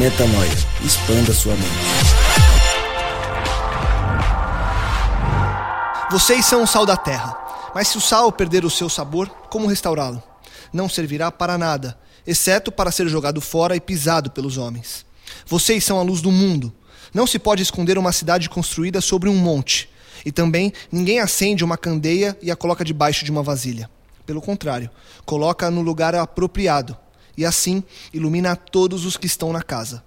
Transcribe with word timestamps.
Metanoia. 0.00 0.50
Expanda 0.82 1.30
sua 1.34 1.54
mente. 1.54 1.68
Vocês 6.10 6.46
são 6.46 6.62
o 6.62 6.66
sal 6.66 6.86
da 6.86 6.96
terra. 6.96 7.36
Mas 7.74 7.88
se 7.88 7.98
o 7.98 8.00
sal 8.00 8.32
perder 8.32 8.64
o 8.64 8.70
seu 8.70 8.88
sabor, 8.88 9.28
como 9.50 9.66
restaurá-lo? 9.66 10.22
Não 10.72 10.88
servirá 10.88 11.30
para 11.30 11.58
nada, 11.58 11.98
exceto 12.26 12.72
para 12.72 12.90
ser 12.90 13.08
jogado 13.08 13.42
fora 13.42 13.76
e 13.76 13.80
pisado 13.80 14.30
pelos 14.30 14.56
homens. 14.56 15.04
Vocês 15.44 15.84
são 15.84 15.98
a 15.98 16.02
luz 16.02 16.22
do 16.22 16.32
mundo. 16.32 16.72
Não 17.12 17.26
se 17.26 17.38
pode 17.38 17.62
esconder 17.62 17.98
uma 17.98 18.10
cidade 18.10 18.48
construída 18.48 19.02
sobre 19.02 19.28
um 19.28 19.36
monte. 19.36 19.90
E 20.24 20.32
também 20.32 20.72
ninguém 20.90 21.20
acende 21.20 21.62
uma 21.62 21.76
candeia 21.76 22.34
e 22.40 22.50
a 22.50 22.56
coloca 22.56 22.82
debaixo 22.82 23.22
de 23.22 23.30
uma 23.30 23.42
vasilha. 23.42 23.90
Pelo 24.24 24.40
contrário, 24.40 24.88
coloca 25.26 25.70
no 25.70 25.82
lugar 25.82 26.14
apropriado 26.14 26.96
e 27.40 27.44
assim 27.46 27.82
ilumina 28.12 28.52
a 28.52 28.56
todos 28.56 29.06
os 29.06 29.16
que 29.16 29.26
estão 29.26 29.50
na 29.50 29.62
casa. 29.62 30.04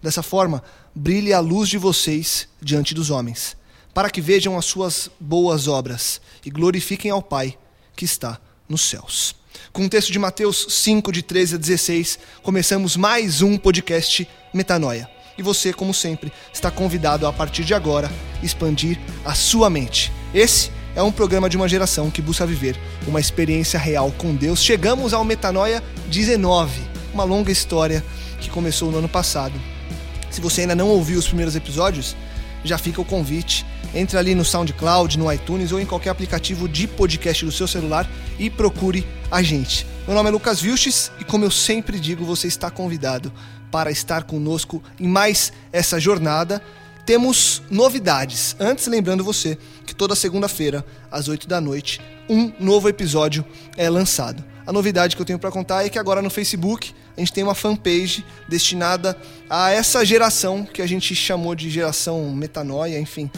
Dessa 0.00 0.22
forma, 0.22 0.62
brilhe 0.94 1.32
a 1.32 1.40
luz 1.40 1.68
de 1.68 1.76
vocês 1.76 2.46
diante 2.62 2.94
dos 2.94 3.10
homens, 3.10 3.56
para 3.92 4.08
que 4.08 4.20
vejam 4.20 4.56
as 4.56 4.64
suas 4.64 5.10
boas 5.18 5.66
obras 5.66 6.20
e 6.46 6.50
glorifiquem 6.50 7.10
ao 7.10 7.20
Pai 7.20 7.58
que 7.96 8.04
está 8.04 8.38
nos 8.68 8.82
céus. 8.82 9.34
Com 9.72 9.86
o 9.86 9.88
texto 9.88 10.12
de 10.12 10.20
Mateus 10.20 10.66
5, 10.68 11.10
de 11.10 11.20
13 11.20 11.56
a 11.56 11.58
16, 11.58 12.18
começamos 12.44 12.96
mais 12.96 13.42
um 13.42 13.58
podcast 13.58 14.28
Metanoia. 14.54 15.10
E 15.36 15.42
você, 15.42 15.72
como 15.72 15.92
sempre, 15.92 16.32
está 16.52 16.70
convidado 16.70 17.26
a, 17.26 17.30
a 17.30 17.32
partir 17.32 17.64
de 17.64 17.74
agora 17.74 18.08
expandir 18.40 19.00
a 19.24 19.34
sua 19.34 19.68
mente. 19.68 20.12
Esse 20.32 20.70
é 20.98 21.02
um 21.02 21.12
programa 21.12 21.48
de 21.48 21.56
uma 21.56 21.68
geração 21.68 22.10
que 22.10 22.20
busca 22.20 22.44
viver 22.44 22.76
uma 23.06 23.20
experiência 23.20 23.78
real 23.78 24.12
com 24.18 24.34
Deus. 24.34 24.60
Chegamos 24.60 25.14
ao 25.14 25.24
Metanoia 25.24 25.80
19, 26.08 26.80
uma 27.14 27.22
longa 27.22 27.52
história 27.52 28.04
que 28.40 28.50
começou 28.50 28.90
no 28.90 28.98
ano 28.98 29.08
passado. 29.08 29.54
Se 30.28 30.40
você 30.40 30.62
ainda 30.62 30.74
não 30.74 30.88
ouviu 30.88 31.16
os 31.16 31.28
primeiros 31.28 31.54
episódios, 31.54 32.16
já 32.64 32.76
fica 32.76 33.00
o 33.00 33.04
convite. 33.04 33.64
Entre 33.94 34.18
ali 34.18 34.34
no 34.34 34.44
SoundCloud, 34.44 35.16
no 35.16 35.32
iTunes 35.32 35.70
ou 35.70 35.80
em 35.80 35.86
qualquer 35.86 36.10
aplicativo 36.10 36.68
de 36.68 36.88
podcast 36.88 37.44
do 37.44 37.52
seu 37.52 37.68
celular 37.68 38.10
e 38.36 38.50
procure 38.50 39.06
a 39.30 39.40
gente. 39.40 39.86
Meu 40.04 40.16
nome 40.16 40.30
é 40.30 40.32
Lucas 40.32 40.60
Vilches 40.60 41.12
e, 41.20 41.24
como 41.24 41.44
eu 41.44 41.50
sempre 41.50 42.00
digo, 42.00 42.24
você 42.24 42.48
está 42.48 42.72
convidado 42.72 43.32
para 43.70 43.88
estar 43.92 44.24
conosco 44.24 44.82
em 44.98 45.06
mais 45.06 45.52
essa 45.72 46.00
jornada 46.00 46.60
temos 47.08 47.62
novidades. 47.70 48.54
Antes, 48.60 48.86
lembrando 48.86 49.24
você 49.24 49.56
que 49.86 49.94
toda 49.94 50.14
segunda-feira, 50.14 50.84
às 51.10 51.26
8 51.26 51.48
da 51.48 51.58
noite, 51.58 52.02
um 52.28 52.52
novo 52.60 52.86
episódio 52.86 53.42
é 53.78 53.88
lançado. 53.88 54.44
A 54.66 54.70
novidade 54.74 55.16
que 55.16 55.22
eu 55.22 55.24
tenho 55.24 55.38
para 55.38 55.50
contar 55.50 55.86
é 55.86 55.88
que 55.88 55.98
agora 55.98 56.20
no 56.20 56.28
Facebook 56.28 56.94
a 57.16 57.20
gente 57.20 57.32
tem 57.32 57.42
uma 57.42 57.54
fanpage 57.54 58.22
destinada 58.46 59.16
a 59.48 59.70
essa 59.70 60.04
geração 60.04 60.66
que 60.66 60.82
a 60.82 60.86
gente 60.86 61.14
chamou 61.14 61.54
de 61.54 61.70
geração 61.70 62.30
metanoia, 62.30 63.00
enfim, 63.00 63.30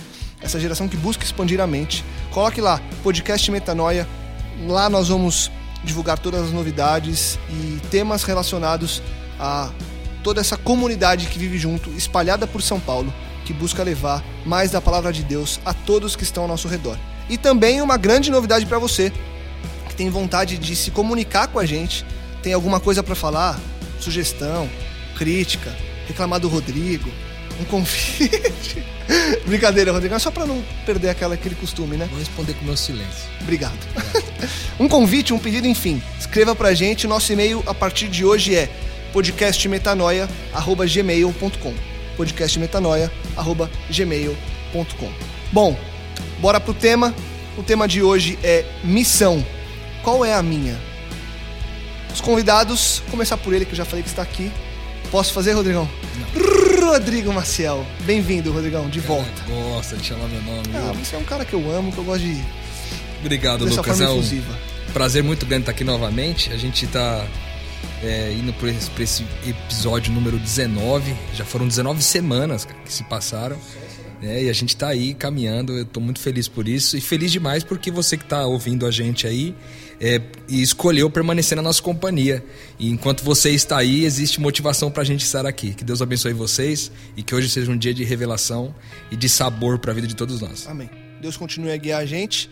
essa 0.42 0.58
geração 0.58 0.88
que 0.88 0.96
busca 0.96 1.22
expandir 1.22 1.60
a 1.60 1.66
mente. 1.68 2.04
Coloque 2.32 2.60
lá, 2.60 2.82
podcast 3.04 3.48
Metanoia. 3.52 4.04
Lá 4.66 4.90
nós 4.90 5.10
vamos 5.10 5.48
divulgar 5.84 6.18
todas 6.18 6.40
as 6.42 6.50
novidades 6.50 7.38
e 7.48 7.78
temas 7.88 8.24
relacionados 8.24 9.00
a 9.38 9.70
toda 10.24 10.40
essa 10.40 10.56
comunidade 10.56 11.28
que 11.28 11.38
vive 11.38 11.56
junto, 11.56 11.88
espalhada 11.90 12.48
por 12.48 12.62
São 12.62 12.80
Paulo 12.80 13.14
que 13.50 13.52
busca 13.52 13.82
levar 13.82 14.24
mais 14.46 14.70
da 14.70 14.80
palavra 14.80 15.12
de 15.12 15.24
Deus 15.24 15.58
a 15.64 15.74
todos 15.74 16.14
que 16.14 16.22
estão 16.22 16.44
ao 16.44 16.48
nosso 16.48 16.68
redor. 16.68 16.96
E 17.28 17.36
também 17.36 17.82
uma 17.82 17.96
grande 17.96 18.30
novidade 18.30 18.64
para 18.64 18.78
você 18.78 19.12
que 19.88 19.96
tem 19.96 20.08
vontade 20.08 20.56
de 20.56 20.76
se 20.76 20.92
comunicar 20.92 21.48
com 21.48 21.58
a 21.58 21.66
gente, 21.66 22.06
tem 22.44 22.52
alguma 22.52 22.78
coisa 22.78 23.02
para 23.02 23.16
falar, 23.16 23.58
sugestão, 23.98 24.70
crítica, 25.16 25.74
reclamar 26.06 26.38
do 26.38 26.46
Rodrigo, 26.48 27.10
um 27.60 27.64
convite. 27.64 28.84
Brincadeira, 29.44 29.90
Rodrigo, 29.90 30.14
é 30.14 30.18
só 30.20 30.30
para 30.30 30.46
não 30.46 30.62
perder 30.86 31.08
aquela, 31.08 31.34
aquele 31.34 31.56
costume, 31.56 31.96
né? 31.96 32.06
Vou 32.08 32.20
responder 32.20 32.54
com 32.54 32.64
meu 32.64 32.76
silêncio. 32.76 33.28
Obrigado. 33.40 33.80
um 34.78 34.86
convite, 34.86 35.34
um 35.34 35.40
pedido, 35.40 35.66
enfim. 35.66 36.00
Escreva 36.20 36.54
pra 36.54 36.72
gente. 36.72 37.08
Nosso 37.08 37.32
e-mail 37.32 37.64
a 37.66 37.74
partir 37.74 38.06
de 38.06 38.24
hoje 38.24 38.54
é 38.54 38.70
podcastmetanoia.gmail.com 39.12 41.89
podcastmetanoia@gmail.com. 42.20 45.10
Bom, 45.50 45.74
bora 46.38 46.60
pro 46.60 46.74
tema. 46.74 47.14
O 47.56 47.62
tema 47.62 47.88
de 47.88 48.02
hoje 48.02 48.38
é 48.42 48.66
missão. 48.84 49.42
Qual 50.02 50.22
é 50.24 50.34
a 50.34 50.42
minha? 50.42 50.78
Os 52.12 52.20
convidados, 52.20 53.02
começar 53.10 53.38
por 53.38 53.54
ele 53.54 53.64
que 53.64 53.72
eu 53.72 53.76
já 53.76 53.86
falei 53.86 54.02
que 54.02 54.08
está 54.08 54.22
aqui. 54.22 54.50
Posso 55.10 55.32
fazer, 55.32 55.52
Rodrigão? 55.52 55.88
Não. 56.34 56.90
Rodrigo 56.90 57.32
Maciel. 57.32 57.86
Bem-vindo, 58.04 58.52
Rodrigão, 58.52 58.88
de 58.88 59.00
Cara, 59.00 59.14
volta. 59.14 59.42
Gosta 59.48 59.96
de 59.96 60.06
chamar 60.06 60.28
meu 60.28 60.42
nome. 60.42 60.68
Ah, 60.74 60.92
você 60.92 61.16
é 61.16 61.18
um 61.18 61.24
cara 61.24 61.44
que 61.44 61.54
eu 61.54 61.74
amo, 61.74 61.90
que 61.90 61.98
eu 61.98 62.04
gosto 62.04 62.22
de 62.22 62.40
Obrigado, 63.20 63.64
Lucas. 63.64 63.98
forma 63.98 64.04
É 64.04 64.10
um 64.10 64.22
prazer 64.92 65.22
muito 65.22 65.46
grande 65.46 65.62
estar 65.62 65.72
aqui 65.72 65.84
novamente. 65.84 66.52
A 66.52 66.56
gente 66.56 66.84
está 66.84 67.24
indo 68.38 68.52
para 68.54 68.70
esse, 68.70 68.90
esse 69.02 69.26
episódio 69.46 70.12
número 70.12 70.38
19. 70.38 71.14
Já 71.34 71.44
foram 71.44 71.66
19 71.68 72.02
semanas 72.02 72.64
cara, 72.64 72.78
que 72.80 72.92
se 72.92 73.04
passaram. 73.04 73.56
né? 74.20 74.44
e 74.44 74.48
a 74.48 74.52
gente 74.52 74.70
está 74.70 74.88
aí 74.88 75.14
caminhando. 75.14 75.76
Eu 75.76 75.82
estou 75.82 76.02
muito 76.02 76.20
feliz 76.20 76.48
por 76.48 76.66
isso. 76.66 76.96
E 76.96 77.00
feliz 77.00 77.30
demais 77.30 77.62
porque 77.62 77.90
você 77.90 78.16
que 78.16 78.24
está 78.24 78.46
ouvindo 78.46 78.86
a 78.86 78.90
gente 78.90 79.26
aí 79.26 79.54
é, 80.00 80.20
e 80.48 80.62
escolheu 80.62 81.10
permanecer 81.10 81.56
na 81.56 81.62
nossa 81.62 81.82
companhia. 81.82 82.44
E 82.78 82.88
enquanto 82.88 83.22
você 83.22 83.50
está 83.50 83.78
aí, 83.78 84.04
existe 84.04 84.40
motivação 84.40 84.90
para 84.90 85.02
a 85.02 85.06
gente 85.06 85.24
estar 85.24 85.44
aqui. 85.44 85.74
Que 85.74 85.84
Deus 85.84 86.00
abençoe 86.00 86.32
vocês 86.32 86.90
e 87.16 87.22
que 87.22 87.34
hoje 87.34 87.48
seja 87.50 87.70
um 87.70 87.76
dia 87.76 87.92
de 87.92 88.02
revelação 88.04 88.74
e 89.10 89.16
de 89.16 89.28
sabor 89.28 89.78
para 89.78 89.92
a 89.92 89.94
vida 89.94 90.06
de 90.06 90.16
todos 90.16 90.40
nós. 90.40 90.66
Amém. 90.66 90.88
Deus 91.20 91.36
continue 91.36 91.70
a 91.70 91.76
guiar 91.76 92.00
a 92.00 92.06
gente. 92.06 92.50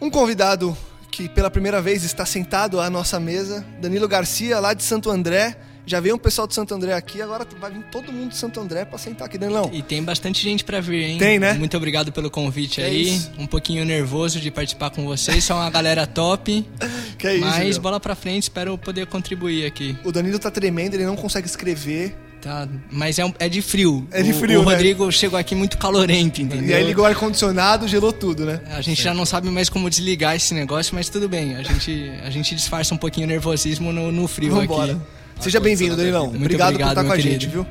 Um 0.00 0.08
convidado 0.08 0.76
que 1.10 1.28
pela 1.28 1.50
primeira 1.50 1.80
vez 1.82 2.04
está 2.04 2.24
sentado 2.24 2.80
à 2.80 2.88
nossa 2.88 3.18
mesa, 3.20 3.64
Danilo 3.80 4.06
Garcia, 4.08 4.58
lá 4.60 4.72
de 4.74 4.82
Santo 4.82 5.10
André. 5.10 5.56
Já 5.86 5.98
veio 5.98 6.14
um 6.14 6.18
pessoal 6.18 6.46
de 6.46 6.54
Santo 6.54 6.72
André 6.74 6.92
aqui, 6.92 7.20
agora 7.20 7.44
vai 7.58 7.70
vir 7.72 7.82
todo 7.90 8.12
mundo 8.12 8.28
de 8.30 8.36
Santo 8.36 8.60
André 8.60 8.84
para 8.84 8.96
sentar 8.98 9.26
aqui, 9.26 9.36
Danilão. 9.36 9.70
E 9.72 9.82
tem 9.82 10.04
bastante 10.04 10.40
gente 10.42 10.62
pra 10.62 10.80
vir, 10.80 11.02
hein? 11.02 11.18
Tem, 11.18 11.38
né? 11.38 11.54
Muito 11.54 11.76
obrigado 11.76 12.12
pelo 12.12 12.30
convite 12.30 12.80
É 12.80 12.84
aí. 12.84 13.16
isso. 13.16 13.32
Um 13.38 13.46
pouquinho 13.46 13.84
nervoso 13.84 14.38
de 14.38 14.50
participar 14.52 14.90
com 14.90 15.04
vocês. 15.04 15.42
São 15.42 15.56
uma 15.56 15.70
galera 15.70 16.06
top. 16.06 16.64
Que 17.18 17.26
é 17.26 17.34
isso, 17.36 17.44
mas 17.46 17.68
meu. 17.76 17.82
bola 17.82 18.00
pra 18.00 18.14
frente, 18.14 18.44
espero 18.44 18.78
poder 18.78 19.06
contribuir 19.06 19.66
aqui. 19.66 19.94
O 20.04 20.10
Danilo 20.12 20.38
tá 20.38 20.50
tremendo, 20.50 20.94
ele 20.94 21.04
não 21.04 21.16
consegue 21.16 21.46
escrever. 21.46 22.16
Tá? 22.40 22.66
Mas 22.90 23.18
é, 23.18 23.24
um- 23.24 23.34
é 23.38 23.48
de 23.50 23.60
frio. 23.60 24.08
É 24.10 24.22
de 24.22 24.30
O- 24.30 24.34
frio, 24.34 24.60
O, 24.62 24.64
né? 24.64 24.72
Rodrigo 24.72 25.12
chegou 25.12 25.38
aqui 25.38 25.54
muito 25.54 25.76
calorento, 25.76 26.40
entendeu? 26.40 26.68
E 26.70 26.74
aí 26.74 26.84
ligou 26.84 27.04
o 27.04 27.06
ar-condicionado, 27.06 27.86
gelou 27.86 28.12
tudo, 28.12 28.46
né? 28.46 28.60
A 28.70 28.80
gente 28.80 29.02
já 29.02 29.12
não 29.12 29.26
sabe 29.26 29.50
mais 29.50 29.68
como 29.68 29.90
desligar 29.90 30.34
esse 30.34 30.54
negócio, 30.54 30.94
mas 30.94 31.08
tudo 31.10 31.28
bem. 31.28 31.54
A 31.56 31.62
gente, 31.62 32.10
a 32.24 32.30
gente 32.30 32.54
disfarça 32.54 32.94
um 32.94 32.96
pouquinho 32.98 33.26
o 33.26 33.28
nervosismo 33.28 33.92
no, 33.92 34.10
no 34.10 34.26
frio 34.26 34.54
Vambora. 34.54 34.92
aqui. 34.92 35.00
Seja 35.40 35.60
bem-vindo, 35.60 35.96
Danilão. 35.96 36.28
Muito 36.28 36.36
Obrigado, 36.42 36.68
por 36.68 36.74
obrigado, 36.82 36.90
estar 36.90 37.04
com 37.04 37.12
a 37.12 37.18
gente, 37.18 37.46
viu? 37.46 37.66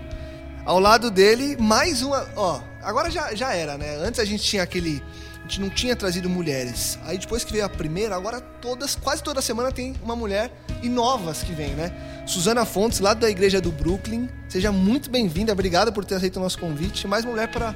Ao 0.66 0.80
lado 0.80 1.10
dele, 1.10 1.58
mais 1.60 2.04
uma. 2.04 2.28
Ó, 2.36 2.62
agora 2.84 3.10
já, 3.10 3.34
já 3.34 3.54
era, 3.54 3.76
né? 3.78 3.98
Antes 4.06 4.20
a 4.20 4.26
gente 4.26 4.44
tinha 4.44 4.62
aquele 4.62 5.02
gente 5.50 5.60
não 5.60 5.70
tinha 5.70 5.96
trazido 5.96 6.30
mulheres. 6.30 7.00
Aí 7.04 7.18
depois 7.18 7.44
que 7.44 7.52
veio 7.52 7.66
a 7.66 7.70
primeira, 7.70 8.16
agora 8.16 8.40
todas, 8.40 8.96
quase 8.96 9.24
toda 9.24 9.42
semana 9.42 9.72
tem 9.72 9.96
uma 10.04 10.16
mulher 10.16 10.52
e 10.84 10.88
novas 10.88 11.42
que 11.42 11.52
vem, 11.52 11.74
né? 11.74 11.92
Suzana 12.28 12.64
Fontes, 12.66 13.00
lá 13.00 13.16
da 13.16 13.28
igreja 13.30 13.60
do 13.60 13.72
Brooklyn. 13.72 14.30
Seja 14.48 14.72
muito 14.72 15.10
bem-vinda, 15.10 15.52
obrigada 15.52 15.92
por 15.92 16.06
ter 16.06 16.16
aceito 16.16 16.38
o 16.38 16.40
nosso 16.40 16.60
convite. 16.60 17.08
Mais 17.08 17.26
mulher 17.26 17.50
para 17.50 17.74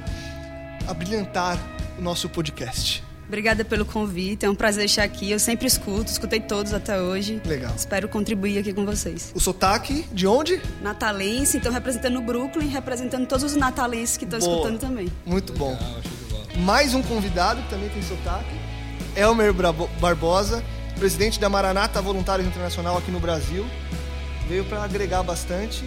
abrilhantar 0.86 1.58
o 1.98 2.02
nosso 2.02 2.28
podcast. 2.28 3.02
Obrigada 3.26 3.64
pelo 3.64 3.84
convite, 3.84 4.44
é 4.44 4.50
um 4.50 4.54
prazer 4.54 4.84
estar 4.84 5.02
aqui. 5.02 5.32
Eu 5.32 5.40
sempre 5.40 5.66
escuto, 5.66 6.12
escutei 6.12 6.38
todos 6.38 6.72
até 6.72 7.00
hoje. 7.00 7.42
Legal. 7.44 7.74
Espero 7.74 8.08
contribuir 8.08 8.58
aqui 8.58 8.72
com 8.72 8.84
vocês. 8.84 9.32
O 9.34 9.40
sotaque 9.40 10.04
de 10.12 10.26
onde? 10.26 10.60
Natalense, 10.80 11.56
então 11.56 11.72
representando 11.72 12.18
o 12.18 12.22
Brooklyn, 12.22 12.68
representando 12.68 13.26
todos 13.26 13.42
os 13.42 13.56
natalenses 13.56 14.16
que 14.16 14.24
estão 14.24 14.38
escutando 14.38 14.78
também. 14.78 15.10
Muito 15.26 15.52
bom. 15.54 15.76
Mais 16.56 16.94
um 16.94 17.02
convidado 17.02 17.62
que 17.62 17.68
também 17.68 17.88
tem 17.88 18.02
sotaque. 18.02 18.54
Elmer 19.16 19.52
Barbosa, 20.00 20.62
presidente 20.98 21.38
da 21.38 21.48
Maranata 21.48 22.00
Voluntários 22.00 22.46
Internacional 22.46 22.96
aqui 22.98 23.10
no 23.10 23.20
Brasil. 23.20 23.66
Veio 24.48 24.64
para 24.64 24.82
agregar 24.82 25.22
bastante 25.22 25.84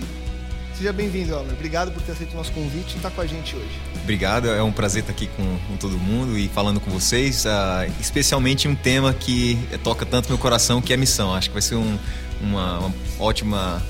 Seja 0.78 0.94
bem-vindo, 0.94 1.34
Elmer. 1.34 1.54
Obrigado 1.54 1.92
por 1.92 2.04
ter 2.04 2.12
aceito 2.12 2.34
o 2.34 2.38
nosso 2.38 2.52
convite 2.52 2.94
e 2.94 2.98
estar 2.98 3.10
com 3.10 3.20
a 3.20 3.26
gente 3.26 3.56
hoje. 3.56 3.82
Obrigado, 4.04 4.48
é 4.48 4.62
um 4.62 4.72
prazer 4.72 5.02
estar 5.02 5.12
aqui 5.12 5.26
com, 5.26 5.58
com 5.68 5.76
todo 5.76 5.98
mundo 5.98 6.38
e 6.38 6.48
falando 6.50 6.80
com 6.80 6.92
vocês, 6.92 7.46
uh, 7.46 7.92
especialmente 8.00 8.68
um 8.68 8.76
tema 8.76 9.12
que 9.12 9.58
toca 9.84 10.06
tanto 10.06 10.30
meu 10.30 10.38
coração, 10.38 10.80
que 10.80 10.94
é 10.94 10.96
a 10.96 11.00
missão. 11.00 11.34
Acho 11.34 11.50
que 11.50 11.54
vai 11.54 11.64
ser 11.64 11.74
um, 11.74 11.98
uma, 12.40 12.78
uma 12.78 12.94
ótima 13.18 13.84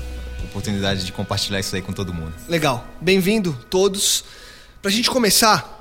oportunidade 0.44 1.04
de 1.04 1.12
compartilhar 1.12 1.60
isso 1.60 1.76
aí 1.76 1.82
com 1.82 1.92
todo 1.92 2.14
mundo. 2.14 2.32
Legal. 2.48 2.86
Bem-vindo 3.02 3.52
todos. 3.68 4.24
Para 4.80 4.90
a 4.90 4.94
gente 4.94 5.10
começar, 5.10 5.77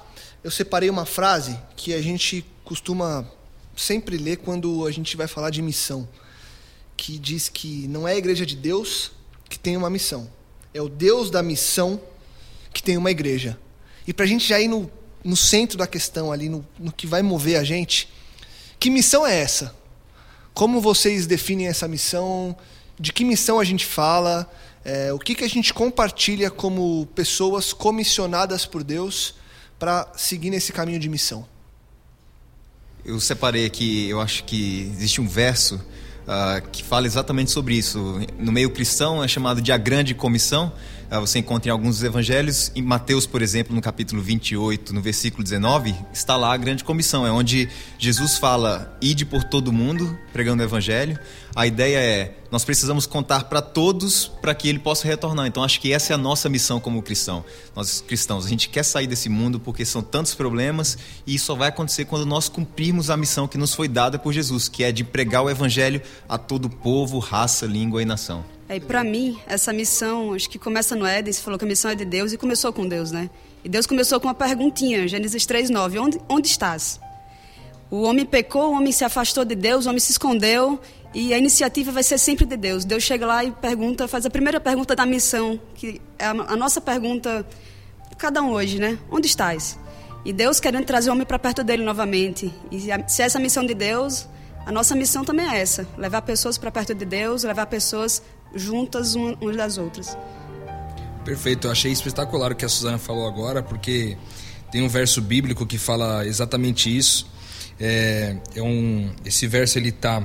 eu 0.48 0.52
separei 0.52 0.90
uma 0.90 1.06
frase 1.06 1.60
que 1.76 1.94
a 1.94 2.02
gente 2.02 2.46
costuma 2.64 3.30
sempre 3.76 4.18
ler 4.18 4.38
quando 4.38 4.88
a 4.88 4.92
gente 4.92 5.18
vai 5.18 5.28
falar 5.28 5.50
de 5.50 5.62
missão, 5.62 6.08
que 6.96 7.20
diz 7.20 7.50
que 7.50 7.88
não 7.90 8.08
é 8.08 8.14
a 8.14 8.18
igreja 8.18 8.46
de 8.46 8.56
Deus 8.56 9.12
que 9.50 9.60
tem 9.60 9.76
uma 9.76 9.90
missão 9.90 10.30
é 10.78 10.82
o 10.82 10.88
Deus 10.88 11.32
da 11.32 11.42
missão 11.42 12.00
que 12.72 12.84
tem 12.84 12.98
uma 12.98 13.10
igreja. 13.10 13.58
E 14.06 14.14
para 14.14 14.26
a 14.26 14.28
gente 14.28 14.48
já 14.48 14.60
ir 14.60 14.68
no, 14.68 14.90
no 15.24 15.36
centro 15.36 15.78
da 15.78 15.88
questão, 15.88 16.32
ali, 16.32 16.48
no, 16.48 16.66
no 16.80 16.92
que 16.92 17.08
vai 17.08 17.22
mover 17.22 17.58
a 17.58 17.64
gente, 17.64 18.08
que 18.80 18.90
missão 18.90 19.26
é 19.26 19.36
essa? 19.36 19.76
Como 20.54 20.80
vocês 20.80 21.26
definem 21.26 21.68
essa 21.68 21.88
missão? 21.88 22.56
De 23.00 23.12
que 23.12 23.26
missão 23.26 23.60
a 23.60 23.64
gente 23.64 23.86
fala? 23.86 24.50
É, 24.86 25.12
o 25.12 25.20
que, 25.20 25.36
que 25.36 25.44
a 25.44 25.50
gente 25.50 25.74
compartilha 25.74 26.50
como 26.52 27.08
pessoas 27.16 27.74
comissionadas 27.74 28.66
por 28.66 28.84
Deus 28.84 29.34
para 29.80 30.08
seguir 30.16 30.50
nesse 30.50 30.72
caminho 30.72 31.00
de 31.00 31.10
missão? 31.10 31.46
Eu 33.06 33.20
separei 33.20 33.66
aqui, 33.66 34.10
eu 34.10 34.20
acho 34.20 34.44
que 34.44 34.92
existe 34.94 35.22
um 35.22 35.28
verso 35.28 35.76
uh, 35.76 36.70
que 36.70 36.84
fala 36.84 37.06
exatamente 37.06 37.52
sobre 37.52 37.76
isso. 37.76 38.20
No 38.38 38.52
meio 38.52 38.70
cristão 38.70 39.24
é 39.24 39.28
chamado 39.28 39.62
de 39.62 39.72
a 39.72 39.78
grande 39.78 40.14
comissão. 40.14 40.74
Uh, 41.10 41.22
você 41.22 41.40
encontra 41.40 41.70
em 41.70 41.72
alguns 41.72 42.04
evangelhos, 42.04 42.70
em 42.76 42.82
Mateus, 42.82 43.26
por 43.26 43.42
exemplo, 43.42 43.74
no 43.74 43.82
capítulo 43.82 44.22
28, 44.22 44.94
no 44.94 45.02
versículo 45.02 45.42
19, 45.42 45.96
está 46.12 46.36
lá 46.36 46.54
a 46.54 46.58
grande 46.58 46.84
comissão. 46.84 47.26
É 47.26 47.32
onde 47.32 47.70
Jesus 47.98 48.38
fala: 48.38 48.98
ide 49.02 49.26
por 49.26 49.44
todo 49.46 49.72
mundo, 49.72 50.18
pregando 50.34 50.62
o 50.62 50.66
evangelho. 50.66 51.18
A 51.56 51.66
ideia 51.66 51.98
é: 51.98 52.36
nós 52.52 52.66
precisamos 52.66 53.06
contar 53.06 53.46
para 53.46 53.62
todos 53.62 54.28
para 54.28 54.54
que 54.54 54.68
ele 54.68 54.80
possa 54.80 55.08
retornar. 55.08 55.48
Então, 55.48 55.64
acho 55.64 55.80
que 55.80 55.94
essa 55.94 56.12
é 56.12 56.16
a 56.16 56.18
nossa 56.18 56.50
missão 56.50 56.78
como 56.78 57.02
cristão. 57.02 57.46
Nós 57.74 58.02
cristãos, 58.02 58.46
a 58.46 58.50
gente 58.50 58.68
quer 58.68 58.84
sair 58.84 59.08
desse 59.08 59.30
mundo 59.30 59.62
porque 59.62 59.86
são 59.86 60.02
tantos 60.02 60.36
problemas 60.36 60.98
e 61.26 61.36
isso 61.36 61.46
só 61.46 61.56
vai 61.56 61.70
acontecer 61.70 62.04
quando 62.04 62.26
nós 62.26 62.50
cumprirmos 62.50 63.10
a 63.10 63.16
missão 63.16 63.48
que 63.48 63.58
nos 63.58 63.74
foi 63.74 63.88
dada 63.88 64.20
por 64.20 64.34
Jesus, 64.34 64.68
que 64.68 64.84
é 64.84 64.92
de 64.92 65.06
pregar 65.06 65.42
o 65.42 65.50
evangelho 65.50 66.02
a 66.28 66.38
todo 66.38 66.70
povo, 66.70 67.18
raça, 67.20 67.66
língua 67.66 68.02
e 68.02 68.06
nação. 68.06 68.57
É, 68.70 68.80
para 68.80 69.04
mim, 69.04 69.40
essa 69.48 69.72
missão, 69.72 70.34
acho 70.34 70.50
que 70.50 70.60
começa 70.60 70.96
no 70.96 71.06
Éden, 71.06 71.32
você 71.32 71.42
falou 71.42 71.58
que 71.58 71.64
a 71.64 71.68
missão 71.68 71.90
é 71.90 71.96
de 71.96 72.04
Deus 72.04 72.34
e 72.34 72.38
começou 72.38 72.74
com 72.74 72.86
Deus, 72.86 73.12
né? 73.12 73.30
E 73.64 73.70
Deus 73.70 73.88
começou 73.88 74.20
com 74.20 74.28
uma 74.28 74.34
perguntinha, 74.34 75.08
Gênesis 75.08 75.46
3:9, 75.46 76.00
onde 76.00 76.22
onde 76.28 76.48
estás? 76.48 77.00
O 77.90 78.02
homem 78.02 78.26
pecou, 78.26 78.72
o 78.72 78.74
homem 78.74 78.92
se 78.92 79.06
afastou 79.06 79.46
de 79.46 79.56
Deus, 79.56 79.86
o 79.86 79.90
homem 79.90 80.00
se 80.00 80.12
escondeu 80.12 80.78
e 81.14 81.34
a 81.34 81.38
iniciativa 81.38 81.92
vai 81.92 82.04
ser 82.04 82.18
sempre 82.18 82.46
de 82.46 82.58
Deus. 82.58 82.84
Deus 82.84 83.04
chega 83.04 83.26
lá 83.26 83.46
e 83.46 83.52
pergunta, 83.52 84.08
faz 84.08 84.26
a 84.26 84.30
primeira 84.30 84.60
pergunta 84.60 84.94
da 84.94 85.06
missão, 85.06 85.58
que 85.74 86.02
é 86.20 86.26
a, 86.26 86.32
a 86.32 86.56
nossa 86.58 86.82
pergunta 86.82 87.48
cada 88.18 88.42
um 88.42 88.52
hoje, 88.52 88.80
né? 88.80 89.00
Onde 89.10 89.28
estás? 89.28 89.80
E 90.26 90.34
Deus 90.34 90.60
querendo 90.60 90.84
trazer 90.84 91.10
o 91.10 91.14
homem 91.14 91.26
para 91.26 91.40
perto 91.40 91.64
dele 91.64 91.84
novamente. 91.84 92.54
E 92.70 92.82
se 93.08 93.22
essa 93.22 93.38
é 93.38 93.40
a 93.40 93.42
missão 93.42 93.66
de 93.66 93.74
Deus, 93.74 94.28
a 94.66 94.72
nossa 94.74 94.94
missão 94.94 95.24
também 95.24 95.48
é 95.48 95.60
essa: 95.62 95.88
levar 95.98 96.22
pessoas 96.24 96.58
para 96.58 96.70
perto 96.70 96.94
de 96.94 97.06
Deus, 97.06 97.46
levar 97.46 97.68
pessoas 97.68 98.22
juntas 98.56 99.16
umas 99.16 99.56
das 99.56 99.78
outras. 99.78 100.18
Perfeito, 101.24 101.68
eu 101.68 101.72
achei 101.72 101.92
espetacular 101.92 102.52
o 102.52 102.56
que 102.56 102.64
a 102.64 102.70
Suzana 102.70 102.98
falou 102.98 103.28
agora, 103.28 103.62
porque 103.62 104.18
tem 104.72 104.82
um 104.82 104.90
verso 104.90 105.22
bíblico 105.22 105.66
que 105.66 105.78
fala 105.78 106.26
exatamente 106.26 106.96
isso. 106.96 107.28
É, 107.80 108.38
é 108.56 108.62
um, 108.62 109.14
esse 109.26 109.46
verso 109.46 109.78
ele 109.78 109.90
está 109.90 110.24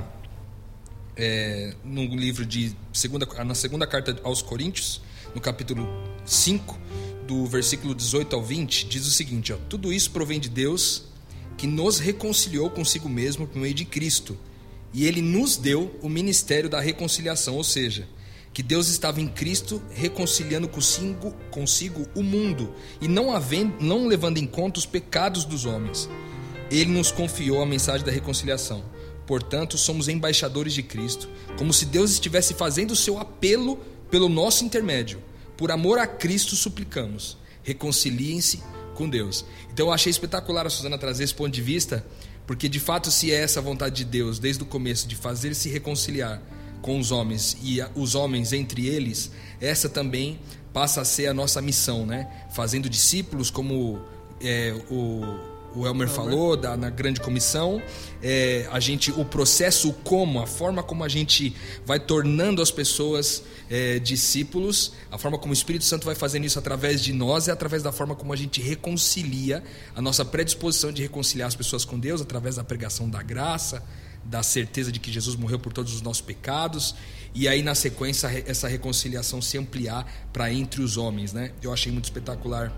é, 1.17 1.75
no 1.85 2.05
livro 2.05 2.47
de 2.47 2.75
segunda, 2.93 3.27
na 3.45 3.55
segunda 3.55 3.87
carta 3.87 4.17
aos 4.23 4.43
Coríntios, 4.43 5.03
no 5.35 5.41
capítulo 5.41 5.89
5, 6.25 6.79
do 7.27 7.47
versículo 7.47 7.95
18 7.95 8.35
ao 8.37 8.43
20, 8.43 8.87
diz 8.87 9.07
o 9.07 9.11
seguinte: 9.11 9.53
ó, 9.53 9.57
tudo 9.69 9.93
isso 9.93 10.11
provém 10.11 10.39
de 10.39 10.49
Deus 10.49 11.05
que 11.57 11.67
nos 11.67 11.99
reconciliou 11.99 12.71
consigo 12.71 13.09
mesmo 13.09 13.47
por 13.47 13.61
meio 13.61 13.75
de 13.75 13.85
Cristo 13.85 14.39
e 14.93 15.07
ele 15.07 15.23
nos 15.23 15.57
deu 15.57 15.99
o 16.03 16.09
ministério 16.09 16.69
da 16.69 16.81
reconciliação, 16.81 17.57
ou 17.57 17.65
seja, 17.65 18.07
que 18.53 18.63
Deus 18.63 18.89
estava 18.89 19.21
em 19.21 19.29
Cristo 19.29 19.83
reconciliando 19.95 20.69
consigo, 20.69 21.33
consigo 21.51 22.07
o 22.15 22.23
mundo 22.23 22.75
e 23.01 23.09
não, 23.09 23.35
havendo, 23.35 23.83
não 23.83 24.07
levando 24.07 24.39
em 24.39 24.47
conta 24.47 24.79
os 24.79 24.87
pecados 24.87 25.45
dos 25.45 25.65
homens. 25.65 26.09
Ele 26.71 26.91
nos 26.91 27.11
confiou 27.11 27.63
a 27.63 27.67
mensagem 27.67 28.05
da 28.05 28.13
reconciliação. 28.13 28.85
Portanto, 29.27 29.79
somos 29.79 30.09
embaixadores 30.09 30.75
de 30.75 30.83
Cristo, 30.83 31.29
como 31.57 31.73
se 31.73 31.87
Deus 31.87 32.11
estivesse 32.11 32.55
fazendo 32.55 32.91
o 32.91 32.97
seu 32.97 33.19
apelo 33.19 33.79
pelo 34.11 34.29
nosso 34.29 34.65
intermédio. 34.65 35.23
Por 35.57 35.71
amor 35.71 35.99
a 35.99 36.07
Cristo, 36.07 36.57
suplicamos: 36.57 37.39
reconciliem-se 37.63 38.63
com 38.95 39.09
Deus. 39.09 39.45
Então, 39.73 39.87
eu 39.87 39.93
achei 39.93 40.11
espetacular 40.11 40.67
a 40.67 40.71
Suzana 40.71 40.99
trazer 40.99 41.25
esse 41.25 41.35
ponto 41.35 41.51
de 41.51 41.63
vista 41.63 42.05
porque 42.53 42.69
de 42.69 42.79
fato, 42.79 43.11
se 43.11 43.33
é 43.33 43.37
essa 43.37 43.63
vontade 43.63 43.95
de 43.95 44.05
Deus 44.05 44.39
desde 44.39 44.63
o 44.63 44.67
começo 44.67 45.09
de 45.09 45.17
fazer 45.17 45.55
se 45.55 45.71
reconciliar 45.71 46.39
com 46.83 46.99
os 46.99 47.11
homens 47.11 47.57
e 47.63 47.79
os 47.95 48.15
homens 48.15 48.53
entre 48.53 48.87
eles, 48.87 49.31
essa 49.59 49.89
também 49.89 50.39
passa 50.71 51.01
a 51.01 51.05
ser 51.07 51.29
a 51.29 51.33
nossa 51.33 51.63
missão, 51.63 52.05
né? 52.05 52.31
Fazendo 52.55 52.91
discípulos 52.91 53.51
como 53.51 54.03
é, 54.39 54.75
o 54.91 55.23
o 55.75 55.87
Elmer 55.87 56.09
falou 56.09 56.57
da, 56.57 56.77
na 56.77 56.91
grande 56.91 57.21
comissão, 57.21 57.83
é, 58.23 58.69
a 58.71 58.79
gente, 58.79 59.11
o 59.11 59.25
processo, 59.25 59.91
o 59.91 59.93
como, 59.93 60.41
a 60.41 60.47
forma 60.47 60.83
como 60.83 61.03
a 61.03 61.09
gente 61.09 61.55
vai 61.85 61.99
tornando 61.99 62.61
as 62.61 62.71
pessoas 62.71 63.43
é, 63.71 63.99
discípulos, 63.99 64.93
a 65.11 65.19
forma 65.19 65.39
como 65.39 65.51
o 65.51 65.55
Espírito 65.55 65.85
Santo 65.85 66.05
vai 66.05 66.15
fazendo 66.15 66.45
isso 66.45 66.59
através 66.59 67.03
de 67.03 67.13
nós 67.13 67.49
é 67.49 67.53
através 67.53 67.83
da 67.83 67.91
forma 67.91 68.15
como 68.15 68.33
a 68.33 68.37
gente 68.37 68.61
reconcilia 68.61 69.63
a 69.95 70.03
nossa 70.03 70.25
predisposição 70.25 70.93
de 70.93 71.03
reconciliar 71.03 71.49
as 71.49 71.55
pessoas 71.55 71.85
com 71.85 71.99
Deus 71.99 72.21
através 72.21 72.57
da 72.57 72.65
pregação 72.65 73.09
da 73.09 73.23
graça, 73.23 73.83
da 74.25 74.43
certeza 74.43 74.93
de 74.93 75.01
que 75.01 75.11
Jesus 75.11 75.37
morreu 75.37 75.59
por 75.59 75.73
todos 75.73 75.95
os 75.95 76.03
nossos 76.03 76.21
pecados 76.21 76.95
e 77.35 77.49
aí 77.49 77.63
na 77.63 77.75
sequência 77.75 78.29
essa 78.47 78.69
reconciliação 78.69 79.41
se 79.41 79.57
ampliar 79.57 80.07
para 80.33 80.53
entre 80.53 80.83
os 80.83 80.97
homens, 80.97 81.33
né? 81.33 81.53
Eu 81.63 81.73
achei 81.73 81.91
muito 81.91 82.05
espetacular 82.05 82.73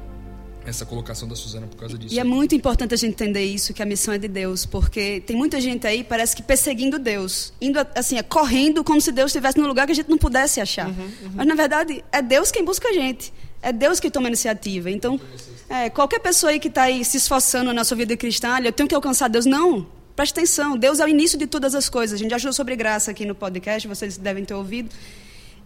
essa 0.67 0.85
colocação 0.87 1.29
da 1.29 1.37
Suzana 1.37 1.67
por 1.67 1.77
causa 1.77 1.99
disso. 1.99 2.15
E 2.15 2.19
é 2.19 2.25
muito 2.25 2.55
importante 2.55 2.95
a 2.95 2.97
gente 2.97 3.11
entender 3.13 3.45
isso, 3.45 3.73
que 3.75 3.83
a 3.83 3.87
missão 3.87 4.15
é 4.15 4.19
de 4.19 4.29
Deus, 4.29 4.65
porque 4.65 5.21
tem 5.21 5.37
muita 5.37 5.61
gente 5.61 5.87
aí, 5.87 6.03
parece 6.03 6.35
que 6.35 6.43
perseguindo 6.43 6.99
Deus, 6.99 7.53
indo 7.61 7.79
assim, 7.95 8.19
é, 8.19 8.23
correndo 8.23 8.83
como 8.83 9.01
se 9.01 9.13
Deus 9.13 9.31
estivesse 9.31 9.59
num 9.59 9.67
lugar 9.67 9.87
que 9.87 9.93
a 9.93 9.95
gente 9.95 10.09
não 10.09 10.19
pudesse 10.19 10.61
achar. 10.61 10.89
Uhum, 10.89 10.95
uhum. 10.95 11.31
Mas 11.35 11.47
na 11.47 11.55
verdade 11.55 12.05
é 12.11 12.23
Deus 12.23 12.51
quem 12.51 12.65
busca 12.65 12.89
a 12.89 12.93
gente, 12.93 13.33
é 13.63 13.73
Deus 13.73 14.01
que 14.01 14.11
toma 14.11 14.27
a 14.27 14.31
iniciativa. 14.31 14.91
Então, 14.91 15.21
é, 15.69 15.91
qualquer 15.91 16.21
pessoa 16.21 16.51
aí 16.51 16.61
que 16.61 16.69
está 16.69 16.83
aí 16.83 17.05
se 17.05 17.17
esforçando 17.17 17.73
na 17.73 17.85
sua 17.85 17.97
vida 17.97 18.17
cristã, 18.17 18.59
eu 18.63 18.73
tenho 18.73 18.89
que 18.89 18.95
alcançar 18.95 19.29
Deus, 19.29 19.47
não. 19.47 19.87
Preste 20.15 20.33
atenção, 20.33 20.77
Deus 20.77 21.01
é 21.01 21.05
o 21.05 21.09
início 21.09 21.37
de 21.37 21.47
todas 21.47 21.75
as 21.75 21.89
coisas. 21.89 22.15
A 22.15 22.23
gente 22.23 22.31
já 22.31 22.37
achou 22.37 22.53
sobre 22.53 22.77
graça 22.77 23.11
aqui 23.11 23.25
no 23.25 23.35
podcast, 23.35 23.89
vocês 23.89 24.17
devem 24.17 24.45
ter 24.45 24.55
ouvido. 24.55 24.91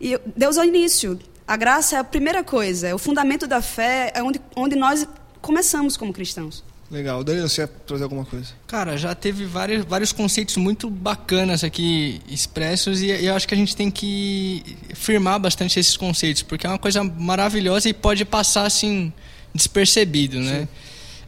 E 0.01 0.19
Deus 0.35 0.57
é 0.57 0.61
o 0.63 0.65
início. 0.65 1.19
A 1.49 1.57
graça 1.57 1.97
é 1.97 1.99
a 1.99 2.05
primeira 2.05 2.45
coisa, 2.45 2.87
é 2.89 2.95
o 2.95 2.99
fundamento 2.99 3.47
da 3.47 3.63
fé, 3.63 4.13
é 4.15 4.23
onde, 4.23 4.41
onde 4.55 4.77
nós 4.77 5.09
começamos 5.41 5.97
como 5.97 6.13
cristãos. 6.13 6.63
Legal. 6.91 7.25
Danilo, 7.25 7.49
você 7.49 7.63
ia 7.63 7.67
trazer 7.67 8.05
alguma 8.05 8.25
coisa? 8.25 8.49
Cara, 8.67 8.97
já 8.97 9.15
teve 9.15 9.45
vários, 9.45 9.85
vários 9.85 10.13
conceitos 10.13 10.57
muito 10.57 10.89
bacanas 10.89 11.65
aqui 11.65 12.21
expressos 12.29 13.01
e, 13.03 13.07
e 13.07 13.27
eu 13.27 13.35
acho 13.35 13.49
que 13.49 13.55
a 13.55 13.57
gente 13.57 13.75
tem 13.75 13.91
que 13.91 14.77
firmar 14.95 15.41
bastante 15.41 15.81
esses 15.81 15.97
conceitos, 15.97 16.43
porque 16.43 16.67
é 16.67 16.71
uma 16.71 16.79
coisa 16.79 17.03
maravilhosa 17.03 17.89
e 17.89 17.95
pode 17.95 18.25
passar 18.25 18.67
assim 18.67 19.13
despercebido, 19.55 20.39
né? 20.41 20.69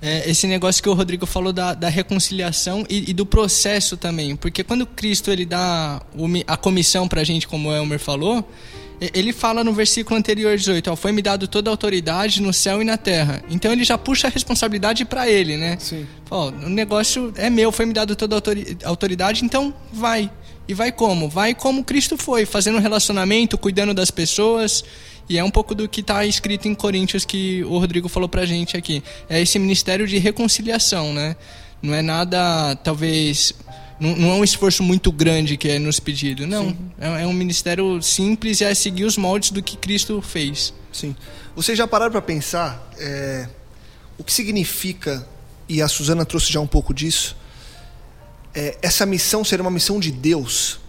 é, 0.02 0.28
esse 0.30 0.46
negócio 0.46 0.82
que 0.82 0.88
o 0.88 0.94
Rodrigo 0.94 1.26
falou 1.26 1.52
da, 1.52 1.74
da 1.74 1.88
reconciliação 1.88 2.84
e, 2.88 3.10
e, 3.10 3.12
do 3.12 3.26
processo 3.26 3.96
também. 3.96 4.34
Porque 4.34 4.64
quando 4.64 4.86
Cristo 4.86 5.30
ele 5.30 5.44
dá 5.44 6.00
a 6.46 6.56
comissão 6.56 7.06
para 7.06 7.20
a 7.20 7.24
gente, 7.24 7.46
como 7.46 7.68
o 7.68 7.74
Elmer 7.74 7.98
falou, 7.98 8.48
ele 9.00 9.32
fala 9.32 9.64
no 9.64 9.72
versículo 9.72 10.18
anterior 10.18 10.56
18, 10.56 10.90
ó, 10.90 10.96
foi 10.96 11.10
me 11.10 11.22
dado 11.22 11.48
toda 11.48 11.70
a 11.70 11.72
autoridade 11.72 12.42
no 12.42 12.52
céu 12.52 12.82
e 12.82 12.84
na 12.84 12.98
terra. 12.98 13.42
Então 13.48 13.72
ele 13.72 13.82
já 13.82 13.96
puxa 13.96 14.28
a 14.28 14.30
responsabilidade 14.30 15.04
para 15.06 15.28
ele, 15.28 15.56
né? 15.56 15.78
Sim. 15.80 16.06
Ó, 16.30 16.48
o 16.48 16.68
negócio 16.68 17.32
é 17.36 17.48
meu, 17.48 17.72
foi 17.72 17.86
me 17.86 17.94
dado 17.94 18.14
toda 18.14 18.36
a 18.36 18.88
autoridade, 18.88 19.44
então 19.44 19.74
vai. 19.92 20.30
E 20.68 20.74
vai 20.74 20.92
como? 20.92 21.28
Vai 21.28 21.54
como 21.54 21.82
Cristo 21.82 22.16
foi, 22.16 22.44
fazendo 22.44 22.76
um 22.76 22.80
relacionamento, 22.80 23.58
cuidando 23.58 23.92
das 23.94 24.10
pessoas. 24.10 24.84
E 25.28 25.38
é 25.38 25.42
um 25.42 25.50
pouco 25.50 25.74
do 25.74 25.88
que 25.88 26.00
está 26.00 26.24
escrito 26.26 26.68
em 26.68 26.74
Coríntios 26.74 27.24
que 27.24 27.64
o 27.64 27.78
Rodrigo 27.78 28.08
falou 28.08 28.28
pra 28.28 28.44
gente 28.44 28.76
aqui. 28.76 29.02
É 29.28 29.40
esse 29.40 29.58
ministério 29.58 30.06
de 30.06 30.18
reconciliação, 30.18 31.12
né? 31.12 31.36
Não 31.82 31.94
é 31.94 32.02
nada, 32.02 32.76
talvez. 32.84 33.54
Não, 34.00 34.16
não 34.16 34.30
é 34.30 34.34
um 34.34 34.44
esforço 34.44 34.82
muito 34.82 35.12
grande 35.12 35.58
que 35.58 35.68
é 35.68 35.78
nos 35.78 36.00
pedido. 36.00 36.46
Não. 36.46 36.74
É, 36.98 37.22
é, 37.22 37.26
um 37.26 37.32
ministério 37.34 38.00
simples 38.02 38.60
e 38.62 38.64
é 38.64 38.74
seguir 38.74 39.04
os 39.04 39.18
moldes 39.18 39.50
do 39.50 39.62
que 39.62 39.76
Cristo 39.76 40.22
fez. 40.22 40.72
Sim. 40.90 41.14
Vocês 41.54 41.76
já 41.76 41.86
pararam 41.86 42.10
para 42.10 42.22
pensar 42.22 42.90
é, 42.98 43.46
o 44.16 44.24
que 44.24 44.32
significa, 44.32 45.26
e 45.68 45.82
a 45.82 45.88
Suzana 45.88 46.24
trouxe 46.24 46.50
já 46.50 46.60
um 46.60 46.66
pouco 46.66 46.94
disso, 46.94 47.36
é, 48.54 48.78
essa 48.80 49.04
missão 49.04 49.44
ser 49.44 49.60
uma 49.60 49.70
missão 49.70 50.00
de 50.00 50.10
Deus. 50.10 50.80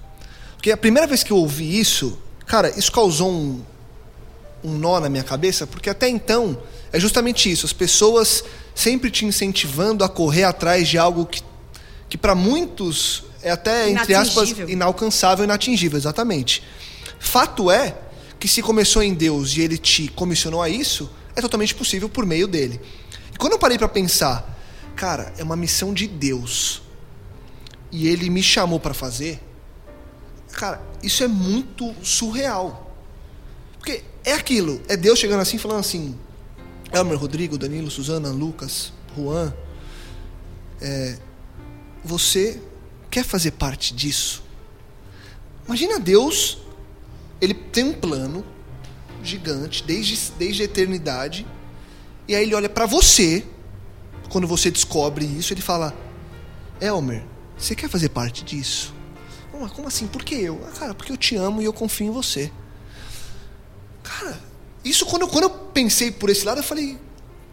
Porque 0.55 0.71
a 0.71 0.77
primeira 0.77 1.05
vez 1.05 1.21
que 1.21 1.31
eu 1.31 1.37
ouvi 1.37 1.79
isso, 1.79 2.17
cara, 2.45 2.69
isso 2.77 2.91
causou 2.91 3.29
um, 3.29 3.61
um 4.63 4.77
nó 4.77 4.99
na 4.99 5.09
minha 5.09 5.23
cabeça, 5.23 5.67
porque 5.67 5.89
até 5.89 6.07
então 6.07 6.57
é 6.93 6.99
justamente 6.99 7.51
isso. 7.51 7.65
As 7.65 7.73
pessoas 7.73 8.43
sempre 8.73 9.11
te 9.11 9.25
incentivando 9.25 10.03
a 10.03 10.09
correr 10.09 10.43
atrás 10.43 10.87
de 10.87 10.97
algo 10.97 11.25
que, 11.25 11.41
que 12.11 12.17
para 12.17 12.35
muitos 12.35 13.23
é 13.41 13.51
até, 13.51 13.89
entre 13.89 14.13
aspas, 14.13 14.49
inalcançável, 14.67 15.45
inatingível, 15.45 15.97
exatamente. 15.97 16.61
Fato 17.17 17.71
é 17.71 17.97
que 18.37 18.49
se 18.49 18.61
começou 18.61 19.01
em 19.01 19.13
Deus 19.13 19.55
e 19.55 19.61
ele 19.61 19.77
te 19.77 20.09
comissionou 20.09 20.61
a 20.61 20.67
isso, 20.67 21.09
é 21.37 21.39
totalmente 21.39 21.73
possível 21.73 22.09
por 22.09 22.25
meio 22.25 22.49
dele. 22.49 22.81
E 23.33 23.37
quando 23.37 23.53
eu 23.53 23.59
parei 23.59 23.77
para 23.77 23.87
pensar, 23.87 24.59
cara, 24.93 25.33
é 25.37 25.43
uma 25.43 25.55
missão 25.55 25.93
de 25.93 26.05
Deus 26.05 26.81
e 27.89 28.09
ele 28.09 28.29
me 28.29 28.43
chamou 28.43 28.77
para 28.77 28.93
fazer, 28.93 29.41
cara, 30.51 30.81
isso 31.01 31.23
é 31.23 31.29
muito 31.29 31.95
surreal. 32.03 32.93
Porque 33.77 34.03
é 34.25 34.33
aquilo, 34.33 34.81
é 34.89 34.97
Deus 34.97 35.17
chegando 35.17 35.39
assim 35.39 35.57
falando 35.57 35.79
assim: 35.79 36.13
Elmer, 36.91 37.17
Rodrigo, 37.17 37.57
Danilo, 37.57 37.89
Suzana, 37.89 38.31
Lucas, 38.31 38.91
Juan, 39.15 39.53
é, 40.81 41.17
você 42.03 42.61
quer 43.09 43.23
fazer 43.23 43.51
parte 43.51 43.93
disso? 43.93 44.43
Imagina 45.65 45.99
Deus, 45.99 46.57
ele 47.39 47.53
tem 47.53 47.83
um 47.83 47.93
plano 47.93 48.45
gigante 49.23 49.83
desde, 49.83 50.31
desde 50.37 50.61
a 50.61 50.65
eternidade, 50.65 51.45
e 52.27 52.35
aí 52.35 52.43
ele 52.43 52.55
olha 52.55 52.69
para 52.69 52.85
você, 52.85 53.45
quando 54.29 54.47
você 54.47 54.71
descobre 54.71 55.25
isso, 55.25 55.53
ele 55.53 55.61
fala: 55.61 55.93
Elmer, 56.79 57.23
você 57.57 57.75
quer 57.75 57.89
fazer 57.89 58.09
parte 58.09 58.43
disso? 58.43 58.93
Como, 59.51 59.87
assim? 59.87 60.07
Por 60.07 60.23
que 60.23 60.35
eu? 60.35 60.59
Ah, 60.67 60.71
cara, 60.71 60.93
porque 60.95 61.11
eu 61.11 61.17
te 61.17 61.35
amo 61.35 61.61
e 61.61 61.65
eu 61.65 61.73
confio 61.73 62.07
em 62.07 62.11
você. 62.11 62.51
Cara, 64.01 64.39
isso 64.83 65.05
quando 65.05 65.23
eu, 65.23 65.27
quando 65.27 65.43
eu 65.43 65.49
pensei 65.49 66.11
por 66.11 66.29
esse 66.29 66.43
lado, 66.43 66.59
eu 66.59 66.63
falei, 66.63 66.97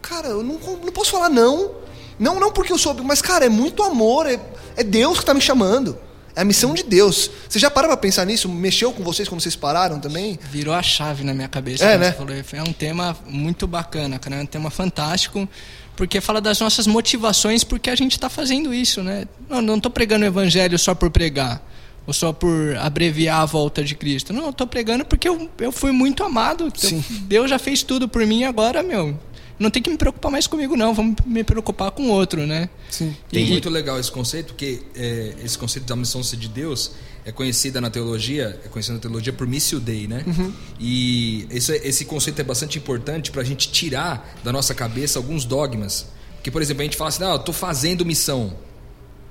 cara, 0.00 0.28
eu 0.28 0.42
não, 0.42 0.54
não 0.54 0.92
posso 0.92 1.10
falar 1.10 1.28
não. 1.28 1.74
Não, 2.18 2.40
não 2.40 2.50
porque 2.50 2.72
eu 2.72 2.78
soube, 2.78 3.02
mas, 3.02 3.22
cara, 3.22 3.46
é 3.46 3.48
muito 3.48 3.82
amor, 3.82 4.26
é, 4.26 4.38
é 4.76 4.82
Deus 4.82 5.18
que 5.18 5.22
está 5.22 5.34
me 5.34 5.40
chamando. 5.40 5.98
É 6.34 6.42
a 6.42 6.44
missão 6.44 6.72
de 6.72 6.84
Deus. 6.84 7.28
Você 7.48 7.58
já 7.58 7.68
parou 7.68 7.88
para 7.88 7.96
pensar 7.96 8.24
nisso? 8.24 8.48
Mexeu 8.48 8.92
com 8.92 9.02
vocês 9.02 9.28
quando 9.28 9.40
vocês 9.40 9.56
pararam 9.56 9.98
também? 9.98 10.38
Virou 10.52 10.72
a 10.72 10.80
chave 10.80 11.24
na 11.24 11.34
minha 11.34 11.48
cabeça. 11.48 11.84
É, 11.84 11.98
né? 11.98 12.14
É 12.52 12.62
um 12.62 12.72
tema 12.72 13.16
muito 13.26 13.66
bacana, 13.66 14.20
cara. 14.20 14.36
É 14.36 14.42
um 14.42 14.46
tema 14.46 14.70
fantástico 14.70 15.48
porque 15.96 16.20
fala 16.20 16.40
das 16.40 16.60
nossas 16.60 16.86
motivações 16.86 17.64
porque 17.64 17.90
a 17.90 17.96
gente 17.96 18.12
está 18.12 18.28
fazendo 18.28 18.72
isso, 18.72 19.02
né? 19.02 19.26
Não, 19.48 19.60
não 19.60 19.76
estou 19.78 19.90
pregando 19.90 20.24
o 20.24 20.28
evangelho 20.28 20.78
só 20.78 20.94
por 20.94 21.10
pregar 21.10 21.60
ou 22.06 22.12
só 22.12 22.32
por 22.32 22.76
abreviar 22.76 23.40
a 23.40 23.44
volta 23.44 23.82
de 23.82 23.96
Cristo. 23.96 24.32
Não, 24.32 24.44
eu 24.44 24.50
estou 24.50 24.66
pregando 24.66 25.04
porque 25.04 25.28
eu, 25.28 25.50
eu 25.58 25.72
fui 25.72 25.90
muito 25.90 26.22
amado. 26.22 26.72
Sim. 26.76 27.04
Deus 27.22 27.50
já 27.50 27.58
fez 27.58 27.82
tudo 27.82 28.08
por 28.08 28.24
mim 28.24 28.44
agora, 28.44 28.80
meu. 28.80 29.18
Não 29.58 29.70
tem 29.70 29.82
que 29.82 29.90
me 29.90 29.96
preocupar 29.96 30.30
mais 30.30 30.46
comigo, 30.46 30.76
não. 30.76 30.94
Vamos 30.94 31.16
me 31.26 31.42
preocupar 31.42 31.90
com 31.90 32.04
o 32.04 32.10
outro, 32.10 32.46
né? 32.46 32.70
Sim. 32.90 33.14
Tem 33.30 33.44
e, 33.44 33.50
muito 33.50 33.68
legal 33.68 33.98
esse 33.98 34.10
conceito, 34.10 34.48
porque 34.48 34.82
é, 34.94 35.34
esse 35.44 35.58
conceito 35.58 35.86
da 35.86 35.96
missão 35.96 36.22
ser 36.22 36.36
de 36.36 36.48
Deus 36.48 36.92
é 37.24 37.32
conhecida 37.32 37.80
na 37.80 37.90
teologia, 37.90 38.58
é 38.64 38.68
conhecida 38.68 38.94
na 38.94 39.00
teologia 39.00 39.32
por 39.32 39.46
missio 39.46 39.80
dei, 39.80 40.06
né? 40.06 40.24
Uhum. 40.26 40.52
E 40.78 41.46
esse, 41.50 41.72
esse 41.84 42.04
conceito 42.04 42.40
é 42.40 42.44
bastante 42.44 42.78
importante 42.78 43.30
para 43.30 43.42
a 43.42 43.44
gente 43.44 43.70
tirar 43.70 44.34
da 44.44 44.52
nossa 44.52 44.74
cabeça 44.74 45.18
alguns 45.18 45.44
dogmas. 45.44 46.06
Que, 46.42 46.50
por 46.50 46.62
exemplo, 46.62 46.82
a 46.82 46.84
gente 46.84 46.96
fala 46.96 47.08
assim, 47.08 47.24
ah, 47.24 47.30
eu 47.30 47.36
estou 47.36 47.54
fazendo 47.54 48.06
missão. 48.06 48.56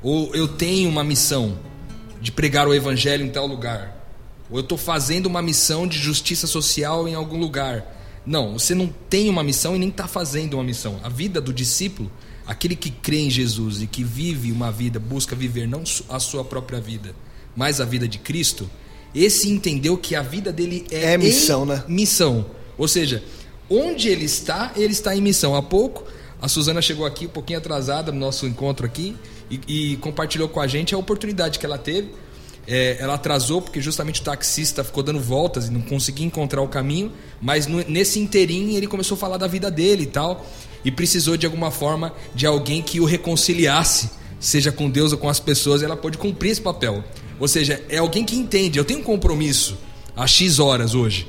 Ou 0.03 0.35
eu 0.35 0.47
tenho 0.47 0.89
uma 0.89 1.03
missão 1.03 1.57
de 2.21 2.31
pregar 2.31 2.67
o 2.67 2.73
evangelho 2.73 3.25
em 3.25 3.29
tal 3.29 3.47
lugar. 3.47 3.97
Ou 4.49 4.57
eu 4.57 4.61
estou 4.61 4.77
fazendo 4.77 5.25
uma 5.25 5.41
missão 5.41 5.87
de 5.87 5.97
justiça 5.97 6.45
social 6.47 7.07
em 7.07 7.15
algum 7.15 7.39
lugar. 7.39 7.96
Não, 8.27 8.59
você 8.59 8.75
não 8.75 8.93
tem 9.09 9.29
uma 9.29 9.41
missão 9.41 9.73
e 9.73 9.79
nem 9.79 9.87
está 9.87 10.05
fazendo 10.05 10.55
uma 10.55 10.63
missão. 10.63 10.99
A 11.01 11.07
vida 11.07 11.39
do 11.39 11.53
discípulo, 11.53 12.11
aquele 12.45 12.75
que 12.75 12.91
crê 12.91 13.19
em 13.19 13.29
Jesus 13.29 13.81
e 13.81 13.87
que 13.87 14.03
vive 14.03 14.51
uma 14.51 14.69
vida, 14.69 14.99
busca 14.99 15.33
viver 15.33 15.65
não 15.65 15.81
a 16.09 16.19
sua 16.19 16.43
própria 16.43 16.81
vida, 16.81 17.15
mais 17.55 17.79
a 17.79 17.85
vida 17.85 18.05
de 18.05 18.17
Cristo, 18.17 18.69
esse 19.15 19.49
entendeu 19.49 19.97
que 19.97 20.13
a 20.13 20.21
vida 20.21 20.51
dele 20.51 20.85
é, 20.91 21.13
é 21.13 21.17
missão, 21.17 21.65
né? 21.65 21.85
Missão. 21.87 22.45
Ou 22.77 22.85
seja, 22.85 23.23
onde 23.69 24.09
ele 24.09 24.25
está, 24.25 24.73
ele 24.75 24.91
está 24.91 25.15
em 25.15 25.21
missão. 25.21 25.55
Há 25.55 25.61
pouco, 25.63 26.03
a 26.41 26.49
Suzana 26.49 26.81
chegou 26.81 27.05
aqui 27.05 27.27
um 27.27 27.29
pouquinho 27.29 27.59
atrasada 27.59 28.11
no 28.11 28.19
nosso 28.19 28.45
encontro 28.45 28.85
aqui 28.85 29.15
e, 29.49 29.93
e 29.93 29.97
compartilhou 29.97 30.49
com 30.49 30.59
a 30.59 30.67
gente 30.67 30.93
a 30.93 30.97
oportunidade 30.97 31.59
que 31.59 31.65
ela 31.65 31.77
teve. 31.77 32.09
É, 32.67 32.97
ela 32.99 33.13
atrasou 33.13 33.61
porque 33.61 33.79
justamente 33.79 34.19
o 34.19 34.23
taxista 34.23 34.83
ficou 34.83 35.01
dando 35.01 35.21
voltas 35.21 35.67
e 35.67 35.71
não 35.71 35.79
conseguia 35.81 36.25
encontrar 36.25 36.61
o 36.61 36.67
caminho, 36.67 37.13
mas 37.41 37.65
no, 37.65 37.81
nesse 37.87 38.19
interim 38.19 38.75
ele 38.75 38.87
começou 38.87 39.15
a 39.15 39.17
falar 39.17 39.37
da 39.37 39.47
vida 39.47 39.71
dele 39.71 40.03
e 40.03 40.07
tal, 40.07 40.45
e 40.83 40.91
precisou 40.91 41.37
de 41.37 41.45
alguma 41.45 41.71
forma 41.71 42.13
de 42.35 42.45
alguém 42.45 42.81
que 42.81 42.99
o 42.99 43.05
reconciliasse, 43.05 44.09
seja 44.39 44.71
com 44.71 44.89
Deus 44.89 45.13
ou 45.13 45.17
com 45.17 45.29
as 45.29 45.39
pessoas, 45.39 45.81
ela 45.81 45.95
pôde 45.95 46.17
cumprir 46.17 46.51
esse 46.51 46.61
papel. 46.61 47.03
Ou 47.39 47.47
seja, 47.47 47.81
é 47.89 47.97
alguém 47.97 48.25
que 48.25 48.35
entende. 48.35 48.77
Eu 48.77 48.85
tenho 48.85 48.99
um 48.99 49.03
compromisso 49.03 49.77
a 50.15 50.27
X 50.27 50.59
horas 50.59 50.93
hoje. 50.95 51.27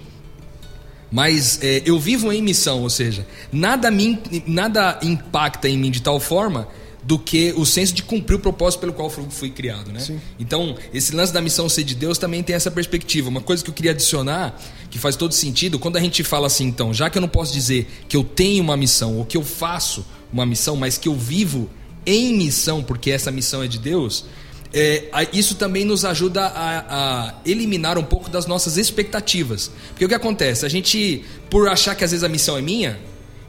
Mas 1.11 1.63
é, 1.63 1.83
eu 1.87 1.99
vivo 1.99 2.33
em 2.33 2.43
missão, 2.43 2.83
ou 2.83 2.91
seja, 2.91 3.27
nada, 3.51 3.91
me, 3.91 4.19
nada 4.47 4.99
impacta 5.03 5.69
em 5.69 5.79
mim 5.79 5.91
de 5.91 6.03
tal 6.03 6.21
forma 6.21 6.69
do 7.09 7.19
que 7.19 7.55
o 7.57 7.65
senso 7.65 7.95
de 7.95 8.03
cumprir 8.03 8.35
o 8.35 8.39
propósito 8.39 8.81
pelo 8.81 8.93
qual 8.93 9.09
fui 9.09 9.49
criado, 9.49 9.91
né? 9.91 9.99
Sim. 9.99 10.21
Então, 10.39 10.77
esse 10.93 11.17
lance 11.17 11.33
da 11.33 11.41
missão 11.41 11.67
ser 11.67 11.83
de 11.83 11.95
Deus 11.95 12.19
também 12.19 12.43
tem 12.43 12.55
essa 12.55 12.71
perspectiva. 12.71 13.31
Uma 13.31 13.41
coisa 13.41 13.65
que 13.65 13.71
eu 13.71 13.75
queria 13.75 13.93
adicionar, 13.93 14.61
que 14.91 14.99
faz 14.99 15.17
todo 15.17 15.33
sentido, 15.33 15.79
quando 15.79 15.97
a 15.97 16.01
gente 16.01 16.23
fala 16.23 16.49
assim, 16.49 16.67
então, 16.67 16.93
já 16.93 17.09
que 17.09 17.17
eu 17.17 17.23
não 17.23 17.29
posso 17.29 17.51
dizer 17.51 17.89
que 18.07 18.15
eu 18.15 18.23
tenho 18.23 18.63
uma 18.63 18.77
missão 18.77 19.17
ou 19.17 19.25
que 19.25 19.39
eu 19.39 19.43
faço 19.43 20.05
uma 20.31 20.45
missão, 20.45 20.77
mas 20.77 20.99
que 20.99 21.09
eu 21.09 21.15
vivo 21.15 21.71
em 22.05 22.35
missão, 22.35 22.83
porque 22.83 23.11
essa 23.11 23.31
missão 23.31 23.63
é 23.63 23.67
de 23.67 23.79
Deus, 23.79 24.27
é, 24.71 25.05
isso 25.33 25.55
também 25.55 25.87
nos 25.87 26.05
ajuda 26.05 26.45
a, 26.45 26.79
a, 26.91 27.35
eliminar 27.47 27.97
um 27.97 28.05
pouco 28.05 28.29
das 28.29 28.45
nossas 28.45 28.77
expectativas. 28.77 29.71
Porque 29.89 30.05
o 30.05 30.09
que 30.09 30.15
acontece? 30.15 30.67
A 30.67 30.69
gente, 30.69 31.25
por 31.49 31.69
achar 31.69 31.95
que 31.95 32.05
às 32.05 32.11
vezes 32.11 32.23
a 32.23 32.29
missão 32.29 32.59
é 32.59 32.61
minha, 32.61 33.01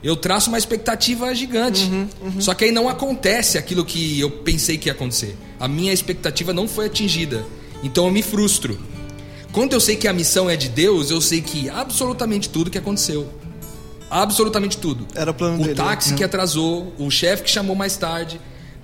eu 0.03 0.15
traço 0.15 0.50
uma 0.50 0.58
expectativa 0.58 1.34
gigante. 1.36 1.84
Uhum, 1.84 2.08
uhum. 2.22 2.41
Só 2.41 2.53
que 2.53 2.65
aí 2.65 2.72
não 2.72 2.88
acontece 2.88 3.58
aquilo 3.58 3.84
que 3.84 4.20
eu 4.20 4.29
pensei 4.32 4.77
que 4.77 4.88
ia 4.88 4.94
acontecer. 4.94 5.36
A 5.60 5.68
minha 5.68 5.91
expectativa 5.91 6.53
não 6.53 6.68
foi 6.68 6.86
atingida. 6.86 7.46
Então 7.84 8.06
eu 8.06 8.12
me 8.12 8.22
frustro. 8.22 8.79
Quando 9.51 9.74
eu 9.74 9.79
sei 9.79 9.96
que 9.96 10.08
a 10.08 10.13
missão 10.13 10.50
é 10.50 10.56
de 10.56 10.70
Deus, 10.70 11.10
eu 11.10 11.20
sei 11.20 11.41
que 11.41 11.70
absolutamente 11.70 12.50
tudo 12.50 12.70
que 12.70 12.77
aconteceu. 12.77 13.27
Absolutamente 14.10 14.77
tudo. 14.77 15.06
Era 15.13 15.32
o 15.32 15.34
plano 15.34 15.56
o 15.56 15.60
dele. 15.60 15.74
O 15.74 15.75
táxi 15.75 16.12
né? 16.12 16.18
que 16.18 16.24
atrasou, 16.24 16.94
o 16.98 17.10
chefe 17.12 17.44
que 17.44 17.50
chamou 17.50 17.75
mais 17.75 17.96
tarde, 17.98 18.39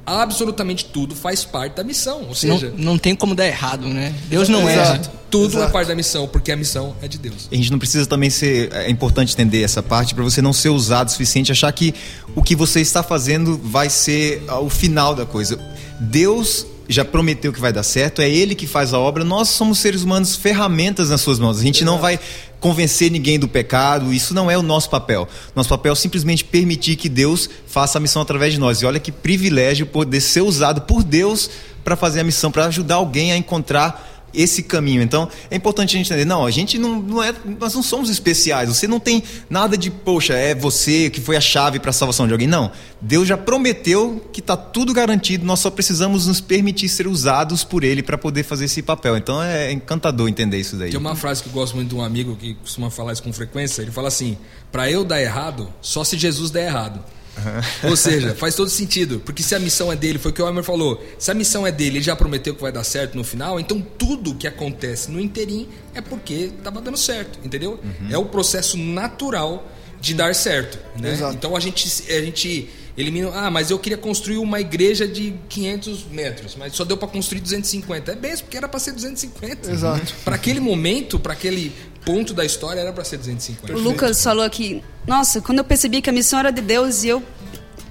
absolutamente 0.05 0.85
tudo 0.85 1.15
faz 1.15 1.43
parte 1.43 1.75
da 1.75 1.83
missão. 1.83 2.23
Ou 2.27 2.35
seja, 2.35 2.73
não, 2.77 2.93
não 2.93 2.97
tem 2.97 3.15
como 3.15 3.33
dar 3.33 3.47
errado, 3.47 3.87
né? 3.87 4.13
Deus 4.27 4.47
não 4.47 4.67
é. 4.69 5.01
Tudo 5.29 5.57
Exato. 5.57 5.69
é 5.69 5.69
parte 5.69 5.87
da 5.87 5.95
missão, 5.95 6.27
porque 6.27 6.51
a 6.51 6.55
missão 6.55 6.95
é 7.01 7.07
de 7.07 7.17
Deus. 7.17 7.49
A 7.51 7.55
gente 7.55 7.71
não 7.71 7.79
precisa 7.79 8.05
também 8.05 8.29
ser. 8.29 8.71
É 8.73 8.89
importante 8.89 9.33
entender 9.33 9.63
essa 9.63 9.81
parte 9.81 10.13
para 10.13 10.23
você 10.23 10.41
não 10.41 10.53
ser 10.53 10.69
usado 10.69 11.07
o 11.07 11.11
suficiente, 11.11 11.51
achar 11.51 11.71
que 11.71 11.93
o 12.35 12.43
que 12.43 12.55
você 12.55 12.79
está 12.79 13.01
fazendo 13.03 13.59
vai 13.61 13.89
ser 13.89 14.43
o 14.61 14.69
final 14.69 15.15
da 15.15 15.25
coisa. 15.25 15.59
Deus 15.99 16.65
já 16.87 17.03
prometeu 17.03 17.51
que 17.51 17.59
vai 17.59 17.73
dar 17.73 17.83
certo, 17.83 18.21
é 18.21 18.29
Ele 18.29 18.55
que 18.55 18.67
faz 18.67 18.93
a 18.93 18.99
obra. 18.99 19.23
Nós 19.23 19.49
somos 19.49 19.79
seres 19.79 20.03
humanos, 20.03 20.35
ferramentas 20.35 21.09
nas 21.09 21.21
suas 21.21 21.39
mãos. 21.39 21.59
A 21.59 21.63
gente 21.63 21.83
não 21.83 21.99
vai 21.99 22.19
convencer 22.59 23.11
ninguém 23.11 23.37
do 23.37 23.47
pecado, 23.47 24.13
isso 24.13 24.33
não 24.33 24.49
é 24.49 24.57
o 24.57 24.61
nosso 24.61 24.89
papel. 24.89 25.27
Nosso 25.55 25.69
papel 25.69 25.93
é 25.93 25.95
simplesmente 25.95 26.43
permitir 26.43 26.95
que 26.95 27.09
Deus 27.09 27.49
faça 27.67 27.97
a 27.97 28.01
missão 28.01 28.21
através 28.21 28.53
de 28.53 28.59
nós. 28.59 28.81
E 28.81 28.85
olha 28.85 28.99
que 28.99 29.11
privilégio 29.11 29.85
poder 29.85 30.21
ser 30.21 30.41
usado 30.41 30.81
por 30.81 31.03
Deus 31.03 31.49
para 31.83 31.95
fazer 31.95 32.21
a 32.21 32.23
missão, 32.23 32.51
para 32.51 32.65
ajudar 32.65 32.95
alguém 32.95 33.31
a 33.31 33.37
encontrar 33.37 34.14
esse 34.35 34.63
caminho. 34.63 35.01
Então, 35.01 35.29
é 35.49 35.55
importante 35.55 35.95
a 35.95 35.97
gente 35.97 36.07
entender, 36.07 36.25
não, 36.25 36.45
a 36.45 36.51
gente 36.51 36.77
não, 36.77 36.99
não 37.01 37.23
é, 37.23 37.33
nós 37.59 37.73
não 37.73 37.81
somos 37.81 38.09
especiais. 38.09 38.69
Você 38.69 38.87
não 38.87 38.99
tem 38.99 39.23
nada 39.49 39.77
de, 39.77 39.89
poxa, 39.89 40.33
é 40.33 40.53
você 40.53 41.09
que 41.09 41.21
foi 41.21 41.37
a 41.37 41.41
chave 41.41 41.79
para 41.79 41.89
a 41.89 41.93
salvação 41.93 42.27
de 42.27 42.33
alguém. 42.33 42.47
Não. 42.47 42.71
Deus 43.01 43.27
já 43.27 43.37
prometeu 43.37 44.25
que 44.31 44.39
está 44.39 44.57
tudo 44.57 44.93
garantido, 44.93 45.45
nós 45.45 45.59
só 45.59 45.69
precisamos 45.69 46.27
nos 46.27 46.41
permitir 46.41 46.89
ser 46.89 47.07
usados 47.07 47.63
por 47.63 47.83
ele 47.83 48.01
para 48.01 48.17
poder 48.17 48.43
fazer 48.43 48.65
esse 48.65 48.81
papel. 48.81 49.17
Então, 49.17 49.41
é 49.41 49.71
encantador 49.71 50.27
entender 50.27 50.59
isso 50.59 50.75
daí. 50.75 50.89
Tem 50.91 50.99
uma 50.99 51.15
frase 51.15 51.43
que 51.43 51.49
eu 51.49 51.53
gosto 51.53 51.75
muito 51.75 51.89
de 51.89 51.95
um 51.95 52.01
amigo 52.01 52.35
que 52.35 52.55
costuma 52.55 52.89
falar 52.89 53.13
isso 53.13 53.23
com 53.23 53.31
frequência, 53.31 53.81
ele 53.81 53.91
fala 53.91 54.07
assim: 54.07 54.37
"Para 54.71 54.89
eu 54.89 55.03
dar 55.03 55.21
errado, 55.21 55.71
só 55.81 56.03
se 56.03 56.17
Jesus 56.17 56.51
der 56.51 56.67
errado". 56.67 57.03
Uhum. 57.37 57.89
Ou 57.89 57.97
seja, 57.97 58.35
faz 58.35 58.55
todo 58.55 58.69
sentido. 58.69 59.21
Porque 59.25 59.43
se 59.43 59.55
a 59.55 59.59
missão 59.59 59.91
é 59.91 59.95
dele, 59.95 60.17
foi 60.19 60.31
o 60.31 60.33
que 60.33 60.41
o 60.41 60.45
Homer 60.45 60.63
falou. 60.63 61.03
Se 61.19 61.31
a 61.31 61.33
missão 61.33 61.65
é 61.65 61.71
dele, 61.71 61.97
ele 61.97 62.03
já 62.03 62.15
prometeu 62.15 62.55
que 62.55 62.61
vai 62.61 62.71
dar 62.71 62.83
certo 62.83 63.15
no 63.15 63.23
final, 63.23 63.59
então 63.59 63.81
tudo 63.97 64.35
que 64.35 64.47
acontece 64.47 65.11
no 65.11 65.19
interim 65.19 65.67
é 65.93 66.01
porque 66.01 66.51
estava 66.57 66.81
dando 66.81 66.97
certo, 66.97 67.39
entendeu? 67.43 67.79
Uhum. 67.83 68.07
É 68.09 68.17
o 68.17 68.25
processo 68.25 68.77
natural 68.77 69.67
de 69.99 70.13
dar 70.13 70.35
certo. 70.35 70.77
Né? 70.99 71.17
Então 71.33 71.55
a 71.55 71.59
gente, 71.59 72.11
a 72.11 72.21
gente 72.21 72.69
elimina. 72.97 73.31
Ah, 73.33 73.51
mas 73.51 73.71
eu 73.71 73.79
queria 73.79 73.97
construir 73.97 74.37
uma 74.37 74.59
igreja 74.59 75.07
de 75.07 75.33
500 75.49 76.05
metros, 76.07 76.55
mas 76.55 76.73
só 76.73 76.83
deu 76.83 76.97
para 76.97 77.07
construir 77.07 77.41
250. 77.41 78.11
É 78.11 78.15
bem, 78.15 78.37
porque 78.37 78.57
era 78.57 78.67
para 78.67 78.79
ser 78.79 78.93
250. 78.93 79.71
Exato. 79.71 80.13
Para 80.23 80.35
aquele 80.35 80.59
momento, 80.59 81.19
para 81.19 81.33
aquele 81.33 81.73
ponto 82.05 82.33
da 82.33 82.45
história, 82.45 82.79
era 82.79 82.93
para 82.93 83.03
ser 83.03 83.17
250. 83.17 83.73
O 83.73 83.81
Lucas 83.81 84.23
falou 84.23 84.45
aqui, 84.45 84.83
nossa, 85.07 85.41
quando 85.41 85.57
eu 85.57 85.63
percebi 85.63 86.01
que 86.01 86.09
a 86.09 86.13
missão 86.13 86.39
era 86.39 86.51
de 86.51 86.61
Deus 86.61 87.03
e 87.03 87.09
eu 87.09 87.23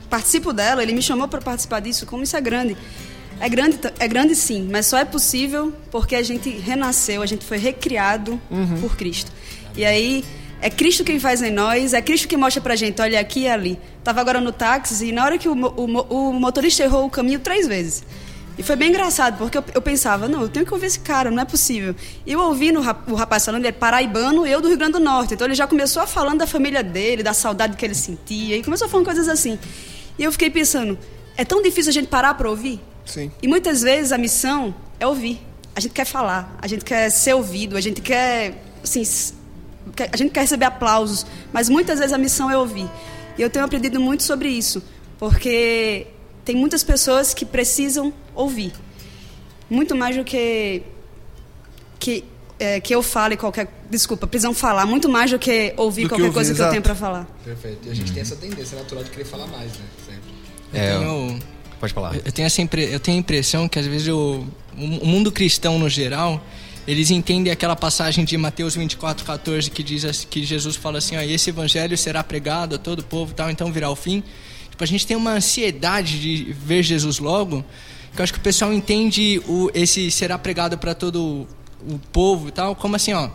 participo 0.08 0.52
dela, 0.52 0.82
ele 0.82 0.92
me 0.92 1.02
chamou 1.02 1.26
para 1.26 1.40
participar 1.40 1.80
disso, 1.80 2.06
como 2.06 2.22
isso 2.22 2.36
é 2.36 2.40
grande. 2.40 2.76
É 3.40 3.48
grande, 3.48 3.78
é 3.98 4.06
grande 4.06 4.36
sim, 4.36 4.68
mas 4.70 4.86
só 4.86 4.96
é 4.96 5.04
possível 5.04 5.72
porque 5.90 6.14
a 6.14 6.22
gente 6.22 6.48
renasceu, 6.48 7.20
a 7.20 7.26
gente 7.26 7.44
foi 7.44 7.58
recriado 7.58 8.40
uhum. 8.48 8.80
por 8.80 8.96
Cristo. 8.96 9.32
E 9.76 9.84
aí 9.84 10.24
é 10.60 10.70
Cristo 10.70 11.02
quem 11.02 11.18
faz 11.18 11.42
em 11.42 11.50
nós, 11.50 11.92
é 11.92 12.00
Cristo 12.00 12.28
que 12.28 12.36
mostra 12.36 12.62
pra 12.62 12.76
gente, 12.76 13.02
olha 13.02 13.18
aqui 13.18 13.40
e 13.40 13.48
ali. 13.48 13.78
Tava 14.04 14.20
agora 14.20 14.40
no 14.40 14.52
táxi 14.52 15.06
e 15.06 15.12
na 15.12 15.24
hora 15.24 15.36
que 15.36 15.48
o, 15.48 15.52
o, 15.52 16.30
o 16.30 16.32
motorista 16.32 16.84
errou 16.84 17.06
o 17.06 17.10
caminho 17.10 17.40
três 17.40 17.66
vezes. 17.66 18.04
E 18.56 18.62
foi 18.62 18.76
bem 18.76 18.90
engraçado, 18.90 19.36
porque 19.36 19.58
eu, 19.58 19.64
eu, 19.74 19.82
pensava, 19.82 20.28
não, 20.28 20.42
eu 20.42 20.48
tenho 20.48 20.64
que 20.64 20.72
ouvir 20.72 20.86
esse 20.86 21.00
cara, 21.00 21.30
não 21.30 21.42
é 21.42 21.44
possível. 21.44 21.94
E 22.24 22.32
eu 22.32 22.40
ouvi 22.40 22.70
no, 22.70 22.80
o 22.80 23.14
rapaz 23.14 23.44
falando, 23.44 23.62
ele 23.62 23.68
é 23.68 23.72
paraibano, 23.72 24.46
eu 24.46 24.60
do 24.60 24.68
Rio 24.68 24.76
Grande 24.76 24.92
do 24.92 25.00
Norte. 25.00 25.34
Então 25.34 25.46
ele 25.46 25.54
já 25.54 25.66
começou 25.66 26.02
a 26.02 26.06
falando 26.06 26.38
da 26.38 26.46
família 26.46 26.82
dele, 26.82 27.22
da 27.22 27.34
saudade 27.34 27.76
que 27.76 27.84
ele 27.84 27.94
sentia, 27.94 28.56
e 28.56 28.62
começou 28.62 28.86
a 28.86 28.88
falar 28.88 29.04
coisas 29.04 29.28
assim. 29.28 29.58
E 30.18 30.22
eu 30.22 30.30
fiquei 30.30 30.50
pensando, 30.50 30.96
é 31.36 31.44
tão 31.44 31.60
difícil 31.62 31.90
a 31.90 31.92
gente 31.92 32.06
parar 32.06 32.34
para 32.34 32.48
ouvir? 32.48 32.80
Sim. 33.04 33.30
E 33.42 33.48
muitas 33.48 33.82
vezes 33.82 34.12
a 34.12 34.18
missão 34.18 34.74
é 35.00 35.06
ouvir. 35.06 35.40
A 35.74 35.80
gente 35.80 35.92
quer 35.92 36.04
falar, 36.04 36.56
a 36.62 36.68
gente 36.68 36.84
quer 36.84 37.10
ser 37.10 37.34
ouvido, 37.34 37.76
a 37.76 37.80
gente 37.80 38.00
quer, 38.00 38.62
assim, 38.82 39.02
a 40.12 40.16
gente 40.16 40.30
quer 40.30 40.42
receber 40.42 40.66
aplausos, 40.66 41.26
mas 41.52 41.68
muitas 41.68 41.98
vezes 41.98 42.12
a 42.12 42.18
missão 42.18 42.48
é 42.50 42.56
ouvir. 42.56 42.88
E 43.36 43.42
eu 43.42 43.50
tenho 43.50 43.64
aprendido 43.64 44.00
muito 44.00 44.22
sobre 44.22 44.48
isso, 44.48 44.80
porque 45.18 46.06
tem 46.44 46.54
muitas 46.56 46.82
pessoas 46.82 47.32
que 47.32 47.44
precisam 47.44 48.12
ouvir. 48.34 48.72
Muito 49.68 49.94
mais 49.94 50.16
do 50.16 50.24
que 50.24 50.82
que 51.98 52.24
é, 52.58 52.80
que 52.80 52.94
eu 52.94 53.02
fale 53.02 53.36
qualquer. 53.36 53.68
Desculpa, 53.90 54.26
precisam 54.26 54.54
falar 54.54 54.86
muito 54.86 55.08
mais 55.08 55.30
do 55.30 55.38
que 55.38 55.74
ouvir 55.76 56.02
do 56.02 56.08
qualquer 56.08 56.22
que 56.22 56.26
ouvir, 56.26 56.34
coisa 56.34 56.52
exato. 56.52 56.58
que 56.58 56.68
eu 56.68 56.70
tenho 56.70 56.82
para 56.82 56.94
falar. 56.94 57.26
Perfeito. 57.44 57.88
E 57.88 57.90
a 57.90 57.94
gente 57.94 58.12
tem 58.12 58.22
essa 58.22 58.36
tendência 58.36 58.78
natural 58.78 59.02
de 59.04 59.10
querer 59.10 59.24
falar 59.24 59.46
mais, 59.46 59.72
né? 59.72 59.84
Sempre. 60.06 60.80
É, 60.80 60.94
eu 60.94 60.98
tenho, 60.98 61.38
pode 61.80 61.92
falar. 61.92 62.16
Eu 62.16 62.32
tenho, 62.32 62.46
essa 62.46 62.62
impre, 62.62 62.92
eu 62.92 63.00
tenho 63.00 63.16
a 63.16 63.20
impressão 63.20 63.68
que 63.68 63.78
às 63.78 63.86
vezes 63.86 64.08
o, 64.08 64.46
o 64.76 65.06
mundo 65.06 65.32
cristão 65.32 65.78
no 65.78 65.88
geral 65.88 66.42
eles 66.86 67.10
entendem 67.10 67.50
aquela 67.50 67.74
passagem 67.74 68.24
de 68.24 68.36
Mateus 68.36 68.74
24, 68.74 69.24
14 69.24 69.70
que 69.70 69.82
diz 69.82 70.24
que 70.24 70.44
Jesus 70.44 70.76
fala 70.76 70.98
assim: 70.98 71.16
ó, 71.16 71.20
esse 71.20 71.50
evangelho 71.50 71.96
será 71.96 72.22
pregado 72.22 72.74
a 72.76 72.78
todo 72.78 73.00
o 73.00 73.04
povo, 73.04 73.32
tal, 73.34 73.50
então 73.50 73.72
virá 73.72 73.90
o 73.90 73.96
fim. 73.96 74.22
Tipo, 74.74 74.82
a 74.82 74.86
gente 74.88 75.06
tem 75.06 75.16
uma 75.16 75.34
ansiedade 75.34 76.20
de 76.20 76.52
ver 76.52 76.82
Jesus 76.82 77.20
logo, 77.20 77.64
que 78.12 78.20
eu 78.20 78.24
acho 78.24 78.32
que 78.32 78.40
o 78.40 78.42
pessoal 78.42 78.72
entende 78.72 79.40
o, 79.46 79.70
esse 79.72 80.10
será 80.10 80.36
pregado 80.36 80.76
para 80.76 80.92
todo 80.96 81.46
o 81.88 81.96
povo 82.10 82.48
e 82.48 82.50
tal, 82.50 82.74
como 82.74 82.96
assim, 82.96 83.12
ó. 83.12 83.30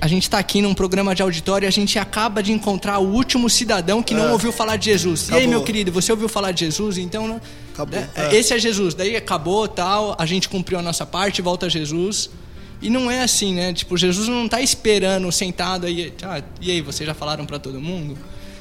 A 0.00 0.06
gente 0.08 0.24
está 0.24 0.38
aqui 0.38 0.60
num 0.60 0.74
programa 0.74 1.14
de 1.14 1.22
auditório 1.22 1.64
e 1.64 1.68
a 1.68 1.70
gente 1.70 1.98
acaba 1.98 2.42
de 2.42 2.52
encontrar 2.52 2.98
o 2.98 3.06
último 3.06 3.48
cidadão 3.48 4.02
que 4.02 4.12
não 4.12 4.26
é. 4.26 4.32
ouviu 4.32 4.52
falar 4.52 4.76
de 4.76 4.86
Jesus. 4.86 5.28
Acabou. 5.28 5.40
E 5.40 5.42
aí, 5.42 5.48
meu 5.48 5.62
querido, 5.62 5.92
você 5.92 6.12
ouviu 6.12 6.28
falar 6.28 6.50
de 6.52 6.60
Jesus? 6.60 6.98
Então, 6.98 7.26
né? 7.26 7.40
acabou. 7.72 7.98
É, 7.98 8.10
é. 8.16 8.36
Esse 8.36 8.52
é 8.52 8.58
Jesus. 8.58 8.94
Daí 8.94 9.16
acabou, 9.16 9.66
tal, 9.68 10.14
a 10.18 10.26
gente 10.26 10.46
cumpriu 10.48 10.78
a 10.78 10.82
nossa 10.82 11.06
parte, 11.06 11.40
volta 11.40 11.66
a 11.66 11.68
Jesus. 11.68 12.28
E 12.82 12.90
não 12.90 13.10
é 13.10 13.22
assim, 13.22 13.54
né? 13.54 13.72
Tipo, 13.72 13.96
Jesus 13.96 14.28
não 14.28 14.44
está 14.44 14.60
esperando 14.60 15.30
sentado 15.32 15.86
aí. 15.86 16.12
Ah, 16.22 16.42
e 16.60 16.70
aí, 16.70 16.80
vocês 16.82 17.06
já 17.06 17.14
falaram 17.14 17.46
para 17.46 17.58
todo 17.58 17.80
mundo? 17.80 18.18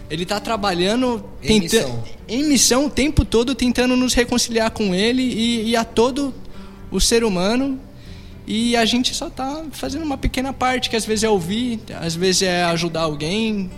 Ele 0.10 0.24
está 0.24 0.40
trabalhando 0.40 1.24
em, 1.42 1.62
missão. 1.62 2.04
em 2.28 2.44
missão 2.44 2.86
o 2.86 2.90
tempo 2.90 3.26
todo, 3.26 3.56
tentando 3.56 3.96
nos 3.96 4.14
reconciliar 4.14 4.70
com 4.72 4.94
Ele 4.94 5.22
e, 5.22 5.70
e 5.70 5.76
a 5.76 5.84
todo 5.84 6.34
o 6.92 7.00
ser 7.02 7.24
humano. 7.24 7.80
E 8.48 8.76
a 8.76 8.86
gente 8.86 9.14
só 9.16 9.28
está 9.28 9.64
fazendo 9.72 10.04
uma 10.04 10.18
pequena 10.18 10.54
parte, 10.54 10.90
que 10.90 10.96
às 10.96 11.06
vezes 11.06 11.24
é 11.24 11.30
ouvir, 11.30 11.80
às 12.00 12.16
vezes 12.16 12.44
é 12.44 12.64
ajudar 12.66 13.02
alguém, 13.02 13.72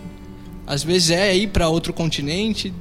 às 0.66 0.82
vezes 0.82 1.10
é 1.10 1.34
ir 1.34 1.48
para 1.48 1.68
outro 1.68 1.92
continente. 1.94 2.72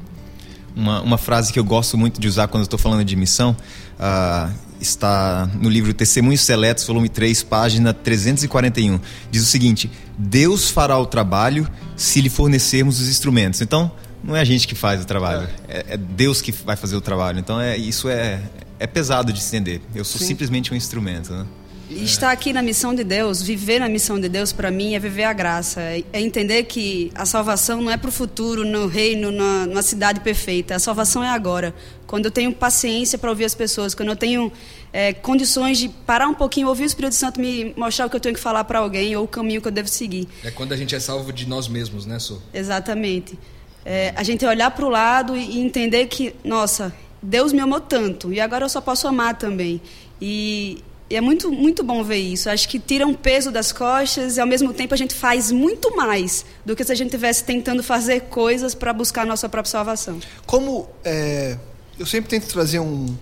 Uma, 0.75 1.01
uma 1.01 1.17
frase 1.17 1.53
que 1.53 1.57
eu 1.57 1.63
gosto 1.63 1.97
muito 1.97 2.19
de 2.19 2.27
usar 2.27 2.49
quando 2.49 2.63
estou 2.63 2.77
falando 2.77 3.05
de 3.05 3.15
missão, 3.15 3.55
uh, 3.97 4.53
está 4.79 5.49
no 5.59 5.69
livro 5.69 5.93
Testemunhos 5.93 6.41
Seletos, 6.41 6.85
volume 6.85 7.09
3, 7.09 7.43
página 7.43 7.93
341. 7.93 8.99
Diz 9.31 9.43
o 9.43 9.45
seguinte: 9.45 9.89
Deus 10.17 10.69
fará 10.69 10.97
o 10.97 11.05
trabalho 11.05 11.69
se 11.95 12.21
lhe 12.21 12.29
fornecermos 12.29 12.99
os 12.99 13.09
instrumentos. 13.09 13.61
Então, 13.61 13.91
não 14.23 14.35
é 14.35 14.41
a 14.41 14.45
gente 14.45 14.67
que 14.67 14.75
faz 14.75 15.01
o 15.01 15.05
trabalho, 15.05 15.47
é, 15.67 15.85
é 15.89 15.97
Deus 15.97 16.41
que 16.41 16.51
vai 16.51 16.75
fazer 16.75 16.95
o 16.95 17.01
trabalho. 17.01 17.39
Então, 17.39 17.59
é, 17.59 17.77
isso 17.77 18.09
é, 18.09 18.41
é 18.79 18.87
pesado 18.87 19.31
de 19.31 19.41
entender. 19.41 19.81
Eu 19.93 20.03
sou 20.03 20.19
Sim. 20.19 20.27
simplesmente 20.27 20.73
um 20.73 20.75
instrumento. 20.75 21.31
Né? 21.31 21.45
Estar 21.89 22.31
aqui 22.31 22.51
na 22.51 22.61
missão 22.61 22.93
de 22.93 23.03
Deus, 23.03 23.41
viver 23.41 23.79
na 23.79 23.87
missão 23.87 24.19
de 24.19 24.27
Deus, 24.27 24.51
para 24.51 24.69
mim, 24.69 24.95
é 24.95 24.99
viver 24.99 25.23
a 25.23 25.31
graça. 25.31 25.81
É 25.81 26.03
entender 26.19 26.63
que 26.63 27.11
a 27.15 27.25
salvação 27.25 27.81
não 27.81 27.89
é 27.89 27.95
para 27.95 28.09
o 28.09 28.11
futuro, 28.11 28.65
no 28.65 28.87
reino, 28.87 29.31
na, 29.31 29.65
numa 29.65 29.81
cidade 29.81 30.19
perfeita. 30.19 30.75
A 30.75 30.79
salvação 30.79 31.23
é 31.23 31.29
agora. 31.29 31.73
Quando 32.05 32.25
eu 32.25 32.31
tenho 32.31 32.51
paciência 32.51 33.17
para 33.17 33.29
ouvir 33.29 33.45
as 33.45 33.55
pessoas, 33.55 33.95
quando 33.95 34.09
eu 34.09 34.15
tenho 34.15 34.51
é, 34.91 35.13
condições 35.13 35.77
de 35.77 35.87
parar 35.87 36.27
um 36.27 36.33
pouquinho, 36.33 36.67
ouvir 36.67 36.83
o 36.83 36.85
Espírito 36.85 37.15
Santo 37.15 37.39
me 37.39 37.73
mostrar 37.77 38.05
o 38.05 38.09
que 38.09 38.15
eu 38.15 38.19
tenho 38.19 38.35
que 38.35 38.41
falar 38.41 38.65
para 38.65 38.79
alguém 38.79 39.15
ou 39.15 39.23
o 39.23 39.27
caminho 39.27 39.61
que 39.61 39.67
eu 39.67 39.71
devo 39.71 39.87
seguir. 39.87 40.27
É 40.43 40.51
quando 40.51 40.73
a 40.73 40.77
gente 40.77 40.93
é 40.93 40.99
salvo 40.99 41.31
de 41.31 41.47
nós 41.47 41.67
mesmos, 41.69 42.05
né, 42.05 42.19
Su? 42.19 42.41
Exatamente. 42.53 43.39
É, 43.85 44.13
a 44.15 44.23
gente 44.23 44.45
olhar 44.45 44.71
para 44.71 44.85
o 44.85 44.89
lado 44.89 45.37
e 45.37 45.59
entender 45.59 46.07
que, 46.07 46.35
nossa, 46.43 46.93
Deus 47.21 47.53
me 47.53 47.61
amou 47.61 47.79
tanto 47.79 48.33
e 48.33 48.41
agora 48.41 48.65
eu 48.65 48.69
só 48.69 48.81
posso 48.81 49.07
amar 49.07 49.37
também. 49.37 49.79
E 50.21 50.83
e 51.09 51.15
é 51.15 51.21
muito, 51.21 51.51
muito 51.51 51.83
bom 51.83 52.03
ver 52.03 52.17
isso. 52.17 52.49
Acho 52.49 52.67
que 52.67 52.79
tira 52.79 53.07
um 53.07 53.13
peso 53.13 53.49
das 53.49 53.71
costas 53.71 54.35
e, 54.35 54.41
ao 54.41 54.47
mesmo 54.47 54.73
tempo, 54.73 54.93
a 54.93 54.97
gente 54.97 55.13
faz 55.13 55.51
muito 55.51 55.95
mais 55.95 56.45
do 56.65 56.75
que 56.75 56.83
se 56.83 56.91
a 56.91 56.95
gente 56.95 57.07
estivesse 57.07 57.43
tentando 57.45 57.81
fazer 57.81 58.21
coisas 58.23 58.75
para 58.75 58.91
buscar 58.91 59.21
a 59.21 59.25
nossa 59.25 59.47
própria 59.47 59.71
salvação. 59.71 60.19
Como 60.45 60.89
é, 61.05 61.57
eu 61.97 62.05
sempre 62.05 62.29
tento 62.29 62.47
trazer 62.47 62.79
um, 62.79 63.15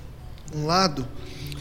um 0.55 0.65
lado 0.65 1.07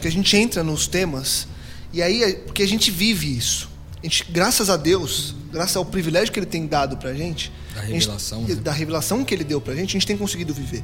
que 0.01 0.09
a 0.09 0.11
gente 0.11 0.35
entra 0.37 0.65
nos 0.65 0.87
temas 0.87 1.47
e 1.93 2.03
aí 2.03 2.23
é, 2.23 2.33
porque 2.33 2.63
a 2.63 2.69
gente 2.69 2.91
vive 2.91 3.37
isso. 3.37 3.71
A 4.03 4.07
gente, 4.07 4.25
graças 4.31 4.71
a 4.71 4.77
Deus, 4.79 5.35
graças 5.53 5.77
ao 5.77 5.85
privilégio 5.85 6.33
que 6.33 6.39
Ele 6.39 6.47
tem 6.47 6.67
dado 6.67 6.97
para 6.97 7.11
a 7.11 7.15
gente, 7.15 7.53
da 7.75 7.83
revelação, 7.83 8.41
gente, 8.41 8.55
né? 8.55 8.61
da 8.63 8.73
revelação 8.73 9.25
que 9.25 9.35
Ele 9.35 9.45
deu 9.45 9.61
para 9.61 9.75
a 9.75 9.77
gente, 9.77 9.91
a 9.91 9.93
gente 9.93 10.07
tem 10.07 10.17
conseguido 10.17 10.55
viver. 10.55 10.83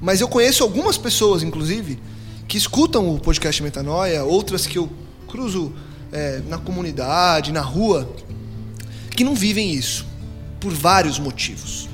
Mas 0.00 0.20
eu 0.20 0.28
conheço 0.28 0.62
algumas 0.62 0.96
pessoas, 0.96 1.42
inclusive, 1.42 1.98
que 2.48 2.56
escutam 2.56 3.14
o 3.14 3.18
podcast 3.18 3.62
Metanoia, 3.62 4.24
outras 4.24 4.66
que 4.66 4.78
eu 4.78 4.90
cruzo 5.26 5.72
é, 6.12 6.40
na 6.48 6.58
comunidade, 6.58 7.52
na 7.52 7.60
rua, 7.60 8.08
que 9.16 9.24
não 9.24 9.34
vivem 9.34 9.72
isso, 9.72 10.06
por 10.60 10.72
vários 10.72 11.18
motivos. 11.18 11.88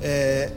É, 0.00 0.50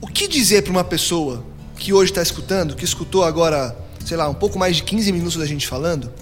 o 0.00 0.06
que 0.06 0.28
dizer 0.28 0.62
para 0.62 0.70
uma 0.70 0.84
pessoa 0.84 1.44
que 1.76 1.92
hoje 1.92 2.10
está 2.10 2.22
escutando, 2.22 2.76
que 2.76 2.84
escutou 2.84 3.24
agora, 3.24 3.76
sei 4.04 4.16
lá, 4.16 4.28
um 4.28 4.34
pouco 4.34 4.58
mais 4.58 4.76
de 4.76 4.82
15 4.82 5.10
minutos 5.12 5.36
da 5.36 5.46
gente 5.46 5.66
falando, 5.66 6.12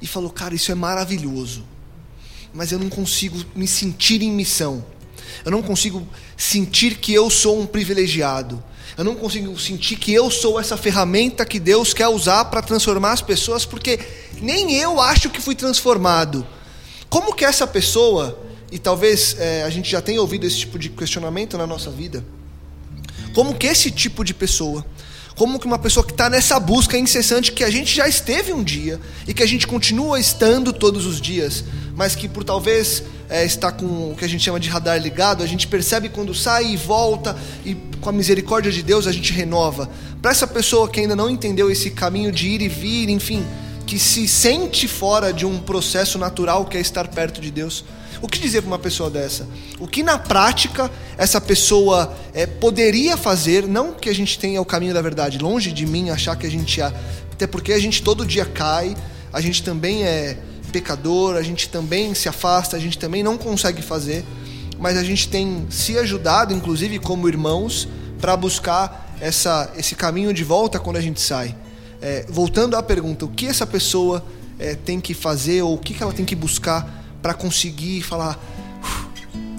e 0.00 0.06
falou, 0.06 0.30
cara, 0.30 0.54
isso 0.54 0.72
é 0.72 0.74
maravilhoso, 0.74 1.64
mas 2.52 2.72
eu 2.72 2.78
não 2.78 2.88
consigo 2.88 3.38
me 3.54 3.66
sentir 3.66 4.22
em 4.22 4.32
missão. 4.32 4.84
Eu 5.44 5.50
não 5.50 5.62
consigo 5.62 6.06
sentir 6.36 6.96
que 6.96 7.12
eu 7.12 7.28
sou 7.28 7.60
um 7.60 7.66
privilegiado. 7.66 8.62
Eu 8.96 9.04
não 9.04 9.16
consigo 9.16 9.58
sentir 9.58 9.96
que 9.96 10.12
eu 10.12 10.30
sou 10.30 10.58
essa 10.58 10.76
ferramenta 10.76 11.44
que 11.44 11.58
Deus 11.58 11.92
quer 11.92 12.06
usar 12.08 12.44
para 12.44 12.62
transformar 12.62 13.12
as 13.12 13.20
pessoas, 13.20 13.64
porque 13.64 13.98
nem 14.40 14.74
eu 14.74 15.00
acho 15.00 15.30
que 15.30 15.40
fui 15.40 15.56
transformado. 15.56 16.46
Como 17.08 17.34
que 17.34 17.44
essa 17.44 17.66
pessoa, 17.66 18.38
e 18.70 18.78
talvez 18.78 19.36
é, 19.38 19.64
a 19.64 19.70
gente 19.70 19.90
já 19.90 20.00
tenha 20.00 20.20
ouvido 20.20 20.46
esse 20.46 20.58
tipo 20.58 20.78
de 20.78 20.88
questionamento 20.90 21.58
na 21.58 21.66
nossa 21.66 21.90
vida, 21.90 22.24
como 23.34 23.54
que 23.54 23.66
esse 23.66 23.90
tipo 23.90 24.24
de 24.24 24.32
pessoa 24.32 24.84
como 25.36 25.58
que 25.58 25.66
uma 25.66 25.78
pessoa 25.78 26.04
que 26.04 26.12
está 26.12 26.30
nessa 26.30 26.60
busca 26.60 26.96
incessante 26.96 27.52
que 27.52 27.64
a 27.64 27.70
gente 27.70 27.94
já 27.94 28.06
esteve 28.06 28.52
um 28.52 28.62
dia 28.62 29.00
e 29.26 29.34
que 29.34 29.42
a 29.42 29.46
gente 29.46 29.66
continua 29.66 30.18
estando 30.20 30.72
todos 30.72 31.06
os 31.06 31.20
dias, 31.20 31.64
mas 31.96 32.14
que 32.14 32.28
por 32.28 32.44
talvez 32.44 33.02
é, 33.28 33.44
estar 33.44 33.72
com 33.72 34.12
o 34.12 34.16
que 34.16 34.24
a 34.24 34.28
gente 34.28 34.44
chama 34.44 34.60
de 34.60 34.68
radar 34.68 35.00
ligado, 35.00 35.42
a 35.42 35.46
gente 35.46 35.66
percebe 35.66 36.08
quando 36.08 36.34
sai 36.34 36.72
e 36.72 36.76
volta 36.76 37.36
e 37.64 37.74
com 38.00 38.10
a 38.10 38.12
misericórdia 38.12 38.70
de 38.70 38.82
Deus 38.82 39.06
a 39.06 39.12
gente 39.12 39.32
renova. 39.32 39.90
Para 40.22 40.30
essa 40.30 40.46
pessoa 40.46 40.88
que 40.88 41.00
ainda 41.00 41.16
não 41.16 41.28
entendeu 41.28 41.70
esse 41.70 41.90
caminho 41.90 42.30
de 42.30 42.48
ir 42.48 42.62
e 42.62 42.68
vir, 42.68 43.10
enfim, 43.10 43.44
que 43.86 43.98
se 43.98 44.26
sente 44.26 44.88
fora 44.88 45.32
de 45.32 45.44
um 45.44 45.58
processo 45.58 46.18
natural 46.18 46.64
que 46.64 46.76
é 46.76 46.80
estar 46.80 47.08
perto 47.08 47.40
de 47.40 47.50
Deus, 47.50 47.84
o 48.22 48.28
que 48.28 48.38
dizer 48.38 48.62
para 48.62 48.68
uma 48.68 48.78
pessoa 48.78 49.10
dessa? 49.10 49.46
O 49.78 49.86
que 49.86 50.02
na 50.02 50.18
prática 50.18 50.90
essa 51.18 51.40
pessoa 51.40 52.16
é, 52.32 52.46
poderia 52.46 53.16
fazer? 53.16 53.68
Não 53.68 53.92
que 53.92 54.08
a 54.08 54.14
gente 54.14 54.38
tenha 54.38 54.60
o 54.60 54.64
caminho 54.64 54.94
da 54.94 55.02
verdade, 55.02 55.38
longe 55.38 55.72
de 55.72 55.84
mim 55.84 56.08
achar 56.10 56.34
que 56.36 56.46
a 56.46 56.50
gente. 56.50 56.80
Até 56.80 57.46
porque 57.46 57.72
a 57.72 57.78
gente 57.78 58.02
todo 58.02 58.24
dia 58.24 58.46
cai, 58.46 58.96
a 59.32 59.40
gente 59.40 59.62
também 59.62 60.04
é 60.04 60.38
pecador, 60.72 61.36
a 61.36 61.42
gente 61.42 61.68
também 61.68 62.14
se 62.14 62.28
afasta, 62.28 62.76
a 62.76 62.80
gente 62.80 62.98
também 62.98 63.22
não 63.22 63.36
consegue 63.36 63.82
fazer, 63.82 64.24
mas 64.78 64.96
a 64.96 65.04
gente 65.04 65.28
tem 65.28 65.66
se 65.68 65.98
ajudado, 65.98 66.54
inclusive 66.54 66.98
como 66.98 67.28
irmãos, 67.28 67.86
para 68.20 68.36
buscar 68.36 69.14
essa, 69.20 69.70
esse 69.76 69.94
caminho 69.94 70.32
de 70.32 70.42
volta 70.42 70.80
quando 70.80 70.96
a 70.96 71.00
gente 71.00 71.20
sai. 71.20 71.54
É, 72.00 72.26
voltando 72.28 72.76
à 72.76 72.82
pergunta, 72.82 73.24
o 73.24 73.28
que 73.28 73.46
essa 73.46 73.66
pessoa 73.66 74.24
é, 74.58 74.74
tem 74.74 75.00
que 75.00 75.14
fazer 75.14 75.62
ou 75.62 75.74
o 75.74 75.78
que, 75.78 75.94
que 75.94 76.02
ela 76.02 76.12
tem 76.12 76.24
que 76.24 76.34
buscar 76.34 77.04
para 77.22 77.34
conseguir 77.34 78.02
falar, 78.02 78.38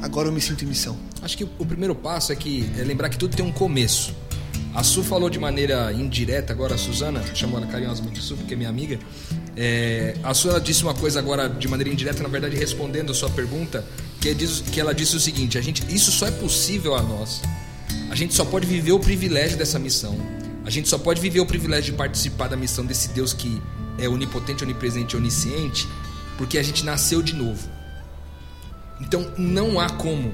agora 0.02 0.28
eu 0.28 0.32
me 0.32 0.41
sinto 0.41 0.63
em 0.63 0.67
missão? 0.67 0.98
Acho 1.21 1.38
que 1.38 1.43
o 1.43 1.65
primeiro 1.65 1.95
passo 1.95 2.32
é 2.32 2.36
que 2.36 2.69
é 2.78 2.84
lembrar 2.84 3.10
que 3.10 3.17
tudo 3.17 3.36
tem 3.36 3.43
um 3.43 3.52
começo. 3.52 4.13
A 4.76 4.84
Su 4.84 5.04
falou 5.04 5.30
de 5.30 5.39
maneira 5.39 5.91
indireta 5.93 6.52
agora, 6.52 6.76
a 6.76 6.78
Suzana, 6.78 7.24
chamou 7.34 7.58
ela 7.58 7.65
carinhosamente 7.65 8.21
Su, 8.21 8.36
porque 8.36 8.54
é 8.54 8.58
minha 8.58 8.69
amiga. 8.69 9.00
É, 9.56 10.15
a 10.21 10.34
Su 10.34 10.50
ela 10.50 10.60
disse 10.60 10.84
uma 10.84 10.93
coisa 10.93 11.17
agora 11.17 11.48
de 11.48 11.65
maneira 11.67 11.91
indireta, 11.91 12.21
na 12.21 12.28
verdade, 12.28 12.58
respondendo 12.58 13.12
a 13.12 13.15
sua 13.15 13.30
pergunta, 13.30 13.86
que, 14.19 14.34
diz, 14.34 14.60
que 14.60 14.80
ela 14.80 14.93
disse 14.93 15.15
o 15.15 15.19
seguinte: 15.19 15.58
a 15.58 15.62
gente, 15.62 15.82
isso 15.88 16.12
só 16.12 16.28
é 16.28 16.32
possível 16.32 16.93
a 16.93 17.02
nós. 17.02 17.41
A 18.10 18.15
gente 18.15 18.34
só 18.34 18.43
pode 18.43 18.67
viver 18.67 18.91
o 18.91 19.00
privilégio 19.00 19.58
dessa 19.58 19.80
missão. 19.80 20.17
A 20.65 20.69
gente 20.69 20.89
só 20.89 20.97
pode 20.97 21.21
viver 21.21 21.39
o 21.39 21.45
privilégio 21.45 21.91
de 21.91 21.97
participar 21.97 22.47
da 22.47 22.58
missão 22.58 22.86
desse 22.86 23.10
Deus 23.10 23.34
que 23.34 23.62
é 23.97 24.10
onipotente, 24.10 24.63
onipresente 24.63 25.15
e 25.15 25.17
onisciente 25.17 25.88
porque 26.38 26.58
a 26.58 26.63
gente 26.63 26.84
nasceu 26.84 27.21
de 27.21 27.34
novo. 27.34 27.69
Então 28.99 29.32
não 29.38 29.80
há 29.80 29.89
como 29.89 30.34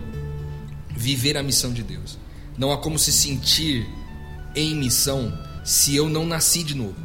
viver 0.96 1.38
a 1.38 1.44
missão 1.44 1.74
de 1.74 1.84
Deus. 1.84 2.18
Não 2.58 2.72
há 2.72 2.78
como 2.78 2.98
se 2.98 3.12
sentir 3.12 3.88
em 4.56 4.76
missão 4.76 5.38
se 5.64 5.96
eu 5.96 6.10
não 6.10 6.26
nasci 6.26 6.64
de 6.64 6.76
novo. 6.76 6.96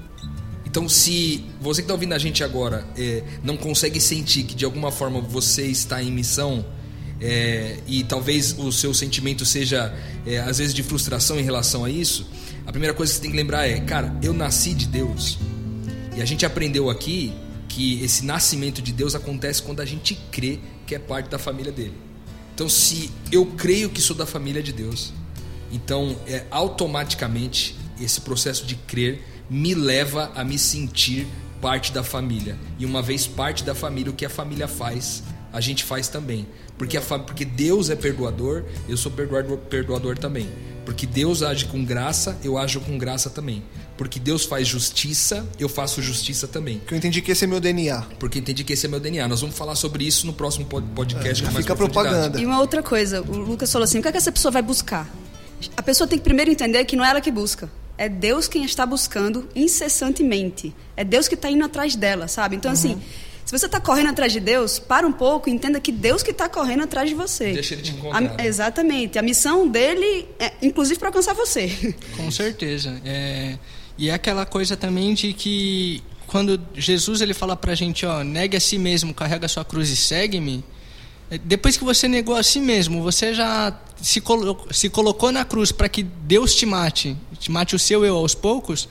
Então, 0.65 0.89
se 0.91 1.43
você 1.59 1.81
que 1.81 1.85
está 1.85 1.95
ouvindo 1.95 2.13
a 2.13 2.19
gente 2.19 2.45
agora 2.45 2.87
é, 2.99 3.25
não 3.43 3.57
consegue 3.57 3.99
sentir 3.99 4.43
que 4.43 4.55
de 4.55 4.65
alguma 4.65 4.93
forma 4.93 5.21
você 5.21 5.67
está 5.67 6.03
em 6.03 6.11
missão, 6.11 6.67
é, 7.19 7.79
e 7.87 8.05
talvez 8.05 8.55
o 8.59 8.71
seu 8.71 8.93
sentimento 8.93 9.47
seja 9.47 9.95
é, 10.27 10.39
às 10.39 10.59
vezes 10.59 10.75
de 10.75 10.83
frustração 10.83 11.41
em 11.41 11.43
relação 11.43 11.85
a 11.85 11.91
isso, 11.91 12.29
a 12.67 12.71
primeira 12.71 12.95
coisa 12.95 13.13
que 13.13 13.17
você 13.17 13.23
tem 13.23 13.31
que 13.31 13.37
lembrar 13.37 13.69
é: 13.69 13.81
cara, 13.81 14.15
eu 14.23 14.33
nasci 14.33 14.75
de 14.75 14.87
Deus. 14.87 15.39
E 16.17 16.23
a 16.23 16.25
gente 16.25 16.45
aprendeu 16.45 16.91
aqui 16.91 17.33
que 17.69 18.03
esse 18.03 18.25
nascimento 18.25 18.81
de 18.81 18.93
Deus 18.93 19.15
acontece 19.15 19.63
quando 19.63 19.81
a 19.81 19.85
gente 19.85 20.15
crê 20.31 20.59
que 20.87 20.95
é 20.95 20.99
parte 20.99 21.29
da 21.29 21.39
família 21.39 21.71
dele. 21.71 21.95
Então, 22.55 22.69
se 22.69 23.11
eu 23.31 23.45
creio 23.45 23.91
que 23.91 24.01
sou 24.01 24.17
da 24.17 24.25
família 24.25 24.63
de 24.63 24.73
Deus, 24.73 25.13
então 25.71 26.17
é 26.27 26.47
automaticamente 26.51 27.77
esse 28.01 28.21
processo 28.21 28.65
de 28.65 28.77
crer 28.77 29.23
me 29.49 29.75
leva 29.75 30.33
a 30.35 30.43
me 30.43 30.59
sentir 30.59 31.27
parte 31.61 31.93
da 31.93 32.03
família. 32.03 32.59
E 32.79 32.87
uma 32.87 33.03
vez 33.03 33.27
parte 33.27 33.63
da 33.63 33.75
família, 33.75 34.11
o 34.11 34.15
que 34.15 34.25
a 34.25 34.31
família 34.31 34.67
faz, 34.67 35.23
a 35.53 35.61
gente 35.61 35.85
faz 35.85 36.09
também. 36.09 36.47
Porque, 36.79 36.97
a, 36.97 37.01
porque 37.01 37.45
Deus 37.45 37.91
é 37.91 37.97
perdoador, 37.97 38.65
eu 38.89 38.97
sou 38.97 39.11
perdoador, 39.11 39.59
perdoador 39.59 40.19
também. 40.19 40.49
Porque 40.85 41.07
Deus 41.07 41.43
age 41.43 41.65
com 41.65 41.85
graça, 41.85 42.39
eu 42.45 42.57
ajo 42.57 42.81
com 42.81 42.97
graça 42.97 43.29
também. 43.29 43.63
Porque 43.97 44.21
Deus 44.21 44.45
faz 44.45 44.69
justiça, 44.69 45.45
eu 45.59 45.69
faço 45.69 46.01
justiça 46.01 46.47
também. 46.47 46.79
Porque 46.79 46.95
eu 46.95 46.99
entendi 46.99 47.21
que 47.23 47.33
esse 47.33 47.45
é 47.45 47.47
meu 47.47 47.59
DNA. 47.59 48.03
Porque 48.21 48.39
eu 48.39 48.41
entendi 48.41 48.63
que 48.63 48.75
esse 48.75 48.87
é 48.87 48.89
meu 48.89 49.01
DNA. 49.01 49.27
Nós 49.27 49.41
vamos 49.41 49.57
falar 49.57 49.75
sobre 49.75 50.05
isso 50.05 50.27
no 50.27 50.33
próximo 50.33 50.67
podcast. 50.67 51.45
É, 51.45 51.51
fica 51.51 51.75
propaganda. 51.75 52.41
E 52.41 52.47
uma 52.47 52.61
outra 52.61 52.83
coisa, 52.83 53.21
o 53.23 53.37
Lucas 53.37 53.73
falou 53.73 53.85
assim: 53.85 53.99
o 53.99 54.03
que, 54.03 54.09
é 54.09 54.13
que 54.13 54.19
essa 54.19 54.31
pessoa 54.31 54.53
vai 54.53 54.63
buscar? 54.63 55.11
A 55.77 55.83
pessoa 55.83 56.07
tem 56.07 56.19
que 56.19 56.25
primeiro 56.25 56.51
entender 56.51 56.85
que 56.85 56.95
não 56.95 57.05
é 57.05 57.11
ela 57.11 57.21
que 57.21 57.31
busca. 57.31 57.71
É 57.99 58.09
Deus 58.09 58.47
quem 58.47 58.65
está 58.65 58.85
buscando 58.85 59.49
incessantemente. 59.57 60.75
É 60.97 61.03
Deus 61.03 61.27
que 61.27 61.35
está 61.35 61.51
indo 61.51 61.65
atrás 61.65 61.97
dela, 61.97 62.29
sabe? 62.29 62.55
Então, 62.55 62.71
uhum. 62.71 62.75
assim, 62.75 63.03
se 63.47 63.57
você 63.57 63.67
está 63.67 63.81
correndo 63.81 64.11
atrás 64.11 64.33
de 64.33 64.41
Deus, 64.41 64.81
para 64.81 65.07
um 65.07 65.13
pouco 65.13 65.49
e 65.49 65.53
entenda 65.53 65.79
que 65.79 65.93
Deus 65.93 66.21
que 66.21 66.33
está 66.33 66.49
correndo 66.49 66.83
atrás 66.83 67.09
de 67.09 67.15
você. 67.15 67.53
Deixa 67.53 67.75
ele 67.75 67.83
te 67.83 67.93
encontrar. 67.93 68.35
A, 68.37 68.45
exatamente. 68.45 69.21
A 69.21 69.23
missão 69.23 69.69
dele 69.69 70.27
é, 70.37 70.53
inclusive, 70.61 70.99
para 70.99 71.11
alcançar 71.11 71.33
você. 71.33 71.95
Com 72.17 72.29
certeza. 72.29 73.01
É... 73.05 73.57
E 73.97 74.11
é 74.11 74.15
aquela 74.15 74.45
coisa 74.45 74.77
também 74.77 75.15
de 75.15 75.33
que 75.33 76.03
quando 76.27 76.61
Jesus 76.75 77.21
ele 77.21 77.33
fala 77.33 77.57
pra 77.57 77.73
gente, 77.77 78.05
ó, 78.05 78.25
negue 78.25 78.57
a 78.57 78.61
si 78.61 78.79
mesmo, 78.79 79.15
carrega 79.15 79.47
a 79.47 79.49
sua 79.49 79.65
cruz 79.65 79.91
e 79.91 79.97
segue-me. 79.97 80.65
É, 81.31 81.39
depois 81.39 81.77
que 81.77 81.85
você 81.85 82.09
negou 82.09 82.35
a 82.35 82.43
si 82.43 82.61
mesmo, 82.61 83.01
você 83.01 83.33
já 83.33 83.81
se, 84.03 84.21
colo 84.21 84.67
se 84.73 84.91
colocou 84.91 85.31
na 85.31 85.45
cruz 85.45 85.71
para 85.71 85.89
que 85.89 86.03
Deus 86.03 86.53
te 86.53 86.67
mate, 86.67 87.17
te 87.39 87.51
mate 87.51 87.77
o 87.77 87.79
seu 87.79 88.05
eu 88.05 88.17
aos 88.17 88.35
poucos. 88.35 88.89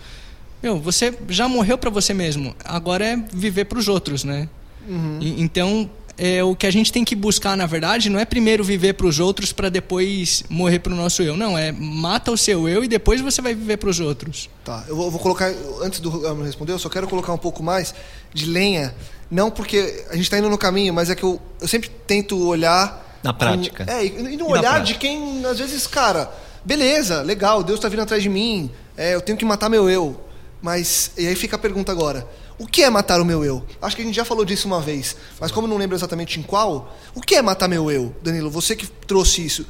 Meu, 0.61 0.79
você 0.79 1.13
já 1.29 1.47
morreu 1.47 1.77
para 1.77 1.89
você 1.89 2.13
mesmo. 2.13 2.55
Agora 2.63 3.05
é 3.05 3.17
viver 3.33 3.65
para 3.65 3.77
os 3.77 3.87
outros, 3.87 4.23
né? 4.23 4.49
Uhum. 4.87 5.19
E, 5.21 5.41
então 5.41 5.89
é, 6.17 6.43
o 6.43 6.55
que 6.55 6.65
a 6.65 6.71
gente 6.71 6.91
tem 6.91 7.03
que 7.03 7.15
buscar, 7.15 7.57
na 7.57 7.65
verdade, 7.65 8.09
não 8.09 8.19
é 8.19 8.25
primeiro 8.25 8.63
viver 8.63 8.93
para 8.93 9.05
os 9.05 9.19
outros 9.19 9.51
para 9.51 9.69
depois 9.69 10.43
morrer 10.49 10.79
para 10.79 10.93
o 10.93 10.95
nosso 10.95 11.21
eu. 11.21 11.35
Não, 11.35 11.57
é 11.57 11.71
mata 11.71 12.31
o 12.31 12.37
seu 12.37 12.69
eu 12.69 12.83
e 12.83 12.87
depois 12.87 13.21
você 13.21 13.41
vai 13.41 13.53
viver 13.53 13.77
para 13.77 13.89
os 13.89 13.99
outros. 13.99 14.49
Tá, 14.63 14.83
eu 14.87 14.95
vou, 14.95 15.11
vou, 15.11 15.19
colocar, 15.19 15.51
antes 15.81 15.99
do 15.99 16.09
Ramo 16.09 16.43
responder, 16.43 16.71
eu 16.71 16.79
só 16.79 16.89
quero 16.89 17.07
colocar 17.07 17.33
um 17.33 17.37
pouco 17.37 17.61
mais 17.61 17.93
de 18.33 18.45
lenha. 18.45 18.95
Não 19.29 19.51
porque 19.51 20.05
a 20.09 20.15
gente 20.15 20.23
está 20.23 20.37
indo 20.37 20.49
no 20.49 20.57
caminho, 20.57 20.93
mas 20.93 21.09
é 21.09 21.15
que 21.15 21.23
eu, 21.23 21.41
eu 21.59 21.67
sempre 21.67 21.89
tento 22.07 22.47
olhar. 22.47 23.19
Na 23.21 23.33
prática. 23.33 23.85
Com, 23.85 23.91
é, 23.91 24.05
e 24.05 24.37
no 24.37 24.49
e 24.49 24.53
olhar 24.53 24.81
de 24.81 24.95
quem, 24.95 25.43
às 25.45 25.59
vezes, 25.59 25.85
cara, 25.87 26.31
beleza, 26.63 27.23
legal, 27.23 27.63
Deus 27.63 27.79
está 27.79 27.89
vindo 27.89 28.03
atrás 28.03 28.23
de 28.23 28.29
mim, 28.29 28.69
é, 28.95 29.15
eu 29.15 29.21
tenho 29.21 29.37
que 29.37 29.43
matar 29.43 29.67
meu 29.67 29.89
eu. 29.89 30.24
Mas, 30.65 31.11
e 31.15 31.27
aí 31.27 31.35
fica 31.35 31.57
a 31.57 31.59
pergunta 31.59 31.91
agora 31.91 32.27
o 32.57 32.65
que 32.65 32.81
é 32.81 32.89
matar 32.89 33.21
o 33.21 33.25
meu 33.25 33.45
eu? 33.45 33.63
Acho 33.79 33.95
que 33.95 34.01
a 34.01 34.05
gente 34.05 34.15
já 34.15 34.25
falou 34.25 34.43
disso 34.43 34.67
uma 34.67 34.81
vez, 34.81 35.15
mas 35.39 35.51
como 35.51 35.67
não 35.67 35.77
lembro 35.77 35.95
exatamente 35.95 36.39
em 36.39 36.41
qual, 36.41 36.97
o 37.13 37.21
que 37.21 37.35
é 37.35 37.41
matar 37.41 37.67
meu 37.67 37.91
eu, 37.91 38.15
Danilo? 38.23 38.49
Você 38.49 38.75
que 38.75 38.87
trouxe 38.87 39.45
isso. 39.45 39.63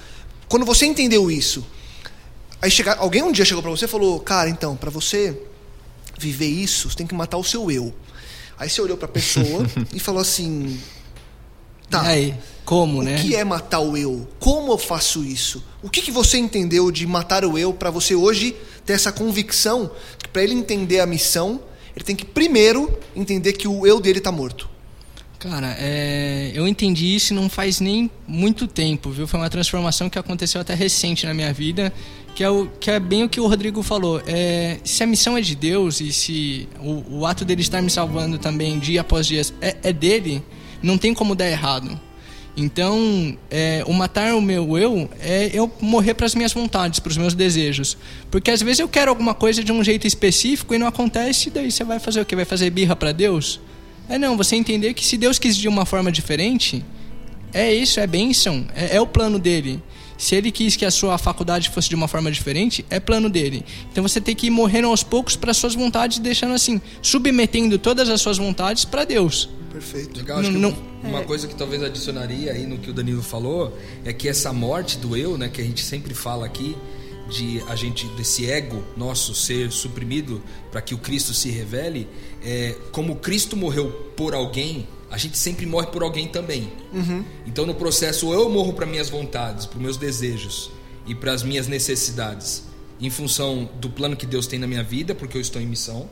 Quando 0.47 0.65
você 0.65 0.85
entendeu 0.85 1.29
isso, 1.29 1.65
aí 2.61 2.71
chega, 2.71 2.93
alguém 2.93 3.23
um 3.23 3.31
dia 3.33 3.43
chegou 3.43 3.61
para 3.61 3.71
você 3.71 3.83
e 3.83 3.89
falou: 3.89 4.21
"Cara, 4.21 4.49
então, 4.49 4.77
para 4.77 4.89
você 4.89 5.37
viver 6.17 6.47
isso, 6.47 6.89
você 6.89 6.95
tem 6.95 7.05
que 7.05 7.13
matar 7.13 7.37
o 7.37 7.43
seu 7.43 7.69
eu". 7.69 7.93
Aí 8.57 8.69
você 8.69 8.79
olhou 8.79 8.95
para 8.95 9.07
a 9.07 9.11
pessoa 9.11 9.67
e 9.91 9.99
falou 9.99 10.21
assim: 10.21 10.79
"Tá. 11.89 12.03
E 12.03 12.07
aí, 12.07 12.35
como, 12.63 12.99
o 12.99 13.03
né? 13.03 13.17
O 13.17 13.21
que 13.21 13.35
é 13.35 13.43
matar 13.43 13.79
o 13.79 13.95
eu? 13.95 14.27
Como 14.39 14.71
eu 14.71 14.77
faço 14.77 15.23
isso? 15.23 15.63
O 15.83 15.89
que, 15.89 16.01
que 16.01 16.11
você 16.11 16.37
entendeu 16.37 16.91
de 16.91 17.05
matar 17.05 17.45
o 17.45 17.57
eu 17.57 17.73
para 17.73 17.91
você 17.91 18.15
hoje 18.15 18.55
ter 18.85 18.93
essa 18.93 19.11
convicção 19.11 19.91
que 20.17 20.27
para 20.27 20.43
ele 20.43 20.53
entender 20.53 20.99
a 20.99 21.05
missão 21.05 21.61
ele 21.95 22.03
tem 22.03 22.15
que 22.15 22.25
primeiro 22.25 22.91
entender 23.15 23.53
que 23.53 23.67
o 23.67 23.87
eu 23.87 24.01
dele 24.01 24.17
está 24.17 24.31
morto. 24.31 24.69
Cara, 25.39 25.75
é, 25.79 26.51
eu 26.53 26.67
entendi 26.67 27.15
isso 27.15 27.33
não 27.33 27.47
faz 27.47 27.79
nem 27.79 28.09
muito 28.27 28.67
tempo, 28.67 29.11
viu? 29.11 29.27
Foi 29.27 29.39
uma 29.39 29.49
transformação 29.49 30.09
que 30.09 30.17
aconteceu 30.17 30.59
até 30.59 30.73
recente 30.73 31.25
na 31.25 31.33
minha 31.33 31.53
vida, 31.53 31.93
que 32.33 32.43
é, 32.43 32.49
o, 32.49 32.67
que 32.79 32.89
é 32.89 32.99
bem 32.99 33.23
o 33.23 33.29
que 33.29 33.39
o 33.39 33.47
Rodrigo 33.47 33.83
falou. 33.83 34.21
É, 34.25 34.79
se 34.83 35.03
a 35.03 35.07
missão 35.07 35.37
é 35.37 35.41
de 35.41 35.55
Deus 35.55 36.01
e 36.01 36.11
se 36.11 36.67
o, 36.79 37.19
o 37.19 37.25
ato 37.25 37.45
dele 37.45 37.61
estar 37.61 37.81
me 37.81 37.89
salvando 37.89 38.37
também 38.37 38.79
dia 38.79 39.01
após 39.01 39.27
dia 39.27 39.41
é, 39.61 39.75
é 39.83 39.93
dele, 39.93 40.43
não 40.85 40.97
tem 40.97 41.13
como 41.13 41.35
dar 41.35 41.49
errado. 41.49 41.99
Então, 42.57 43.37
é, 43.51 43.83
o 43.85 43.93
matar 43.93 44.33
o 44.33 44.41
meu 44.41 44.77
eu 44.77 45.09
é 45.19 45.49
eu 45.53 45.69
morrer 45.81 46.13
para 46.13 46.25
as 46.25 46.33
minhas 46.33 46.53
vontades, 46.53 46.99
para 46.99 47.09
os 47.09 47.17
meus 47.17 47.33
desejos. 47.33 47.97
Porque 48.31 48.49
às 48.49 48.61
vezes 48.61 48.79
eu 48.79 48.87
quero 48.87 49.09
alguma 49.09 49.33
coisa 49.33 49.61
de 49.61 49.71
um 49.73 49.83
jeito 49.83 50.07
específico 50.07 50.73
e 50.73 50.77
não 50.77 50.87
acontece, 50.87 51.49
daí 51.49 51.69
você 51.69 51.83
vai 51.83 51.99
fazer 51.99 52.21
o 52.21 52.25
que? 52.25 52.35
Vai 52.35 52.45
fazer 52.45 52.69
birra 52.69 52.95
para 52.95 53.11
Deus? 53.11 53.59
É 54.07 54.17
não, 54.17 54.37
você 54.37 54.55
entender 54.55 54.93
que 54.93 55.05
se 55.05 55.17
Deus 55.17 55.37
quis 55.37 55.57
de 55.57 55.67
uma 55.67 55.85
forma 55.85 56.11
diferente, 56.11 56.85
é 57.51 57.73
isso, 57.73 57.99
é 57.99 58.07
bênção, 58.07 58.65
é, 58.73 58.95
é 58.95 59.01
o 59.01 59.07
plano 59.07 59.37
dele. 59.37 59.83
Se 60.17 60.33
ele 60.33 60.49
quis 60.49 60.77
que 60.77 60.85
a 60.85 60.91
sua 60.91 61.17
faculdade 61.17 61.69
fosse 61.69 61.89
de 61.89 61.95
uma 61.95 62.07
forma 62.07 62.31
diferente, 62.31 62.85
é 62.89 63.01
plano 63.01 63.29
dele. 63.29 63.65
Então 63.91 64.01
você 64.01 64.21
tem 64.21 64.33
que 64.33 64.47
ir 64.47 64.49
morrendo 64.49 64.87
aos 64.87 65.03
poucos 65.03 65.35
para 65.35 65.53
suas 65.53 65.75
vontades, 65.75 66.19
deixando 66.19 66.53
assim, 66.53 66.79
submetendo 67.01 67.77
todas 67.77 68.09
as 68.09 68.21
suas 68.21 68.37
vontades 68.37 68.85
para 68.85 69.03
Deus. 69.03 69.49
Perfeito. 69.75 70.17
Legal, 70.17 70.39
acho 70.39 70.51
Não- 70.51 70.71
que 70.71 70.79
não- 71.03 71.09
uma 71.09 71.23
coisa 71.23 71.47
que 71.47 71.55
talvez 71.55 71.83
adicionaria 71.83 72.53
aí 72.53 72.65
no 72.65 72.77
que 72.77 72.89
o 72.89 72.93
Danilo 72.93 73.21
falou 73.21 73.77
é 74.05 74.13
que 74.13 74.27
essa 74.29 74.53
morte 74.53 74.97
do 74.97 75.17
eu, 75.17 75.37
né, 75.37 75.49
que 75.49 75.59
a 75.61 75.63
gente 75.65 75.83
sempre 75.83 76.13
fala 76.13 76.45
aqui, 76.45 76.77
de 77.29 77.61
a 77.67 77.75
gente 77.75 78.05
desse 78.09 78.49
ego 78.49 78.83
nosso 78.95 79.33
ser 79.35 79.71
suprimido 79.71 80.41
para 80.71 80.79
que 80.81 80.93
o 80.93 80.97
Cristo 80.97 81.33
se 81.33 81.49
revele, 81.49 82.07
é, 82.43 82.75
como 82.91 83.15
Cristo 83.15 83.57
morreu 83.57 83.89
por 84.15 84.33
alguém, 84.33 84.87
a 85.11 85.17
gente 85.17 85.37
sempre 85.37 85.65
morre 85.65 85.87
por 85.87 86.03
alguém 86.03 86.27
também. 86.27 86.71
Então 87.45 87.65
no 87.65 87.73
processo 87.75 88.31
eu 88.31 88.49
morro 88.49 88.73
para 88.73 88.85
minhas 88.85 89.09
vontades, 89.09 89.65
para 89.65 89.79
meus 89.79 89.97
desejos 89.97 90.69
e 91.07 91.13
para 91.15 91.31
as 91.33 91.41
minhas 91.43 91.67
necessidades, 91.67 92.63
em 93.01 93.09
função 93.09 93.69
do 93.81 93.89
plano 93.89 94.15
que 94.15 94.25
Deus 94.25 94.45
tem 94.47 94.57
na 94.59 94.67
minha 94.67 94.83
vida, 94.83 95.13
porque 95.15 95.35
eu 95.35 95.41
estou 95.41 95.61
em 95.61 95.65
missão, 95.65 96.07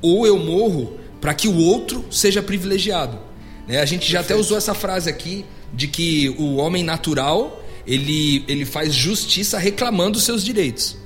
ou 0.00 0.26
eu 0.26 0.38
morro 0.38 0.98
para 1.20 1.34
que 1.34 1.48
o 1.48 1.56
outro 1.56 2.04
seja 2.10 2.42
privilegiado. 2.42 3.18
Né? 3.66 3.80
A 3.80 3.84
gente 3.84 4.10
já 4.10 4.20
até 4.20 4.34
usou 4.34 4.56
essa 4.56 4.74
frase 4.74 5.10
aqui 5.10 5.44
de 5.72 5.88
que 5.88 6.28
o 6.38 6.56
homem 6.56 6.82
natural 6.82 7.62
ele, 7.86 8.44
ele 8.46 8.64
faz 8.64 8.94
justiça 8.94 9.58
reclamando 9.58 10.18
os 10.18 10.24
seus 10.24 10.44
direitos. 10.44 10.96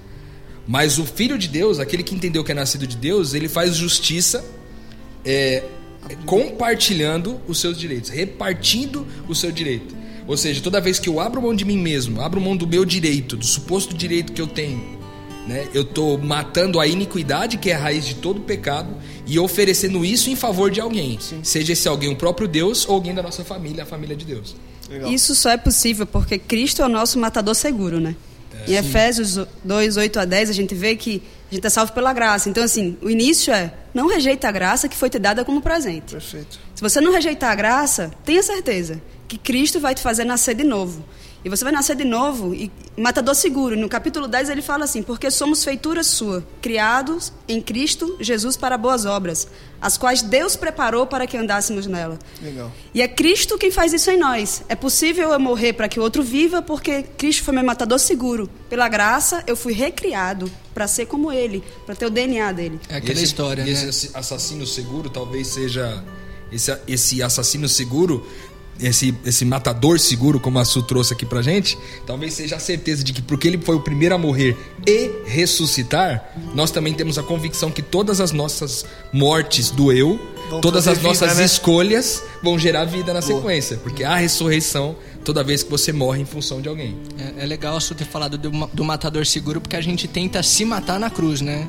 Mas 0.66 0.98
o 0.98 1.04
filho 1.04 1.38
de 1.38 1.48
Deus, 1.48 1.78
aquele 1.78 2.02
que 2.02 2.14
entendeu 2.14 2.44
que 2.44 2.52
é 2.52 2.54
nascido 2.54 2.86
de 2.86 2.96
Deus, 2.96 3.34
ele 3.34 3.48
faz 3.48 3.76
justiça 3.76 4.44
é, 5.24 5.64
compartilhando 6.26 7.40
os 7.46 7.60
seus 7.60 7.78
direitos, 7.78 8.10
repartindo 8.10 9.06
o 9.28 9.34
seu 9.34 9.50
direito. 9.50 9.94
Ou 10.26 10.36
seja, 10.36 10.60
toda 10.60 10.80
vez 10.80 10.98
que 10.98 11.08
eu 11.08 11.18
abro 11.18 11.42
mão 11.42 11.54
de 11.54 11.64
mim 11.64 11.78
mesmo, 11.78 12.20
abro 12.20 12.40
mão 12.40 12.56
do 12.56 12.66
meu 12.66 12.84
direito, 12.84 13.36
do 13.36 13.44
suposto 13.44 13.94
direito 13.94 14.32
que 14.32 14.40
eu 14.40 14.46
tenho, 14.46 15.01
né, 15.46 15.68
eu 15.74 15.82
estou 15.82 16.18
matando 16.18 16.78
a 16.78 16.86
iniquidade, 16.86 17.58
que 17.58 17.70
é 17.70 17.74
a 17.74 17.78
raiz 17.78 18.04
de 18.04 18.14
todo 18.14 18.40
pecado, 18.40 18.94
e 19.26 19.38
oferecendo 19.38 20.04
isso 20.04 20.30
em 20.30 20.36
favor 20.36 20.70
de 20.70 20.80
alguém. 20.80 21.18
Seja 21.42 21.72
esse 21.72 21.88
alguém 21.88 22.10
o 22.10 22.16
próprio 22.16 22.46
Deus 22.46 22.86
ou 22.88 22.94
alguém 22.94 23.14
da 23.14 23.22
nossa 23.22 23.44
família, 23.44 23.82
a 23.82 23.86
família 23.86 24.16
de 24.16 24.24
Deus. 24.24 24.54
Isso 25.08 25.34
só 25.34 25.50
é 25.50 25.56
possível 25.56 26.06
porque 26.06 26.38
Cristo 26.38 26.82
é 26.82 26.84
o 26.84 26.88
nosso 26.88 27.18
matador 27.18 27.54
seguro, 27.54 27.98
né? 27.98 28.14
É, 28.66 28.72
em 28.72 28.74
Efésios 28.74 29.38
2, 29.64 29.96
8 29.96 30.20
a 30.20 30.24
10, 30.24 30.50
a 30.50 30.52
gente 30.52 30.74
vê 30.74 30.94
que 30.94 31.22
a 31.50 31.54
gente 31.54 31.66
é 31.66 31.70
salvo 31.70 31.92
pela 31.92 32.12
graça. 32.12 32.48
Então, 32.48 32.62
assim, 32.62 32.96
o 33.00 33.08
início 33.08 33.52
é 33.52 33.72
não 33.94 34.06
rejeita 34.06 34.48
a 34.48 34.52
graça 34.52 34.88
que 34.88 34.96
foi 34.96 35.08
te 35.08 35.18
dada 35.18 35.44
como 35.44 35.60
presente. 35.60 36.12
Perfeito. 36.12 36.60
Se 36.74 36.82
você 36.82 37.00
não 37.00 37.12
rejeitar 37.12 37.50
a 37.50 37.54
graça, 37.54 38.10
tenha 38.24 38.42
certeza 38.42 39.00
que 39.26 39.38
Cristo 39.38 39.80
vai 39.80 39.94
te 39.94 40.02
fazer 40.02 40.24
nascer 40.24 40.54
de 40.54 40.64
novo. 40.64 41.04
E 41.44 41.48
você 41.48 41.64
vai 41.64 41.72
nascer 41.72 41.96
de 41.96 42.04
novo 42.04 42.54
e 42.54 42.70
matador 42.96 43.34
seguro. 43.34 43.76
No 43.76 43.88
capítulo 43.88 44.28
10 44.28 44.48
ele 44.48 44.62
fala 44.62 44.84
assim: 44.84 45.02
"Porque 45.02 45.30
somos 45.30 45.64
feitura 45.64 46.04
sua, 46.04 46.44
criados 46.60 47.32
em 47.48 47.60
Cristo 47.60 48.16
Jesus 48.20 48.56
para 48.56 48.78
boas 48.78 49.04
obras, 49.04 49.48
as 49.80 49.98
quais 49.98 50.22
Deus 50.22 50.54
preparou 50.54 51.04
para 51.06 51.26
que 51.26 51.36
andássemos 51.36 51.86
nela." 51.86 52.16
Legal. 52.40 52.70
E 52.94 53.02
é 53.02 53.08
Cristo 53.08 53.58
quem 53.58 53.72
faz 53.72 53.92
isso 53.92 54.10
em 54.10 54.18
nós. 54.18 54.62
É 54.68 54.76
possível 54.76 55.32
eu 55.32 55.40
morrer 55.40 55.72
para 55.72 55.88
que 55.88 55.98
o 55.98 56.02
outro 56.02 56.22
viva, 56.22 56.62
porque 56.62 57.02
Cristo 57.02 57.42
foi 57.42 57.54
meu 57.54 57.64
matador 57.64 57.98
seguro. 57.98 58.48
Pela 58.70 58.88
graça, 58.88 59.42
eu 59.46 59.56
fui 59.56 59.72
recriado 59.72 60.50
para 60.72 60.86
ser 60.86 61.06
como 61.06 61.32
Ele, 61.32 61.62
para 61.84 61.96
ter 61.96 62.06
o 62.06 62.10
DNA 62.10 62.52
dele. 62.52 62.80
É 62.88 62.96
aquela 62.96 63.14
esse, 63.14 63.24
história, 63.24 63.62
e 63.62 63.74
né? 63.74 63.88
Esse 63.88 64.10
assassino 64.14 64.66
seguro 64.66 65.10
talvez 65.10 65.48
seja. 65.48 66.02
Esse, 66.52 66.78
esse 66.86 67.22
assassino 67.22 67.66
seguro, 67.66 68.26
esse, 68.80 69.14
esse 69.24 69.44
matador 69.44 69.98
seguro, 69.98 70.40
como 70.40 70.58
a 70.58 70.64
Su 70.64 70.82
trouxe 70.82 71.12
aqui 71.12 71.24
pra 71.24 71.42
gente, 71.42 71.78
talvez 72.06 72.34
seja 72.34 72.56
a 72.56 72.58
certeza 72.58 73.04
de 73.04 73.12
que 73.12 73.22
porque 73.22 73.48
ele 73.48 73.58
foi 73.58 73.76
o 73.76 73.80
primeiro 73.80 74.14
a 74.14 74.18
morrer 74.18 74.56
e 74.86 75.10
ressuscitar, 75.26 76.32
nós 76.54 76.70
também 76.70 76.92
temos 76.94 77.18
a 77.18 77.22
convicção 77.22 77.70
que 77.70 77.82
todas 77.82 78.20
as 78.20 78.32
nossas 78.32 78.84
mortes 79.12 79.70
do 79.70 79.92
eu, 79.92 80.20
Vão 80.50 80.60
todas 80.60 80.86
as 80.86 81.00
nossas 81.00 81.30
vida, 81.30 81.40
né? 81.40 81.46
escolhas 81.46 82.22
vão 82.42 82.58
gerar 82.58 82.84
vida 82.84 83.14
na 83.14 83.22
sequência. 83.22 83.78
Porque 83.78 84.04
há 84.04 84.16
ressurreição 84.16 84.94
toda 85.24 85.42
vez 85.42 85.62
que 85.62 85.70
você 85.70 85.92
morre 85.92 86.20
em 86.20 86.26
função 86.26 86.60
de 86.60 86.68
alguém. 86.68 86.98
É, 87.38 87.44
é 87.44 87.46
legal 87.46 87.74
a 87.74 87.80
Su 87.80 87.94
ter 87.94 88.04
falado 88.04 88.36
do, 88.36 88.50
do 88.50 88.84
matador 88.84 89.24
seguro 89.24 89.62
porque 89.62 89.76
a 89.76 89.80
gente 89.80 90.06
tenta 90.06 90.42
se 90.42 90.66
matar 90.66 91.00
na 91.00 91.08
cruz, 91.08 91.40
né? 91.40 91.66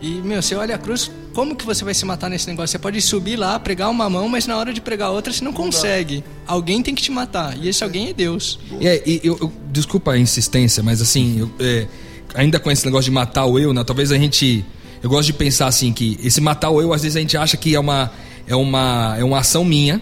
E, 0.00 0.10
meu, 0.22 0.40
você 0.40 0.54
olha 0.54 0.76
a 0.76 0.78
cruz, 0.78 1.10
como 1.34 1.56
que 1.56 1.64
você 1.66 1.84
vai 1.84 1.92
se 1.92 2.04
matar 2.04 2.30
nesse 2.30 2.46
negócio? 2.46 2.68
Você 2.72 2.78
pode 2.78 3.00
subir 3.02 3.36
lá, 3.36 3.58
pregar 3.58 3.90
uma 3.90 4.08
mão, 4.08 4.28
mas 4.28 4.46
na 4.46 4.56
hora 4.56 4.72
de 4.72 4.80
pregar 4.80 5.10
outra 5.10 5.32
você 5.32 5.42
não 5.44 5.52
consegue. 5.52 6.22
Alguém 6.46 6.82
tem 6.82 6.94
que 6.94 7.02
te 7.02 7.10
matar. 7.10 7.56
E 7.58 7.68
esse 7.68 7.82
alguém 7.82 8.08
é 8.10 8.12
Deus. 8.12 8.58
E, 8.80 8.86
é, 8.86 9.02
e 9.04 9.20
eu, 9.24 9.36
eu- 9.40 9.52
desculpa 9.72 10.12
a 10.12 10.18
insistência, 10.18 10.82
mas 10.82 11.02
assim, 11.02 11.40
eu, 11.40 11.50
é, 11.58 11.86
ainda 12.34 12.60
com 12.60 12.70
esse 12.70 12.84
negócio 12.84 13.04
de 13.06 13.10
matar 13.10 13.44
o 13.46 13.58
eu, 13.58 13.72
né, 13.74 13.82
talvez 13.84 14.12
a 14.12 14.18
gente. 14.18 14.64
Eu 15.02 15.08
gosto 15.10 15.26
de 15.26 15.32
pensar 15.32 15.66
assim 15.66 15.92
que 15.92 16.18
esse 16.22 16.40
matar 16.40 16.70
o 16.70 16.80
eu, 16.80 16.92
às 16.92 17.02
vezes 17.02 17.16
a 17.16 17.20
gente 17.20 17.36
acha 17.36 17.56
que 17.56 17.74
é 17.74 17.78
uma, 17.80 18.10
é 18.46 18.54
uma, 18.56 19.16
é 19.18 19.24
uma 19.24 19.38
ação 19.38 19.64
minha. 19.64 20.00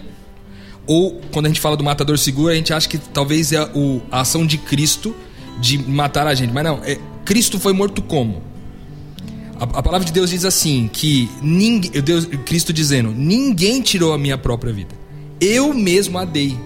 Ou 0.85 1.19
quando 1.31 1.45
a 1.45 1.49
gente 1.49 1.59
fala 1.59 1.75
do 1.75 1.83
matador 1.83 2.17
seguro, 2.17 2.51
a 2.51 2.55
gente 2.55 2.73
acha 2.73 2.87
que 2.87 2.97
talvez 2.97 3.51
é 3.51 3.61
o, 3.75 4.01
a 4.11 4.21
ação 4.21 4.45
de 4.45 4.57
Cristo 4.57 5.13
de 5.59 5.77
matar 5.77 6.25
a 6.27 6.33
gente. 6.33 6.53
Mas 6.53 6.63
não, 6.63 6.81
é, 6.83 6.97
Cristo 7.25 7.59
foi 7.59 7.73
morto 7.73 8.01
como? 8.01 8.41
A, 9.59 9.63
a 9.63 9.83
palavra 9.83 10.05
de 10.05 10.11
Deus 10.11 10.29
diz 10.29 10.45
assim: 10.45 10.89
que 10.91 11.29
ninguém, 11.41 11.91
Deus, 12.01 12.25
Cristo 12.45 12.71
dizendo, 12.71 13.11
ninguém 13.11 13.81
tirou 13.81 14.13
a 14.13 14.17
minha 14.17 14.37
própria 14.37 14.71
vida. 14.71 14.95
Eu 15.39 15.73
mesmo 15.73 16.17
a 16.17 16.25
dei. 16.25 16.57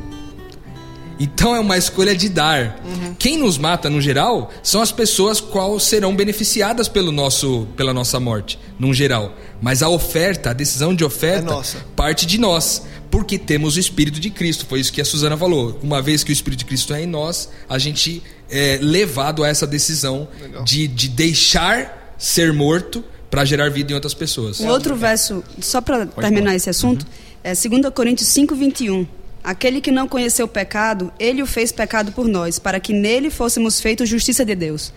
Então 1.20 1.56
é 1.56 1.60
uma 1.60 1.78
escolha 1.78 2.16
de 2.16 2.28
dar. 2.28 2.82
Quem 3.20 3.38
nos 3.38 3.56
mata 3.56 3.92
no 3.92 4.02
geral 4.02 4.50
são 4.64 4.82
as 4.82 4.92
pessoas 4.92 5.40
qual 5.40 5.80
serão 5.80 6.16
beneficiadas 6.16 6.88
pelo 6.88 7.12
nosso, 7.12 7.68
pela 7.78 7.94
nossa 7.94 8.20
morte, 8.20 8.58
num 8.80 8.92
geral. 8.92 9.36
Mas 9.62 9.84
a 9.84 9.90
oferta, 9.90 10.50
a 10.50 10.54
decisão 10.54 10.96
de 10.96 11.04
oferta, 11.04 11.54
É 11.78 11.82
parte 11.96 12.26
de 12.26 12.40
nós, 12.40 12.88
porque 13.12 13.38
temos 13.38 13.76
o 13.76 13.80
Espírito 13.80 14.20
de 14.20 14.32
Cristo. 14.32 14.66
Foi 14.66 14.80
isso 14.80 14.92
que 14.92 15.00
a 15.00 15.06
Suzana 15.06 15.38
falou. 15.38 15.80
Uma 15.84 16.02
vez 16.02 16.24
que 16.24 16.32
o 16.32 16.34
Espírito 16.34 16.60
de 16.60 16.66
Cristo 16.66 16.92
é 16.92 17.04
em 17.04 17.08
nós, 17.08 17.50
a 17.70 17.78
gente 17.78 18.24
é 18.50 18.80
levado 18.82 19.44
a 19.44 19.48
essa 19.48 19.68
decisão 19.68 20.28
de, 20.66 20.88
de 20.88 21.08
deixar 21.08 22.01
ser 22.22 22.54
morto 22.54 23.04
para 23.32 23.44
gerar 23.44 23.70
vida 23.70 23.92
em 23.92 23.96
outras 23.96 24.14
pessoas. 24.14 24.60
Um 24.60 24.68
outro 24.68 24.96
verso, 24.96 25.44
só 25.60 25.82
para 25.82 26.06
terminar 26.06 26.56
esse 26.56 26.70
assunto, 26.70 27.06
é 27.44 27.54
2 27.54 27.92
Coríntios 27.94 28.30
5, 28.30 28.54
21. 28.54 29.08
Aquele 29.44 29.82
que 29.82 29.90
não 29.90 30.08
conheceu 30.08 30.46
o 30.46 30.50
pecado, 30.50 31.12
ele 31.18 31.42
o 31.42 31.48
fez 31.48 31.72
pecado 31.72 32.12
por 32.12 32.28
nós, 32.28 32.60
para 32.60 32.80
que 32.80 32.94
nele 32.94 33.32
fôssemos 33.32 33.82
feitos 33.82 34.08
justiça 34.08 34.46
de 34.46 34.54
Deus. 34.54 34.94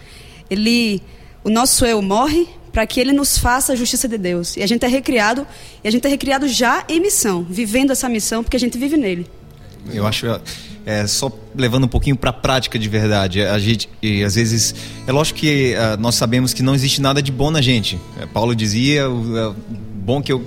Ele, 0.51 1.01
o 1.43 1.49
nosso 1.49 1.87
eu 1.87 2.03
morre 2.03 2.47
para 2.71 2.87
que 2.87 3.01
ele 3.01 3.13
nos 3.13 3.39
faça 3.39 3.73
a 3.73 3.77
justiça 3.77 4.07
de 4.07 4.19
Deus. 4.19 4.59
E 4.59 4.63
a 4.63 4.67
gente 4.67 4.85
é 4.85 4.89
recriado, 4.89 5.47
e 5.83 5.89
a 5.89 5.91
gente 5.91 6.07
é 6.07 6.11
recriado 6.11 6.47
já 6.47 6.85
em 6.89 7.01
missão, 7.01 7.47
vivendo 7.49 7.93
essa 7.93 8.09
missão, 8.09 8.43
porque 8.43 8.57
a 8.57 8.61
gente 8.61 8.77
vive 8.77 8.99
nele. 8.99 9.27
Eu 9.93 10.07
acho 10.07 10.27
é, 10.87 11.07
só 11.07 11.31
levando 11.55 11.85
um 11.85 11.89
pouquinho 11.89 12.17
para 12.17 12.31
a 12.31 12.33
prática 12.33 12.79
de 12.79 12.89
verdade. 12.89 13.43
A 13.43 13.59
gente, 13.59 13.89
e 14.03 14.23
às 14.23 14.35
vezes, 14.35 14.75
é 15.07 15.13
lógico 15.13 15.39
que 15.41 15.75
ah, 15.75 15.97
nós 15.97 16.15
sabemos 16.15 16.53
que 16.53 16.63
não 16.63 16.75
existe 16.75 17.01
nada 17.01 17.23
de 17.23 17.33
bom 17.33 17.51
na 17.51 17.61
gente. 17.61 17.99
É, 18.21 18.27
Paulo 18.27 18.55
dizia: 18.55 19.09
o 19.09 19.39
é, 19.39 19.55
bom 19.95 20.23
que 20.23 20.33
eu 20.33 20.45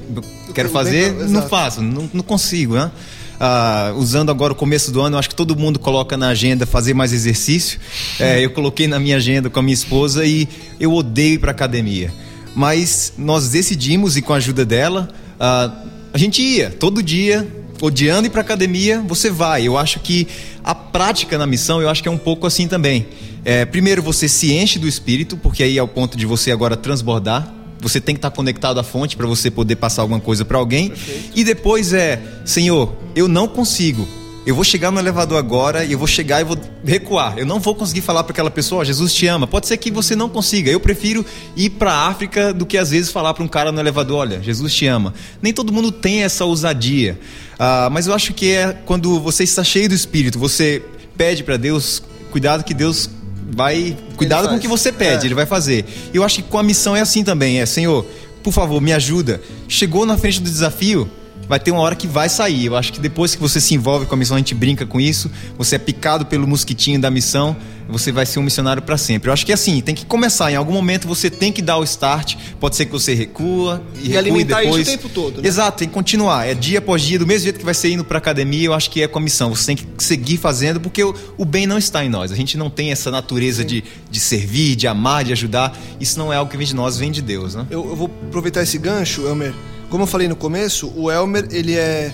quero 0.53 0.67
bem 0.69 0.73
fazer, 0.73 1.07
eu- 1.09 1.15
não 1.27 1.39
exato. 1.39 1.49
faço, 1.49 1.81
não, 1.81 2.09
não 2.13 2.23
consigo, 2.23 2.75
né? 2.75 2.91
Ah, 3.39 3.93
usando 3.95 4.31
agora 4.31 4.53
o 4.53 4.55
começo 4.55 4.91
do 4.91 4.99
ano, 5.01 5.17
acho 5.17 5.29
que 5.29 5.35
todo 5.35 5.55
mundo 5.55 5.77
coloca 5.77 6.17
na 6.17 6.29
agenda 6.29 6.65
fazer 6.65 6.93
mais 6.95 7.13
exercício. 7.13 7.79
É, 8.19 8.43
eu 8.43 8.49
coloquei 8.49 8.87
na 8.87 8.99
minha 8.99 9.17
agenda 9.17 9.49
com 9.49 9.59
a 9.59 9.61
minha 9.61 9.75
esposa 9.75 10.25
e 10.25 10.47
eu 10.79 10.91
odeio 10.93 11.35
ir 11.35 11.37
para 11.37 11.51
academia. 11.51 12.11
Mas 12.55 13.13
nós 13.17 13.49
decidimos 13.49 14.17
e 14.17 14.21
com 14.23 14.33
a 14.33 14.37
ajuda 14.37 14.65
dela, 14.65 15.07
ah, 15.39 15.71
a 16.11 16.17
gente 16.17 16.41
ia 16.41 16.71
todo 16.71 17.03
dia, 17.03 17.47
odiando 17.81 18.27
ir 18.27 18.29
para 18.29 18.41
academia, 18.41 19.01
você 19.05 19.29
vai. 19.29 19.67
Eu 19.67 19.77
acho 19.77 19.99
que 19.99 20.27
a 20.63 20.75
prática 20.75 21.37
na 21.37 21.45
missão, 21.45 21.81
eu 21.81 21.89
acho 21.89 22.01
que 22.01 22.09
é 22.09 22.11
um 22.11 22.17
pouco 22.17 22.47
assim 22.47 22.67
também. 22.67 23.07
É, 23.45 23.65
primeiro 23.65 24.01
você 24.01 24.27
se 24.27 24.53
enche 24.53 24.77
do 24.77 24.87
espírito, 24.87 25.37
porque 25.37 25.63
aí 25.63 25.77
é 25.77 25.83
o 25.83 25.87
ponto 25.87 26.17
de 26.17 26.25
você 26.25 26.51
agora 26.51 26.75
transbordar. 26.75 27.53
Você 27.79 28.01
tem 28.01 28.15
que 28.15 28.19
estar 28.19 28.31
conectado 28.31 28.79
à 28.79 28.83
fonte 28.83 29.15
para 29.15 29.27
você 29.27 29.51
poder 29.51 29.75
passar 29.75 30.01
alguma 30.01 30.19
coisa 30.19 30.43
para 30.43 30.57
alguém. 30.57 30.91
E 31.35 31.43
depois 31.43 31.93
é, 31.93 32.21
Senhor, 32.43 32.93
eu 33.15 33.27
não 33.27 33.47
consigo. 33.47 34.07
Eu 34.47 34.55
vou 34.55 34.63
chegar 34.63 34.89
no 34.91 34.97
elevador 34.97 35.37
agora 35.37 35.83
e 35.83 35.91
eu 35.91 35.99
vou 35.99 36.07
chegar 36.07 36.39
e 36.39 36.45
vou 36.45 36.57
recuar. 36.85 37.37
Eu 37.37 37.45
não 37.45 37.59
vou 37.59 37.75
conseguir 37.75 37.99
falar 37.99 38.23
para 38.23 38.31
aquela 38.31 38.49
pessoa, 38.49 38.79
"Ó, 38.79 38.83
Jesus 38.85 39.13
te 39.13 39.27
ama. 39.27 39.45
Pode 39.45 39.67
ser 39.67 39.75
que 39.75 39.91
você 39.91 40.15
não 40.15 40.29
consiga. 40.29 40.71
Eu 40.71 40.79
prefiro 40.79 41.25
ir 41.53 41.71
para 41.71 41.91
a 41.91 42.07
África 42.07 42.53
do 42.53 42.65
que 42.65 42.77
às 42.77 42.91
vezes 42.91 43.11
falar 43.11 43.33
para 43.33 43.43
um 43.43 43.47
cara 43.47 43.73
no 43.73 43.79
elevador, 43.81 44.19
olha, 44.19 44.41
Jesus 44.41 44.73
te 44.73 44.87
ama. 44.87 45.13
Nem 45.41 45.51
todo 45.51 45.73
mundo 45.73 45.91
tem 45.91 46.23
essa 46.23 46.45
ousadia. 46.45 47.19
Ah, 47.59 47.89
mas 47.91 48.07
eu 48.07 48.13
acho 48.13 48.33
que 48.33 48.51
é 48.53 48.71
quando 48.85 49.19
você 49.19 49.43
está 49.43 49.65
cheio 49.65 49.89
do 49.89 49.95
Espírito, 49.95 50.39
você 50.39 50.81
pede 51.17 51.43
para 51.43 51.57
Deus, 51.57 52.01
cuidado 52.31 52.63
que 52.63 52.73
Deus 52.73 53.09
vai, 53.53 53.97
cuidado 54.15 54.47
com 54.47 54.55
o 54.55 54.59
que 54.59 54.67
você 54.67 54.93
pede, 54.93 55.23
É. 55.23 55.27
ele 55.27 55.35
vai 55.35 55.45
fazer. 55.45 55.83
Eu 56.13 56.23
acho 56.23 56.37
que 56.37 56.43
com 56.43 56.57
a 56.57 56.63
missão 56.63 56.95
é 56.95 57.01
assim 57.01 57.21
também, 57.21 57.59
é, 57.59 57.65
Senhor, 57.65 58.05
por 58.41 58.53
favor, 58.53 58.79
me 58.79 58.93
ajuda. 58.93 59.41
Chegou 59.67 60.05
na 60.05 60.17
frente 60.17 60.39
do 60.41 60.49
desafio, 60.49 61.09
vai 61.47 61.59
ter 61.59 61.71
uma 61.71 61.81
hora 61.81 61.95
que 61.95 62.07
vai 62.07 62.29
sair. 62.29 62.65
Eu 62.65 62.75
acho 62.75 62.93
que 62.93 62.99
depois 62.99 63.35
que 63.35 63.41
você 63.41 63.59
se 63.61 63.73
envolve 63.73 64.05
com 64.05 64.15
a 64.15 64.17
missão, 64.17 64.35
a 64.35 64.39
gente 64.39 64.53
brinca 64.53 64.85
com 64.85 64.99
isso, 64.99 65.31
você 65.57 65.75
é 65.75 65.79
picado 65.79 66.25
pelo 66.25 66.47
mosquitinho 66.47 66.99
da 66.99 67.09
missão, 67.09 67.55
você 67.87 68.11
vai 68.11 68.25
ser 68.25 68.39
um 68.39 68.43
missionário 68.43 68.81
para 68.81 68.97
sempre. 68.97 69.29
Eu 69.29 69.33
acho 69.33 69.45
que 69.45 69.53
assim, 69.53 69.79
tem 69.81 69.95
que 69.95 70.05
começar. 70.05 70.51
Em 70.51 70.55
algum 70.55 70.73
momento 70.73 71.07
você 71.07 71.29
tem 71.29 71.51
que 71.51 71.61
dar 71.61 71.77
o 71.77 71.83
start. 71.83 72.35
Pode 72.59 72.75
ser 72.75 72.85
que 72.85 72.91
você 72.91 73.13
recua 73.13 73.81
e, 74.01 74.09
E 74.09 74.17
alimentar 74.17 74.61
depois. 74.61 74.87
isso 74.87 74.95
o 74.95 74.97
tempo 74.97 75.09
todo, 75.09 75.41
né? 75.41 75.47
Exato, 75.47 75.77
tem 75.77 75.87
que 75.87 75.93
continuar. 75.93 76.45
É 76.45 76.53
dia 76.53 76.79
após 76.79 77.01
dia, 77.01 77.17
do 77.17 77.25
mesmo 77.25 77.43
jeito 77.43 77.59
que 77.59 77.65
vai 77.65 77.73
ser 77.73 77.91
indo 77.91 78.03
para 78.03 78.17
academia, 78.17 78.65
eu 78.65 78.73
acho 78.73 78.89
que 78.89 79.01
é 79.01 79.07
com 79.07 79.19
a 79.19 79.21
missão. 79.21 79.55
Você 79.55 79.67
tem 79.67 79.75
que 79.77 80.03
seguir 80.03 80.37
fazendo, 80.37 80.79
porque 80.81 81.03
o, 81.03 81.15
o 81.37 81.45
bem 81.45 81.65
não 81.65 81.77
está 81.77 82.03
em 82.03 82.09
nós. 82.09 82.31
A 82.31 82.35
gente 82.35 82.57
não 82.57 82.69
tem 82.69 82.91
essa 82.91 83.09
natureza 83.09 83.63
de, 83.63 83.83
de 84.09 84.19
servir, 84.19 84.75
de 84.75 84.87
amar, 84.87 85.23
de 85.23 85.31
ajudar. 85.31 85.77
Isso 85.99 86.19
não 86.19 86.31
é 86.33 86.35
algo 86.35 86.51
que 86.51 86.57
vem 86.57 86.67
de 86.67 86.75
nós, 86.75 86.97
vem 86.97 87.11
de 87.11 87.21
Deus, 87.21 87.55
né? 87.55 87.65
Eu, 87.69 87.87
eu 87.89 87.95
vou 87.95 88.11
aproveitar 88.27 88.61
esse 88.63 88.77
gancho, 88.77 89.25
Elmer. 89.27 89.53
Como 89.89 90.03
eu 90.03 90.07
falei 90.07 90.27
no 90.27 90.35
começo, 90.35 90.91
o 90.97 91.09
Elmer 91.09 91.47
ele 91.49 91.73
é 91.73 92.13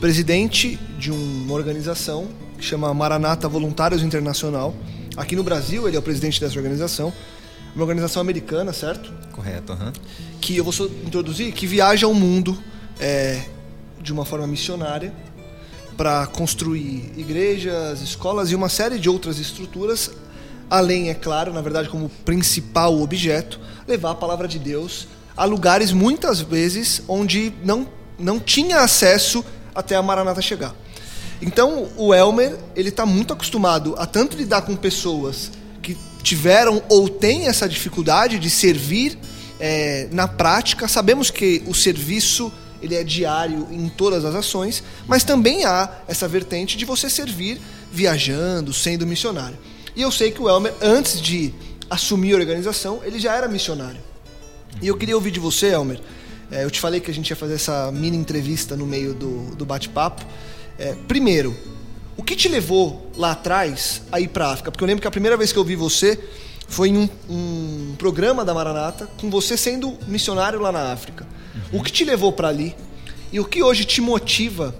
presidente 0.00 0.76
de 0.98 1.12
uma 1.12 1.54
organização 1.54 2.26
que 2.58 2.64
chama 2.64 2.92
Maranata 2.92 3.48
Voluntários 3.48 4.02
Internacional. 4.02 4.74
Aqui 5.16 5.36
no 5.36 5.44
Brasil 5.44 5.86
ele 5.86 5.96
é 5.96 6.00
o 6.00 6.02
presidente 6.02 6.40
dessa 6.40 6.56
organização, 6.56 7.12
uma 7.76 7.84
organização 7.84 8.20
americana, 8.20 8.72
certo? 8.72 9.12
Correto, 9.30 9.72
aham. 9.72 9.92
Que 10.40 10.56
eu 10.56 10.64
vou 10.64 10.74
introduzir, 11.06 11.52
que 11.52 11.64
viaja 11.64 12.06
ao 12.06 12.12
mundo 12.12 12.58
é, 12.98 13.40
de 14.00 14.12
uma 14.12 14.24
forma 14.24 14.48
missionária 14.48 15.14
para 15.96 16.26
construir 16.26 17.12
igrejas, 17.16 18.00
escolas 18.02 18.50
e 18.50 18.56
uma 18.56 18.68
série 18.68 18.98
de 18.98 19.08
outras 19.08 19.38
estruturas, 19.38 20.10
além, 20.68 21.08
é 21.08 21.14
claro, 21.14 21.52
na 21.52 21.60
verdade, 21.60 21.88
como 21.88 22.08
principal 22.24 23.00
objeto, 23.00 23.60
levar 23.86 24.10
a 24.10 24.14
palavra 24.16 24.48
de 24.48 24.58
Deus 24.58 25.06
a 25.36 25.44
lugares 25.44 25.92
muitas 25.92 26.40
vezes 26.40 27.02
onde 27.08 27.52
não, 27.64 27.88
não 28.18 28.38
tinha 28.38 28.80
acesso 28.80 29.44
até 29.74 29.96
a 29.96 30.02
Maranata 30.02 30.42
chegar. 30.42 30.74
Então, 31.40 31.88
o 31.96 32.14
Elmer, 32.14 32.56
ele 32.76 32.90
está 32.90 33.04
muito 33.04 33.32
acostumado 33.32 33.94
a 33.98 34.06
tanto 34.06 34.36
lidar 34.36 34.62
com 34.62 34.76
pessoas 34.76 35.50
que 35.82 35.96
tiveram 36.22 36.82
ou 36.88 37.08
têm 37.08 37.48
essa 37.48 37.68
dificuldade 37.68 38.38
de 38.38 38.48
servir 38.48 39.18
é, 39.58 40.08
na 40.12 40.28
prática. 40.28 40.86
Sabemos 40.86 41.30
que 41.30 41.62
o 41.66 41.74
serviço 41.74 42.52
ele 42.80 42.94
é 42.94 43.04
diário 43.04 43.68
em 43.70 43.88
todas 43.88 44.24
as 44.24 44.34
ações, 44.34 44.82
mas 45.06 45.24
também 45.24 45.64
há 45.64 45.88
essa 46.08 46.26
vertente 46.26 46.76
de 46.76 46.84
você 46.84 47.08
servir 47.08 47.60
viajando, 47.92 48.72
sendo 48.72 49.06
missionário. 49.06 49.56
E 49.94 50.02
eu 50.02 50.10
sei 50.10 50.32
que 50.32 50.42
o 50.42 50.48
Elmer, 50.48 50.74
antes 50.80 51.20
de 51.20 51.54
assumir 51.88 52.34
a 52.34 52.38
organização, 52.38 53.00
ele 53.04 53.18
já 53.18 53.34
era 53.34 53.46
missionário. 53.46 54.00
E 54.80 54.88
eu 54.88 54.96
queria 54.96 55.14
ouvir 55.14 55.30
de 55.30 55.40
você, 55.40 55.68
Elmer. 55.68 56.00
É, 56.50 56.64
eu 56.64 56.70
te 56.70 56.80
falei 56.80 57.00
que 57.00 57.10
a 57.10 57.14
gente 57.14 57.30
ia 57.30 57.36
fazer 57.36 57.54
essa 57.54 57.90
mini 57.92 58.16
entrevista 58.16 58.76
no 58.76 58.86
meio 58.86 59.14
do, 59.14 59.54
do 59.56 59.64
bate-papo. 59.64 60.22
É, 60.78 60.94
primeiro, 61.08 61.56
o 62.16 62.22
que 62.22 62.36
te 62.36 62.48
levou 62.48 63.10
lá 63.16 63.32
atrás 63.32 64.02
a 64.12 64.20
ir 64.20 64.28
para 64.28 64.48
África? 64.48 64.70
Porque 64.70 64.84
eu 64.84 64.86
lembro 64.86 65.00
que 65.00 65.08
a 65.08 65.10
primeira 65.10 65.36
vez 65.36 65.52
que 65.52 65.58
eu 65.58 65.64
vi 65.64 65.74
você 65.74 66.18
foi 66.68 66.90
em 66.90 66.98
um, 66.98 67.08
um 67.28 67.94
programa 67.96 68.44
da 68.44 68.52
Maranata, 68.52 69.08
com 69.18 69.30
você 69.30 69.56
sendo 69.56 69.96
missionário 70.06 70.60
lá 70.60 70.70
na 70.70 70.92
África. 70.92 71.26
Uhum. 71.72 71.80
O 71.80 71.82
que 71.82 71.90
te 71.90 72.04
levou 72.04 72.32
para 72.32 72.48
ali? 72.48 72.74
E 73.32 73.40
o 73.40 73.44
que 73.44 73.62
hoje 73.62 73.84
te 73.84 74.00
motiva 74.00 74.74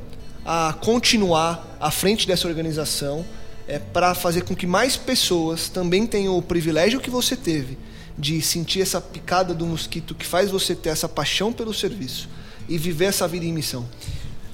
a 0.45 0.75
continuar 0.81 1.77
à 1.81 1.91
frente 1.91 2.27
dessa 2.27 2.47
organização 2.47 3.25
é, 3.67 3.79
para 3.79 4.15
fazer 4.15 4.43
com 4.43 4.55
que 4.55 4.67
mais 4.67 4.97
pessoas 4.97 5.69
também 5.69 6.07
tenham 6.07 6.37
o 6.37 6.43
privilégio 6.43 7.01
que 7.01 7.09
você 7.09 7.35
teve 7.35 7.79
de 8.19 8.41
sentir 8.43 8.83
essa 8.83 9.01
picada 9.01 9.55
do 9.55 9.67
mosquito 9.67 10.15
que 10.15 10.27
faz 10.27 10.51
você 10.51 10.75
ter 10.75 10.91
essa 10.91 11.09
paixão 11.09 11.53
pelo 11.53 11.73
serviço 11.73 12.29
e 12.69 12.79
viver 12.79 13.07
essa 13.07 13.27
vida 13.27 13.45
em 13.45 13.53
missão? 13.53 13.87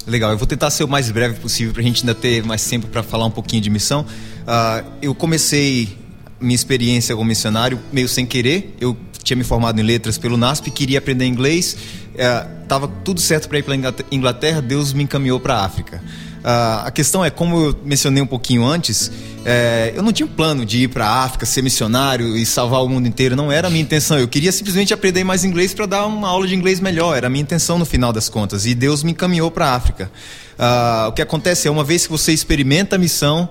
Legal, 0.07 0.31
eu 0.31 0.38
vou 0.38 0.47
tentar 0.47 0.71
ser 0.71 0.85
o 0.85 0.88
mais 0.88 1.11
breve 1.11 1.38
possível 1.38 1.73
para 1.73 1.83
a 1.83 1.85
gente 1.85 2.01
ainda 2.01 2.14
ter 2.14 2.42
mais 2.42 2.64
tempo 2.66 2.87
para 2.87 3.03
falar 3.03 3.27
um 3.27 3.31
pouquinho 3.31 3.61
de 3.61 3.68
missão. 3.68 4.03
Uh, 4.03 4.90
eu 5.03 5.14
comecei 5.14 5.99
minha 6.40 6.55
experiência 6.55 7.14
como 7.14 7.29
missionário 7.29 7.79
meio 7.92 8.09
sem 8.09 8.25
querer. 8.25 8.75
Eu 8.81 8.97
tinha 9.23 9.37
me 9.37 9.44
formado 9.44 9.79
em 9.79 9.83
letras 9.83 10.16
pelo 10.16 10.37
NASP, 10.38 10.71
queria 10.71 10.99
aprender 10.99 11.27
inglês, 11.27 11.77
estava 12.62 12.87
é, 12.87 12.90
tudo 13.05 13.21
certo 13.21 13.49
para 13.49 13.59
ir 13.59 13.62
para 13.62 13.75
Inglaterra, 14.11 14.62
Deus 14.62 14.94
me 14.94 15.03
encaminhou 15.03 15.38
para 15.38 15.57
a 15.57 15.64
África. 15.66 16.03
Uh, 16.38 16.87
a 16.87 16.90
questão 16.90 17.24
é, 17.24 17.31
como 17.31 17.66
eu 17.66 17.77
mencionei 17.85 18.22
um 18.22 18.27
pouquinho 18.27 18.64
antes, 18.64 19.11
é, 19.44 19.92
eu 19.96 20.03
não 20.03 20.12
tinha 20.12 20.27
um 20.27 20.31
plano 20.31 20.64
de 20.64 20.85
ir 20.85 20.88
para 20.88 21.07
a 21.07 21.24
África, 21.24 21.46
ser 21.46 21.62
missionário 21.62 22.37
e 22.37 22.44
salvar 22.46 22.83
o 22.83 22.88
mundo 22.88 23.09
inteiro. 23.09 23.35
Não 23.35 23.51
era 23.51 23.68
a 23.68 23.70
minha 23.70 23.83
intenção. 23.83 24.18
Eu 24.18 24.29
queria 24.29 24.53
simplesmente 24.53 24.92
aprender 24.92 25.24
mais 25.24 25.44
inglês 25.44 25.74
para 25.74 25.87
dar 25.87 26.07
uma 26.07 26.29
aula 26.29 26.46
de 26.46 26.55
inglês 26.55 26.81
melhor. 26.81 27.16
Era 27.16 27.27
a 27.27 27.31
minha 27.31 27.42
intenção 27.42 27.79
no 27.79 27.85
final 27.85 28.12
das 28.12 28.29
contas. 28.29 28.66
E 28.66 28.74
Deus 28.74 29.03
me 29.03 29.12
encaminhou 29.12 29.51
para 29.51 29.68
a 29.68 29.74
África. 29.74 30.11
Uh, 30.59 31.09
o 31.09 31.12
que 31.12 31.22
acontece 31.22 31.68
é, 31.68 31.70
uma 31.70 31.85
vez 31.85 32.07
que 32.07 32.12
você 32.12 32.33
experimenta 32.33 32.96
a 32.96 32.98
missão, 32.98 33.48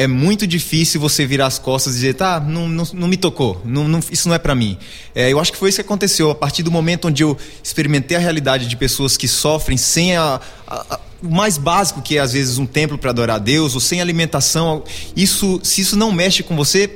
é 0.00 0.06
muito 0.06 0.46
difícil 0.46 0.98
você 0.98 1.26
virar 1.26 1.46
as 1.46 1.58
costas 1.58 1.92
e 1.92 1.96
dizer, 1.96 2.14
tá, 2.14 2.40
não, 2.40 2.66
não, 2.66 2.84
não 2.94 3.06
me 3.06 3.18
tocou, 3.18 3.60
não, 3.66 3.86
não, 3.86 4.00
isso 4.10 4.28
não 4.28 4.34
é 4.34 4.38
para 4.38 4.54
mim. 4.54 4.78
É, 5.14 5.30
eu 5.30 5.38
acho 5.38 5.52
que 5.52 5.58
foi 5.58 5.68
isso 5.68 5.76
que 5.76 5.82
aconteceu. 5.82 6.30
A 6.30 6.34
partir 6.34 6.62
do 6.62 6.70
momento 6.70 7.08
onde 7.08 7.22
eu 7.22 7.36
experimentei 7.62 8.16
a 8.16 8.20
realidade 8.20 8.66
de 8.66 8.76
pessoas 8.76 9.18
que 9.18 9.28
sofrem 9.28 9.76
sem 9.76 10.16
a, 10.16 10.40
a, 10.66 10.94
a 10.94 11.00
o 11.22 11.30
mais 11.30 11.58
básico 11.58 12.02
que 12.02 12.16
é 12.16 12.20
às 12.20 12.32
vezes 12.32 12.58
um 12.58 12.66
templo 12.66 12.98
para 12.98 13.10
adorar 13.10 13.36
a 13.36 13.38
Deus 13.38 13.74
ou 13.74 13.80
sem 13.80 14.00
alimentação, 14.00 14.82
isso 15.14 15.60
se 15.62 15.80
isso 15.80 15.96
não 15.96 16.12
mexe 16.12 16.42
com 16.42 16.56
você, 16.56 16.88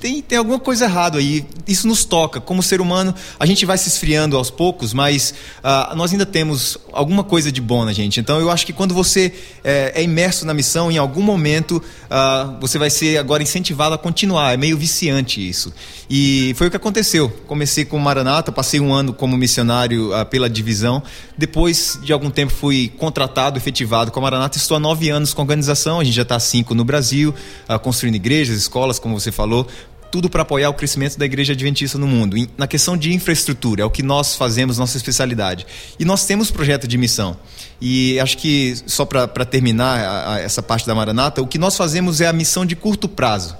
tem, 0.00 0.22
tem 0.22 0.38
alguma 0.38 0.58
coisa 0.58 0.84
errada 0.84 1.18
aí. 1.18 1.44
Isso 1.66 1.86
nos 1.86 2.04
toca. 2.04 2.40
Como 2.40 2.62
ser 2.62 2.80
humano, 2.80 3.14
a 3.38 3.46
gente 3.46 3.64
vai 3.64 3.78
se 3.78 3.88
esfriando 3.88 4.36
aos 4.36 4.50
poucos, 4.50 4.92
mas 4.92 5.34
uh, 5.58 5.94
nós 5.96 6.12
ainda 6.12 6.26
temos 6.26 6.78
alguma 6.92 7.24
coisa 7.24 7.50
de 7.50 7.60
bom 7.60 7.84
na 7.84 7.92
gente. 7.92 8.20
Então 8.20 8.38
eu 8.38 8.50
acho 8.50 8.64
que 8.66 8.72
quando 8.72 8.94
você 8.94 9.32
é, 9.64 9.92
é 9.94 10.02
imerso 10.02 10.46
na 10.46 10.54
missão, 10.54 10.90
em 10.90 10.98
algum 10.98 11.22
momento 11.22 11.76
uh, 11.76 12.60
você 12.60 12.78
vai 12.78 12.90
ser 12.90 13.18
agora 13.18 13.42
incentivado 13.42 13.94
a 13.94 13.98
continuar. 13.98 14.52
É 14.52 14.56
meio 14.56 14.76
viciante 14.76 15.46
isso. 15.46 15.72
E 16.08 16.54
foi 16.56 16.68
o 16.68 16.70
que 16.70 16.76
aconteceu. 16.76 17.28
Comecei 17.46 17.84
com 17.84 17.96
o 17.96 18.00
Maranata, 18.00 18.52
passei 18.52 18.80
um 18.80 18.92
ano 18.92 19.12
como 19.12 19.36
missionário 19.36 20.12
uh, 20.18 20.24
pela 20.26 20.48
divisão. 20.48 21.02
Depois 21.36 21.98
de 22.02 22.12
algum 22.12 22.30
tempo 22.30 22.52
fui 22.52 22.92
contratado, 22.96 23.58
efetivado 23.58 24.10
com 24.10 24.20
a 24.20 24.22
Maranata. 24.22 24.56
Estou 24.56 24.76
há 24.76 24.80
nove 24.80 25.08
anos 25.10 25.34
com 25.34 25.40
a 25.40 25.44
organização. 25.44 26.00
A 26.00 26.04
gente 26.04 26.14
já 26.14 26.22
está 26.22 26.38
cinco 26.38 26.74
no 26.74 26.84
Brasil, 26.84 27.34
construindo 27.82 28.14
igrejas, 28.14 28.56
escolas, 28.56 28.98
como 28.98 29.18
você 29.18 29.32
falou 29.32 29.66
tudo 30.16 30.30
para 30.30 30.40
apoiar 30.40 30.70
o 30.70 30.72
crescimento 30.72 31.18
da 31.18 31.26
igreja 31.26 31.52
adventista 31.52 31.98
no 31.98 32.06
mundo. 32.06 32.38
Na 32.56 32.66
questão 32.66 32.96
de 32.96 33.12
infraestrutura, 33.12 33.82
é 33.82 33.84
o 33.84 33.90
que 33.90 34.02
nós 34.02 34.34
fazemos, 34.34 34.78
nossa 34.78 34.96
especialidade. 34.96 35.66
E 36.00 36.06
nós 36.06 36.24
temos 36.24 36.50
projeto 36.50 36.88
de 36.88 36.96
missão. 36.96 37.36
E 37.82 38.18
acho 38.18 38.38
que, 38.38 38.74
só 38.86 39.04
para 39.04 39.44
terminar 39.44 40.00
a, 40.00 40.32
a, 40.32 40.40
essa 40.40 40.62
parte 40.62 40.86
da 40.86 40.94
Maranata, 40.94 41.42
o 41.42 41.46
que 41.46 41.58
nós 41.58 41.76
fazemos 41.76 42.22
é 42.22 42.26
a 42.26 42.32
missão 42.32 42.64
de 42.64 42.74
curto 42.74 43.06
prazo. 43.06 43.54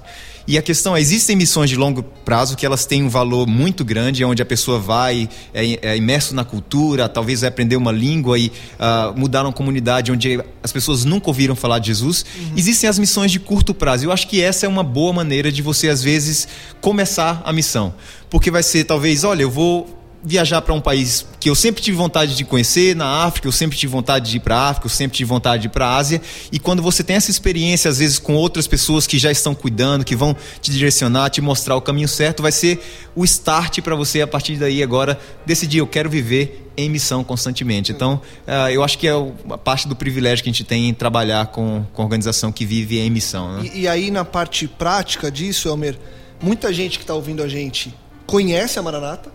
E 0.46 0.56
a 0.56 0.62
questão 0.62 0.96
é, 0.96 1.00
existem 1.00 1.34
missões 1.34 1.68
de 1.68 1.76
longo 1.76 2.02
prazo 2.02 2.56
que 2.56 2.64
elas 2.64 2.86
têm 2.86 3.02
um 3.02 3.08
valor 3.08 3.46
muito 3.48 3.84
grande, 3.84 4.24
onde 4.24 4.40
a 4.40 4.46
pessoa 4.46 4.78
vai, 4.78 5.28
é, 5.52 5.90
é 5.90 5.96
imerso 5.96 6.34
na 6.34 6.44
cultura, 6.44 7.08
talvez 7.08 7.40
vai 7.40 7.48
aprender 7.48 7.74
uma 7.76 7.90
língua 7.90 8.38
e 8.38 8.52
uh, 8.78 9.18
mudar 9.18 9.42
uma 9.42 9.52
comunidade 9.52 10.12
onde 10.12 10.40
as 10.62 10.72
pessoas 10.72 11.04
nunca 11.04 11.28
ouviram 11.28 11.56
falar 11.56 11.80
de 11.80 11.88
Jesus. 11.88 12.24
Uhum. 12.36 12.52
Existem 12.56 12.88
as 12.88 12.98
missões 12.98 13.32
de 13.32 13.40
curto 13.40 13.74
prazo. 13.74 14.04
Eu 14.04 14.12
acho 14.12 14.28
que 14.28 14.40
essa 14.40 14.66
é 14.66 14.68
uma 14.68 14.84
boa 14.84 15.12
maneira 15.12 15.50
de 15.50 15.62
você, 15.62 15.88
às 15.88 16.02
vezes, 16.02 16.46
começar 16.80 17.42
a 17.44 17.52
missão. 17.52 17.94
Porque 18.30 18.50
vai 18.50 18.62
ser, 18.62 18.84
talvez, 18.84 19.24
olha, 19.24 19.42
eu 19.42 19.50
vou 19.50 20.05
viajar 20.26 20.60
para 20.60 20.74
um 20.74 20.80
país 20.80 21.24
que 21.38 21.48
eu 21.48 21.54
sempre 21.54 21.80
tive 21.80 21.96
vontade 21.96 22.34
de 22.34 22.44
conhecer, 22.44 22.96
na 22.96 23.24
África, 23.24 23.46
eu 23.46 23.52
sempre 23.52 23.78
tive 23.78 23.92
vontade 23.92 24.28
de 24.28 24.38
ir 24.38 24.40
para 24.40 24.56
a 24.56 24.68
África, 24.70 24.86
eu 24.86 24.90
sempre 24.90 25.16
tive 25.16 25.28
vontade 25.28 25.62
de 25.62 25.68
ir 25.68 25.70
para 25.70 25.86
a 25.86 25.96
Ásia. 25.96 26.20
E 26.50 26.58
quando 26.58 26.82
você 26.82 27.04
tem 27.04 27.14
essa 27.14 27.30
experiência, 27.30 27.88
às 27.88 27.98
vezes, 27.98 28.18
com 28.18 28.34
outras 28.34 28.66
pessoas 28.66 29.06
que 29.06 29.18
já 29.18 29.30
estão 29.30 29.54
cuidando, 29.54 30.04
que 30.04 30.16
vão 30.16 30.36
te 30.60 30.72
direcionar, 30.72 31.30
te 31.30 31.40
mostrar 31.40 31.76
o 31.76 31.80
caminho 31.80 32.08
certo, 32.08 32.42
vai 32.42 32.50
ser 32.50 32.82
o 33.14 33.24
start 33.24 33.80
para 33.80 33.94
você, 33.94 34.20
a 34.20 34.26
partir 34.26 34.56
daí, 34.56 34.82
agora, 34.82 35.16
decidir: 35.46 35.78
eu 35.78 35.86
quero 35.86 36.10
viver 36.10 36.68
em 36.76 36.90
missão 36.90 37.22
constantemente. 37.22 37.92
Então, 37.92 38.20
uh, 38.46 38.68
eu 38.68 38.82
acho 38.82 38.98
que 38.98 39.06
é 39.06 39.14
uma 39.14 39.56
parte 39.56 39.86
do 39.86 39.94
privilégio 39.94 40.42
que 40.42 40.50
a 40.50 40.52
gente 40.52 40.64
tem 40.64 40.88
em 40.88 40.94
trabalhar 40.94 41.46
com, 41.46 41.86
com 41.92 42.02
organização 42.02 42.50
que 42.50 42.66
vive 42.66 42.98
em 42.98 43.08
missão. 43.08 43.58
Né? 43.58 43.70
E, 43.72 43.82
e 43.82 43.88
aí, 43.88 44.10
na 44.10 44.24
parte 44.24 44.66
prática 44.66 45.30
disso, 45.30 45.68
Elmer, 45.68 45.96
muita 46.42 46.74
gente 46.74 46.98
que 46.98 47.04
está 47.04 47.14
ouvindo 47.14 47.44
a 47.44 47.48
gente 47.48 47.94
conhece 48.26 48.76
a 48.76 48.82
Maranata, 48.82 49.30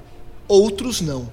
outros 0.51 1.01
não. 1.01 1.31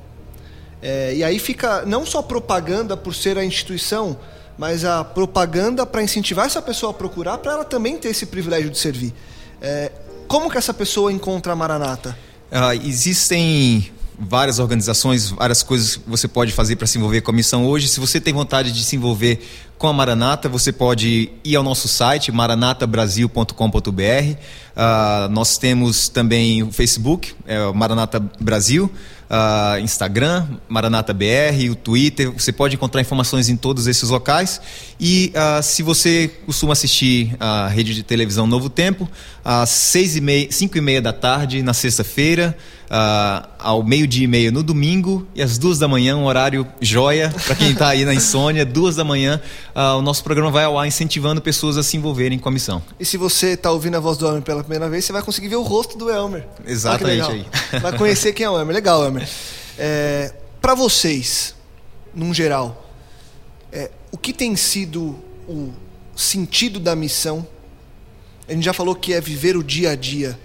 É, 0.80 1.14
e 1.14 1.24
aí 1.24 1.38
fica 1.38 1.84
não 1.84 2.06
só 2.06 2.22
propaganda 2.22 2.96
por 2.96 3.14
ser 3.14 3.36
a 3.36 3.44
instituição, 3.44 4.16
mas 4.56 4.84
a 4.84 5.02
propaganda 5.04 5.84
para 5.84 6.02
incentivar 6.02 6.46
essa 6.46 6.62
pessoa 6.62 6.90
a 6.90 6.94
procurar, 6.94 7.38
para 7.38 7.52
ela 7.52 7.64
também 7.64 7.96
ter 7.96 8.08
esse 8.08 8.26
privilégio 8.26 8.70
de 8.70 8.78
servir. 8.78 9.12
É, 9.60 9.90
como 10.28 10.50
que 10.50 10.58
essa 10.58 10.74
pessoa 10.74 11.12
encontra 11.12 11.52
a 11.52 11.56
Maranata? 11.56 12.16
Uh, 12.50 12.86
existem 12.86 13.90
várias 14.18 14.58
organizações, 14.58 15.30
várias 15.30 15.62
coisas 15.62 15.96
que 15.96 16.08
você 16.08 16.26
pode 16.26 16.52
fazer 16.52 16.76
para 16.76 16.86
se 16.86 16.98
envolver 16.98 17.20
com 17.20 17.30
a 17.30 17.34
missão 17.34 17.66
hoje. 17.66 17.88
Se 17.88 18.00
você 18.00 18.20
tem 18.20 18.34
vontade 18.34 18.72
de 18.72 18.82
se 18.84 18.96
envolver 18.96 19.40
com 19.78 19.86
a 19.86 19.92
Maranata, 19.92 20.48
você 20.48 20.72
pode 20.72 21.30
ir 21.44 21.54
ao 21.54 21.62
nosso 21.62 21.86
site 21.86 22.32
maranatabrasil.com.br. 22.32 23.52
Uh, 23.52 25.28
nós 25.30 25.56
temos 25.56 26.08
também 26.08 26.64
o 26.64 26.72
Facebook, 26.72 27.32
é 27.46 27.72
Maranata 27.72 28.18
Brasil 28.40 28.90
uh, 29.28 29.78
Instagram, 29.80 30.46
Maranata 30.68 31.12
BR, 31.12 31.70
o 31.70 31.74
Twitter. 31.74 32.30
Você 32.32 32.52
pode 32.52 32.74
encontrar 32.74 33.00
informações 33.00 33.48
em 33.48 33.56
todos 33.56 33.86
esses 33.86 34.08
locais. 34.08 34.60
E 34.98 35.32
uh, 35.34 35.62
se 35.62 35.82
você 35.82 36.30
costuma 36.46 36.72
assistir 36.72 37.36
a 37.38 37.68
rede 37.68 37.94
de 37.94 38.02
televisão 38.02 38.46
Novo 38.46 38.68
Tempo, 38.68 39.08
às 39.44 39.70
seis 39.70 40.16
e 40.16 40.20
meia, 40.20 40.50
cinco 40.50 40.76
e 40.76 40.80
meia 40.80 41.00
da 41.00 41.12
tarde 41.12 41.62
na 41.62 41.74
sexta-feira, 41.74 42.56
ao 43.58 43.82
meio-dia 43.82 44.24
e 44.24 44.26
meia 44.26 44.50
no 44.50 44.62
domingo 44.62 45.28
e 45.34 45.42
às 45.42 45.58
duas 45.58 45.78
da 45.78 45.86
manhã, 45.86 46.16
um 46.16 46.24
horário 46.24 46.66
joia 46.80 47.30
para 47.44 47.54
quem 47.54 47.72
está 47.72 47.88
aí 47.88 48.02
na 48.02 48.14
insônia, 48.14 48.64
duas 48.64 48.96
da 48.96 49.04
manhã, 49.04 49.38
uh, 49.74 49.98
o 49.98 50.02
nosso 50.02 50.22
programa 50.24 50.50
vai 50.50 50.64
ao 50.64 50.78
ar 50.78 50.86
incentivando 50.86 51.40
pessoas 51.40 51.76
a 51.76 51.82
se 51.82 51.96
envolverem 51.96 52.38
com 52.38 52.48
a 52.48 52.52
missão. 52.52 52.82
E 52.98 53.04
se 53.04 53.16
você 53.16 53.48
está 53.48 53.70
ouvindo 53.70 53.96
a 53.96 54.00
voz 54.00 54.16
do 54.18 54.26
Elmer 54.26 54.42
pela 54.42 54.62
primeira 54.62 54.88
vez, 54.88 55.04
você 55.04 55.12
vai 55.12 55.22
conseguir 55.22 55.48
ver 55.48 55.56
o 55.56 55.62
rosto 55.62 55.96
do 55.96 56.10
Elmer. 56.10 56.46
Exatamente 56.66 57.30
aí. 57.30 57.46
Vai 57.80 57.96
conhecer 57.96 58.32
quem 58.32 58.46
é 58.46 58.50
o 58.50 58.58
Elmer. 58.58 58.74
Legal, 58.74 59.04
Elmer. 59.04 59.28
É, 59.78 60.34
para 60.60 60.74
vocês, 60.74 61.54
num 62.14 62.34
geral, 62.34 62.90
é, 63.72 63.90
o 64.10 64.18
que 64.18 64.32
tem 64.32 64.56
sido 64.56 65.16
o 65.48 65.72
sentido 66.16 66.80
da 66.80 66.96
missão? 66.96 67.46
A 68.48 68.52
gente 68.52 68.64
já 68.64 68.72
falou 68.72 68.94
que 68.94 69.12
é 69.12 69.20
viver 69.20 69.56
o 69.56 69.62
dia 69.62 69.90
a 69.90 69.94
dia, 69.94 70.38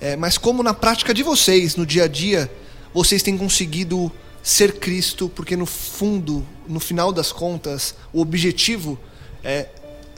é, 0.00 0.16
mas 0.16 0.38
como 0.38 0.62
na 0.62 0.72
prática 0.72 1.12
de 1.12 1.22
vocês, 1.22 1.76
no 1.76 1.84
dia 1.84 2.04
a 2.04 2.08
dia, 2.08 2.50
vocês 2.94 3.22
têm 3.22 3.36
conseguido 3.36 4.10
ser 4.42 4.78
Cristo, 4.78 5.28
porque 5.28 5.56
no 5.56 5.66
fundo, 5.66 6.46
no 6.66 6.80
final 6.80 7.12
das 7.12 7.32
contas, 7.32 7.94
o 8.12 8.20
objetivo 8.20 8.98
é 9.42 9.68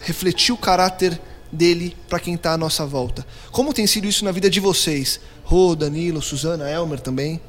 refletir 0.01 0.53
o 0.53 0.57
caráter 0.57 1.21
dele 1.51 1.97
para 2.09 2.19
quem 2.19 2.35
está 2.35 2.53
à 2.53 2.57
nossa 2.57 2.87
volta. 2.87 3.27
Como 3.51 3.73
tem 3.75 3.87
sido 3.87 4.07
isso 4.07 4.25
na 4.25 4.33
vida 4.33 4.49
de 4.49 4.61
vocês? 4.61 5.21
Rô, 5.45 5.75
Danilo, 5.75 6.23
Suzana, 6.23 6.71
Elmer 6.71 7.01
também? 7.01 7.41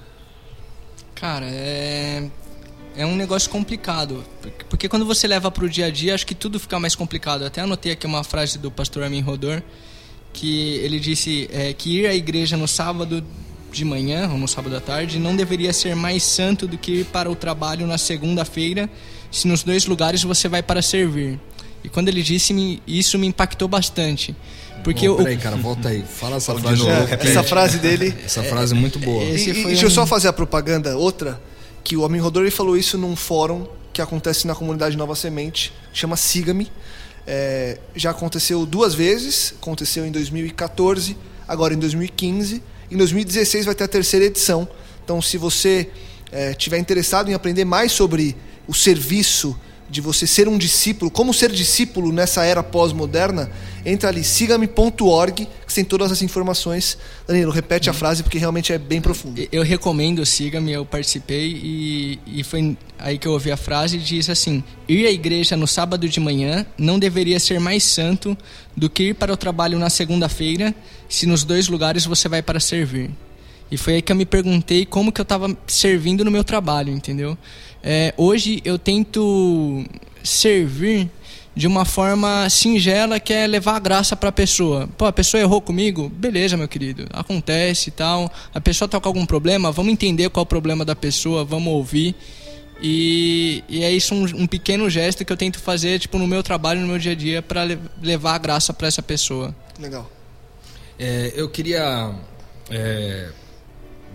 Cara, 1.15 1.45
é 1.47 2.29
é 2.95 3.05
um 3.05 3.15
negócio 3.15 3.49
complicado. 3.49 4.23
Porque 4.69 4.87
quando 4.87 5.05
você 5.05 5.27
leva 5.27 5.49
para 5.49 5.65
o 5.65 5.69
dia 5.69 5.87
a 5.87 5.89
dia, 5.89 6.13
acho 6.13 6.25
que 6.25 6.35
tudo 6.35 6.59
fica 6.59 6.79
mais 6.79 6.95
complicado. 6.95 7.43
Até 7.43 7.61
anotei 7.61 7.91
aqui 7.91 8.05
uma 8.05 8.23
frase 8.23 8.57
do 8.57 8.69
pastor 8.69 9.03
Amin 9.03 9.21
Rodor, 9.21 9.61
que 10.31 10.75
ele 10.75 10.99
disse 10.99 11.49
é, 11.51 11.73
que 11.73 11.99
ir 11.99 12.07
à 12.07 12.13
igreja 12.13 12.55
no 12.55 12.67
sábado 12.67 13.23
de 13.73 13.83
manhã 13.83 14.29
ou 14.31 14.37
no 14.37 14.47
sábado 14.47 14.75
à 14.75 14.79
tarde 14.79 15.19
não 15.19 15.35
deveria 15.35 15.73
ser 15.73 15.95
mais 15.95 16.23
santo 16.23 16.67
do 16.67 16.77
que 16.77 16.99
ir 16.99 17.05
para 17.05 17.29
o 17.29 17.35
trabalho 17.35 17.87
na 17.87 17.97
segunda-feira, 17.97 18.89
se 19.31 19.47
nos 19.47 19.63
dois 19.63 19.85
lugares 19.85 20.23
você 20.23 20.47
vai 20.47 20.61
para 20.61 20.81
servir. 20.81 21.39
E 21.83 21.89
quando 21.89 22.07
ele 22.07 22.23
disse 22.23 22.81
isso 22.87 23.19
me 23.19 23.27
impactou 23.27 23.67
bastante. 23.67 24.35
Porque 24.83 25.07
Bom, 25.07 25.17
peraí, 25.17 25.37
cara, 25.37 25.55
volta 25.55 25.89
aí. 25.89 26.03
Fala 26.03 26.37
essa 26.37 26.53
frase 26.55 26.81
de 26.81 26.87
novo. 26.87 27.13
É, 27.13 27.13
essa 27.13 27.43
frase 27.43 27.77
dele. 27.79 28.13
Essa 28.23 28.43
frase 28.43 28.73
é 28.73 28.77
muito 28.77 28.99
boa. 28.99 29.23
E, 29.23 29.35
e, 29.35 29.53
deixa 29.65 29.85
um... 29.85 29.87
eu 29.87 29.89
só 29.89 30.05
fazer 30.05 30.27
a 30.27 30.33
propaganda, 30.33 30.97
outra, 30.97 31.41
que 31.83 31.95
o 31.95 32.01
Homem 32.01 32.19
Rodor 32.19 32.49
falou 32.51 32.77
isso 32.77 32.97
num 32.97 33.15
fórum 33.15 33.65
que 33.93 34.01
acontece 34.01 34.47
na 34.47 34.55
comunidade 34.55 34.97
Nova 34.97 35.15
Semente, 35.15 35.73
chama 35.93 36.17
Siga-me. 36.17 36.69
É, 37.25 37.77
já 37.95 38.11
aconteceu 38.11 38.65
duas 38.65 38.93
vezes, 38.93 39.53
aconteceu 39.61 40.05
em 40.05 40.11
2014, 40.11 41.15
agora 41.47 41.73
em 41.73 41.79
2015. 41.79 42.61
Em 42.91 42.97
2016 42.97 43.65
vai 43.65 43.75
ter 43.75 43.83
a 43.83 43.87
terceira 43.87 44.25
edição. 44.25 44.67
Então, 45.03 45.21
se 45.21 45.37
você 45.37 45.89
é, 46.31 46.53
tiver 46.53 46.77
interessado 46.77 47.29
em 47.29 47.33
aprender 47.33 47.65
mais 47.65 47.91
sobre 47.91 48.35
o 48.67 48.73
serviço 48.73 49.57
de 49.93 50.01
você 50.01 50.25
ser 50.25 50.47
um 50.47 50.57
discípulo, 50.57 51.11
como 51.11 51.31
ser 51.31 51.51
discípulo 51.51 52.11
nessa 52.11 52.43
era 52.43 52.63
pós-moderna, 52.63 53.51
entra 53.85 54.09
ali, 54.09 54.23
siga-me.org, 54.23 55.47
que 55.67 55.73
tem 55.73 55.85
todas 55.85 56.11
as 56.11 56.23
informações. 56.23 56.97
Danilo, 57.27 57.51
repete 57.51 57.91
a 57.91 57.93
frase 57.93 58.23
porque 58.23 58.39
realmente 58.39 58.73
é 58.73 58.77
bem 58.79 58.99
profundo. 58.99 59.39
Eu 59.51 59.61
recomendo, 59.61 60.25
siga-me, 60.25 60.71
eu 60.71 60.83
participei 60.83 61.47
e, 61.63 62.19
e 62.25 62.43
foi 62.43 62.75
aí 62.97 63.19
que 63.19 63.27
eu 63.27 63.33
ouvi 63.33 63.51
a 63.51 63.57
frase, 63.57 63.99
diz 63.99 64.31
assim, 64.31 64.63
ir 64.87 65.05
à 65.05 65.11
igreja 65.11 65.55
no 65.55 65.67
sábado 65.67 66.09
de 66.09 66.19
manhã 66.19 66.65
não 66.75 66.97
deveria 66.97 67.39
ser 67.39 67.59
mais 67.59 67.83
santo 67.83 68.35
do 68.75 68.89
que 68.89 69.09
ir 69.09 69.13
para 69.13 69.31
o 69.31 69.37
trabalho 69.37 69.77
na 69.77 69.91
segunda-feira, 69.91 70.73
se 71.13 71.27
nos 71.27 71.43
dois 71.43 71.67
lugares 71.67 72.05
você 72.05 72.27
vai 72.27 72.41
para 72.41 72.59
servir. 72.59 73.11
E 73.69 73.77
foi 73.77 73.95
aí 73.95 74.01
que 74.01 74.11
eu 74.11 74.15
me 74.15 74.25
perguntei 74.25 74.83
como 74.83 75.11
que 75.11 75.21
eu 75.21 75.23
estava 75.23 75.55
servindo 75.67 76.25
no 76.25 76.31
meu 76.31 76.43
trabalho, 76.43 76.91
entendeu? 76.91 77.37
É, 77.83 78.15
hoje 78.17 78.61
eu 78.65 78.79
tento 78.79 79.85
servir 80.23 81.07
de 81.55 81.67
uma 81.67 81.85
forma 81.85 82.49
singela 82.49 83.19
que 83.19 83.31
é 83.31 83.45
levar 83.45 83.75
a 83.75 83.79
graça 83.79 84.15
para 84.15 84.29
a 84.29 84.31
pessoa. 84.31 84.89
Pô, 84.97 85.05
a 85.05 85.13
pessoa 85.13 85.39
errou 85.39 85.61
comigo? 85.61 86.09
Beleza, 86.09 86.57
meu 86.57 86.67
querido. 86.67 87.05
Acontece 87.13 87.89
e 87.89 87.91
tal. 87.91 88.31
A 88.51 88.59
pessoa 88.59 88.87
está 88.87 88.99
com 88.99 89.07
algum 89.07 89.25
problema? 89.25 89.71
Vamos 89.71 89.93
entender 89.93 90.31
qual 90.31 90.41
é 90.41 90.45
o 90.45 90.47
problema 90.47 90.83
da 90.83 90.95
pessoa, 90.95 91.45
vamos 91.45 91.71
ouvir. 91.71 92.15
E, 92.81 93.63
e 93.69 93.83
é 93.83 93.91
isso 93.91 94.15
um, 94.15 94.23
um, 94.23 94.47
pequeno 94.47 94.89
gesto 94.89 95.23
que 95.23 95.31
eu 95.31 95.37
tento 95.37 95.59
fazer 95.59 95.99
tipo 95.99 96.17
no 96.17 96.27
meu 96.27 96.41
trabalho, 96.41 96.81
no 96.81 96.87
meu 96.87 96.97
dia 96.97 97.11
a 97.11 97.15
dia, 97.15 97.39
para 97.39 97.63
le 97.63 97.77
levar 98.01 98.33
a 98.33 98.39
graça 98.39 98.73
para 98.73 98.87
essa 98.87 99.03
pessoa. 99.03 99.55
Legal. 99.79 100.09
É, 101.05 101.33
eu 101.35 101.49
queria 101.49 102.15
é, 102.69 103.29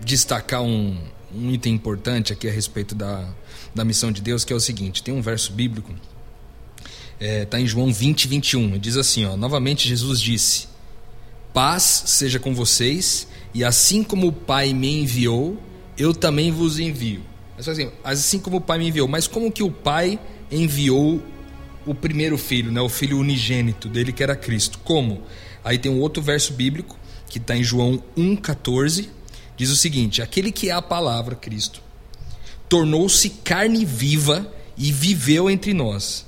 destacar 0.03 0.63
um, 0.63 0.97
um 1.31 1.51
item 1.51 1.75
importante 1.75 2.33
aqui 2.33 2.47
a 2.47 2.51
respeito 2.51 2.95
da, 2.95 3.29
da 3.75 3.85
missão 3.85 4.11
de 4.11 4.23
Deus, 4.23 4.43
que 4.43 4.51
é 4.51 4.55
o 4.55 4.59
seguinte: 4.59 5.03
tem 5.03 5.13
um 5.13 5.21
verso 5.21 5.53
bíblico, 5.53 5.93
está 7.13 7.25
é, 7.27 7.45
tá 7.45 7.59
em 7.59 7.67
João 7.67 7.93
20, 7.93 8.27
21, 8.27 8.79
diz 8.79 8.97
assim: 8.97 9.23
ó, 9.23 9.37
novamente 9.37 9.87
Jesus 9.87 10.19
disse: 10.19 10.67
Paz 11.53 11.83
seja 12.07 12.39
com 12.39 12.55
vocês, 12.55 13.27
e 13.53 13.63
assim 13.63 14.03
como 14.03 14.25
o 14.25 14.33
Pai 14.33 14.73
me 14.73 15.01
enviou, 15.01 15.61
eu 15.95 16.11
também 16.11 16.51
vos 16.51 16.79
envio. 16.79 17.21
Assim, 17.55 17.91
assim 18.03 18.39
como 18.39 18.57
o 18.57 18.61
Pai 18.61 18.79
me 18.79 18.87
enviou, 18.87 19.07
mas 19.07 19.27
como 19.27 19.51
que 19.51 19.61
o 19.61 19.69
Pai 19.69 20.19
enviou 20.51 21.21
o 21.85 21.93
primeiro 21.93 22.35
filho, 22.35 22.71
né, 22.71 22.81
o 22.81 22.89
filho 22.89 23.19
unigênito 23.19 23.87
dele, 23.87 24.11
que 24.11 24.23
era 24.23 24.35
Cristo? 24.35 24.79
Como? 24.79 25.21
Aí 25.69 25.77
tem 25.77 25.91
um 25.91 25.99
outro 25.99 26.19
verso 26.19 26.53
bíblico, 26.53 26.97
que 27.29 27.37
está 27.37 27.55
em 27.55 27.63
João 27.63 28.03
1,14, 28.17 29.07
diz 29.55 29.69
o 29.69 29.75
seguinte: 29.75 30.19
Aquele 30.19 30.51
que 30.51 30.67
é 30.67 30.73
a 30.73 30.81
palavra, 30.81 31.35
Cristo, 31.35 31.79
tornou-se 32.67 33.29
carne 33.29 33.85
viva 33.85 34.51
e 34.75 34.91
viveu 34.91 35.47
entre 35.47 35.71
nós. 35.71 36.25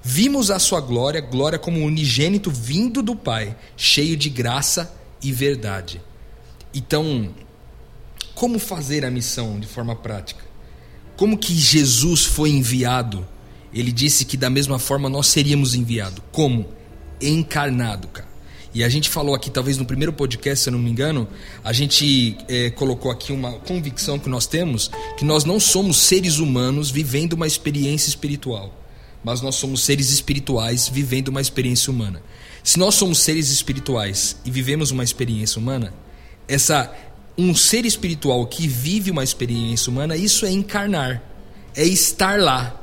Vimos 0.00 0.52
a 0.52 0.60
sua 0.60 0.80
glória, 0.80 1.20
glória 1.20 1.58
como 1.58 1.84
unigênito 1.84 2.48
vindo 2.48 3.02
do 3.02 3.16
Pai, 3.16 3.56
cheio 3.76 4.16
de 4.16 4.30
graça 4.30 4.94
e 5.20 5.32
verdade. 5.32 6.00
Então, 6.72 7.34
como 8.36 8.56
fazer 8.56 9.04
a 9.04 9.10
missão 9.10 9.58
de 9.58 9.66
forma 9.66 9.96
prática? 9.96 10.44
Como 11.16 11.36
que 11.36 11.52
Jesus 11.52 12.24
foi 12.24 12.50
enviado? 12.50 13.26
Ele 13.74 13.90
disse 13.90 14.24
que 14.24 14.36
da 14.36 14.48
mesma 14.48 14.78
forma 14.78 15.08
nós 15.08 15.26
seríamos 15.26 15.74
enviados. 15.74 16.22
Como? 16.30 16.68
Encarnado, 17.20 18.06
cara. 18.06 18.35
E 18.76 18.84
a 18.84 18.90
gente 18.90 19.08
falou 19.08 19.34
aqui, 19.34 19.50
talvez 19.50 19.78
no 19.78 19.86
primeiro 19.86 20.12
podcast, 20.12 20.62
se 20.62 20.68
eu 20.68 20.72
não 20.74 20.78
me 20.78 20.90
engano, 20.90 21.26
a 21.64 21.72
gente 21.72 22.36
é, 22.46 22.68
colocou 22.68 23.10
aqui 23.10 23.32
uma 23.32 23.52
convicção 23.52 24.18
que 24.18 24.28
nós 24.28 24.46
temos, 24.46 24.90
que 25.16 25.24
nós 25.24 25.46
não 25.46 25.58
somos 25.58 25.96
seres 25.96 26.36
humanos 26.36 26.90
vivendo 26.90 27.32
uma 27.32 27.46
experiência 27.46 28.10
espiritual, 28.10 28.70
mas 29.24 29.40
nós 29.40 29.54
somos 29.54 29.80
seres 29.80 30.10
espirituais 30.10 30.90
vivendo 30.90 31.28
uma 31.28 31.40
experiência 31.40 31.90
humana. 31.90 32.22
Se 32.62 32.78
nós 32.78 32.94
somos 32.96 33.18
seres 33.18 33.50
espirituais 33.50 34.36
e 34.44 34.50
vivemos 34.50 34.90
uma 34.90 35.02
experiência 35.02 35.58
humana, 35.58 35.94
essa 36.46 36.94
um 37.38 37.54
ser 37.54 37.86
espiritual 37.86 38.46
que 38.46 38.68
vive 38.68 39.10
uma 39.10 39.24
experiência 39.24 39.88
humana, 39.88 40.18
isso 40.18 40.44
é 40.44 40.50
encarnar, 40.50 41.22
é 41.74 41.86
estar 41.86 42.38
lá, 42.38 42.78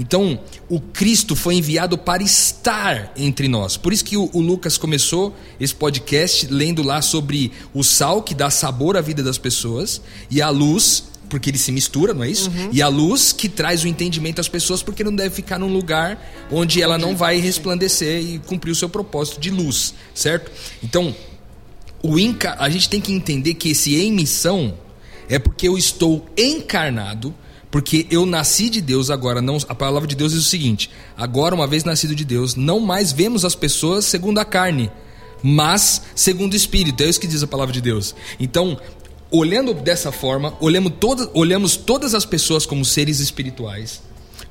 então, 0.00 0.40
o 0.66 0.80
Cristo 0.80 1.36
foi 1.36 1.56
enviado 1.56 1.98
para 1.98 2.22
estar 2.22 3.12
entre 3.14 3.48
nós. 3.48 3.76
Por 3.76 3.92
isso 3.92 4.02
que 4.02 4.16
o, 4.16 4.30
o, 4.32 4.40
Lucas 4.40 4.78
começou 4.78 5.36
esse 5.60 5.74
podcast 5.74 6.46
lendo 6.46 6.82
lá 6.82 7.02
sobre 7.02 7.52
o 7.74 7.84
sal 7.84 8.22
que 8.22 8.34
dá 8.34 8.48
sabor 8.48 8.96
à 8.96 9.02
vida 9.02 9.22
das 9.22 9.36
pessoas 9.36 10.00
e 10.30 10.40
a 10.40 10.48
luz, 10.48 11.04
porque 11.28 11.50
ele 11.50 11.58
se 11.58 11.70
mistura, 11.70 12.14
não 12.14 12.24
é 12.24 12.30
isso? 12.30 12.48
Uhum. 12.48 12.70
E 12.72 12.80
a 12.80 12.88
luz 12.88 13.30
que 13.30 13.46
traz 13.46 13.84
o 13.84 13.88
entendimento 13.88 14.40
às 14.40 14.48
pessoas, 14.48 14.82
porque 14.82 15.04
não 15.04 15.14
deve 15.14 15.34
ficar 15.34 15.58
num 15.58 15.70
lugar 15.70 16.18
onde 16.50 16.80
ela 16.80 16.96
não 16.96 17.14
vai 17.14 17.38
resplandecer 17.38 18.22
e 18.22 18.38
cumprir 18.38 18.70
o 18.70 18.74
seu 18.74 18.88
propósito 18.88 19.38
de 19.38 19.50
luz, 19.50 19.92
certo? 20.14 20.50
Então, 20.82 21.14
o 22.02 22.18
inca, 22.18 22.56
a 22.58 22.70
gente 22.70 22.88
tem 22.88 23.02
que 23.02 23.12
entender 23.12 23.52
que 23.52 23.68
esse 23.68 23.94
em 23.96 24.10
missão 24.10 24.72
é 25.28 25.38
porque 25.38 25.68
eu 25.68 25.76
estou 25.76 26.26
encarnado 26.38 27.34
porque 27.70 28.06
eu 28.10 28.26
nasci 28.26 28.68
de 28.68 28.80
Deus 28.80 29.10
agora, 29.10 29.40
não, 29.40 29.56
a 29.68 29.74
palavra 29.74 30.08
de 30.08 30.16
Deus 30.16 30.32
diz 30.32 30.40
o 30.40 30.48
seguinte: 30.48 30.90
agora, 31.16 31.54
uma 31.54 31.66
vez 31.66 31.84
nascido 31.84 32.14
de 32.14 32.24
Deus, 32.24 32.56
não 32.56 32.80
mais 32.80 33.12
vemos 33.12 33.44
as 33.44 33.54
pessoas 33.54 34.04
segundo 34.04 34.38
a 34.38 34.44
carne, 34.44 34.90
mas 35.42 36.02
segundo 36.14 36.52
o 36.52 36.56
Espírito. 36.56 37.02
É 37.02 37.08
isso 37.08 37.20
que 37.20 37.28
diz 37.28 37.42
a 37.42 37.46
palavra 37.46 37.72
de 37.72 37.80
Deus. 37.80 38.14
Então, 38.40 38.78
olhando 39.30 39.72
dessa 39.72 40.10
forma, 40.10 40.54
olhamos, 40.60 40.92
toda, 40.98 41.30
olhamos 41.32 41.76
todas 41.76 42.14
as 42.14 42.24
pessoas 42.24 42.66
como 42.66 42.84
seres 42.84 43.20
espirituais. 43.20 44.02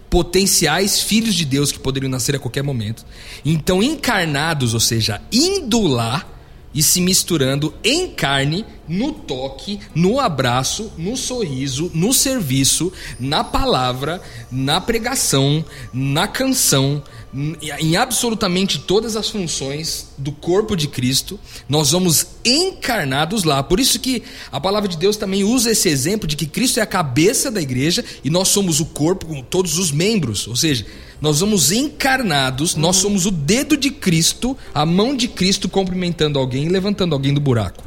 potenciais 0.10 1.02
filhos 1.02 1.36
de 1.36 1.46
Deus 1.46 1.72
que 1.72 1.78
poderiam 1.78 2.10
nascer 2.10 2.36
a 2.36 2.40
qualquer 2.40 2.64
momento. 2.64 3.06
Então, 3.46 3.84
encarnados, 3.84 4.74
ou 4.74 4.80
seja, 4.80 5.22
indo 5.32 5.82
lá 5.82 6.26
e 6.74 6.84
se 6.84 7.02
misturando 7.02 7.74
em 7.84 8.10
carne, 8.10 8.66
no 8.88 9.12
toque, 9.12 9.80
no 9.94 10.20
abraço, 10.20 10.92
no 10.98 11.16
sorriso, 11.16 11.92
no 11.94 12.14
serviço, 12.14 12.92
na 13.20 13.44
palavra, 13.44 14.22
na 14.52 14.80
pregação, 14.82 15.64
na 15.94 16.28
canção, 16.28 17.04
em 17.32 17.96
absolutamente 17.96 18.80
todas 18.80 19.16
as 19.16 19.30
funções 19.30 20.08
do 20.18 20.32
corpo 20.32 20.76
de 20.76 20.88
Cristo, 20.88 21.40
nós 21.68 21.92
vamos 21.92 22.26
encarnados 22.44 23.44
lá. 23.44 23.62
Por 23.62 23.80
isso 23.80 24.00
que 24.00 24.24
a 24.52 24.60
palavra 24.60 24.90
de 24.90 24.98
Deus 24.98 25.16
também 25.16 25.44
usa 25.44 25.72
esse 25.72 25.88
exemplo 25.90 26.28
de 26.28 26.36
que 26.36 26.48
Cristo 26.48 26.80
é 26.80 26.82
a 26.82 26.88
cabeça 26.88 27.52
da 27.52 27.62
igreja 27.62 28.04
e 28.24 28.30
nós 28.30 28.48
somos 28.48 28.80
o 28.80 28.86
corpo 28.86 29.28
com 29.28 29.44
todos 29.44 29.78
os 29.78 29.92
membros. 29.92 30.48
Ou 30.48 30.56
seja, 30.56 30.88
nós 31.22 31.40
vamos 31.40 31.72
encarnados, 31.72 32.76
nós 32.76 32.96
uhum. 32.98 33.02
somos 33.04 33.26
o 33.28 33.32
dedo 33.32 33.78
de 33.78 33.92
Cristo, 33.92 34.58
a 34.74 34.86
mão 34.86 35.16
de 35.16 35.28
Cristo 35.28 35.70
cumprimentando 35.70 36.40
alguém 36.40 36.66
e 36.66 36.70
levantando 36.70 37.14
alguém 37.14 37.34
do 37.34 37.40
buraco. 37.40 37.84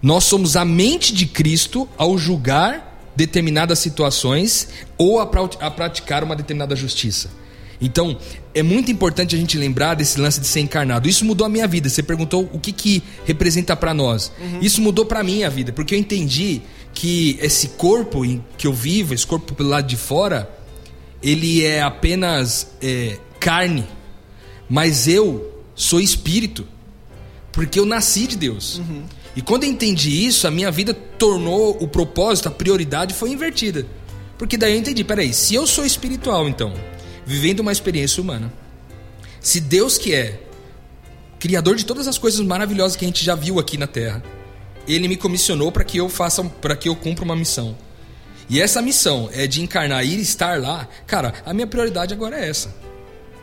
Nós 0.00 0.24
somos 0.24 0.56
a 0.56 0.64
mente 0.64 1.12
de 1.12 1.26
Cristo 1.26 1.86
ao 1.98 2.16
julgar 2.16 3.12
determinadas 3.14 3.78
situações 3.78 4.68
ou 4.96 5.20
a 5.20 5.26
praticar 5.26 6.22
uma 6.24 6.36
determinada 6.36 6.76
justiça. 6.76 7.30
Então, 7.80 8.16
é 8.54 8.62
muito 8.62 8.90
importante 8.90 9.34
a 9.34 9.38
gente 9.38 9.58
lembrar 9.58 9.94
desse 9.94 10.18
lance 10.20 10.40
de 10.40 10.46
ser 10.46 10.60
encarnado. 10.60 11.08
Isso 11.08 11.24
mudou 11.24 11.46
a 11.46 11.50
minha 11.50 11.66
vida. 11.66 11.88
Você 11.88 12.02
perguntou 12.02 12.48
o 12.52 12.58
que, 12.58 12.72
que 12.72 13.02
representa 13.24 13.76
para 13.76 13.92
nós. 13.92 14.32
Uhum. 14.40 14.60
Isso 14.62 14.80
mudou 14.80 15.04
para 15.04 15.22
mim 15.22 15.44
a 15.44 15.48
vida, 15.48 15.72
porque 15.72 15.94
eu 15.94 15.98
entendi 15.98 16.62
que 16.94 17.38
esse 17.42 17.68
corpo 17.68 18.24
em 18.24 18.42
que 18.56 18.66
eu 18.66 18.72
vivo, 18.72 19.12
esse 19.12 19.26
corpo 19.26 19.54
pelo 19.54 19.68
lado 19.68 19.86
de 19.86 19.96
fora, 19.96 20.50
ele 21.22 21.62
é 21.64 21.82
apenas 21.82 22.68
é, 22.80 23.18
carne, 23.38 23.84
mas 24.68 25.06
eu 25.06 25.52
sou 25.74 26.00
espírito, 26.00 26.66
porque 27.52 27.78
eu 27.78 27.84
nasci 27.84 28.26
de 28.26 28.36
Deus. 28.36 28.78
Uhum. 28.78 29.02
E 29.36 29.42
quando 29.42 29.64
eu 29.64 29.70
entendi 29.70 30.26
isso, 30.26 30.48
a 30.48 30.50
minha 30.50 30.70
vida 30.70 30.94
tornou 30.94 31.76
o 31.78 31.86
propósito, 31.86 32.48
a 32.48 32.50
prioridade 32.50 33.12
foi 33.12 33.30
invertida. 33.30 33.86
Porque 34.38 34.56
daí 34.56 34.72
eu 34.72 34.78
entendi, 34.78 35.04
peraí, 35.04 35.32
se 35.34 35.54
eu 35.54 35.66
sou 35.66 35.84
espiritual 35.84 36.48
então, 36.48 36.72
vivendo 37.26 37.60
uma 37.60 37.72
experiência 37.72 38.22
humana. 38.22 38.52
Se 39.40 39.60
Deus 39.60 39.98
que 39.98 40.14
é 40.14 40.40
criador 41.38 41.76
de 41.76 41.84
todas 41.84 42.08
as 42.08 42.16
coisas 42.16 42.40
maravilhosas 42.40 42.96
que 42.96 43.04
a 43.04 43.08
gente 43.08 43.24
já 43.24 43.34
viu 43.34 43.58
aqui 43.58 43.76
na 43.76 43.86
Terra, 43.86 44.22
ele 44.88 45.08
me 45.08 45.16
comissionou 45.16 45.70
para 45.70 45.84
que 45.84 45.98
eu 45.98 46.08
faça, 46.08 46.42
para 46.44 46.76
que 46.76 46.88
eu 46.88 46.96
cumpra 46.96 47.24
uma 47.24 47.36
missão. 47.36 47.76
E 48.48 48.60
essa 48.60 48.80
missão 48.80 49.28
é 49.32 49.46
de 49.46 49.60
encarnar 49.60 50.06
e 50.06 50.20
estar 50.20 50.60
lá. 50.60 50.88
Cara, 51.06 51.34
a 51.44 51.52
minha 51.52 51.66
prioridade 51.66 52.14
agora 52.14 52.38
é 52.38 52.48
essa. 52.48 52.72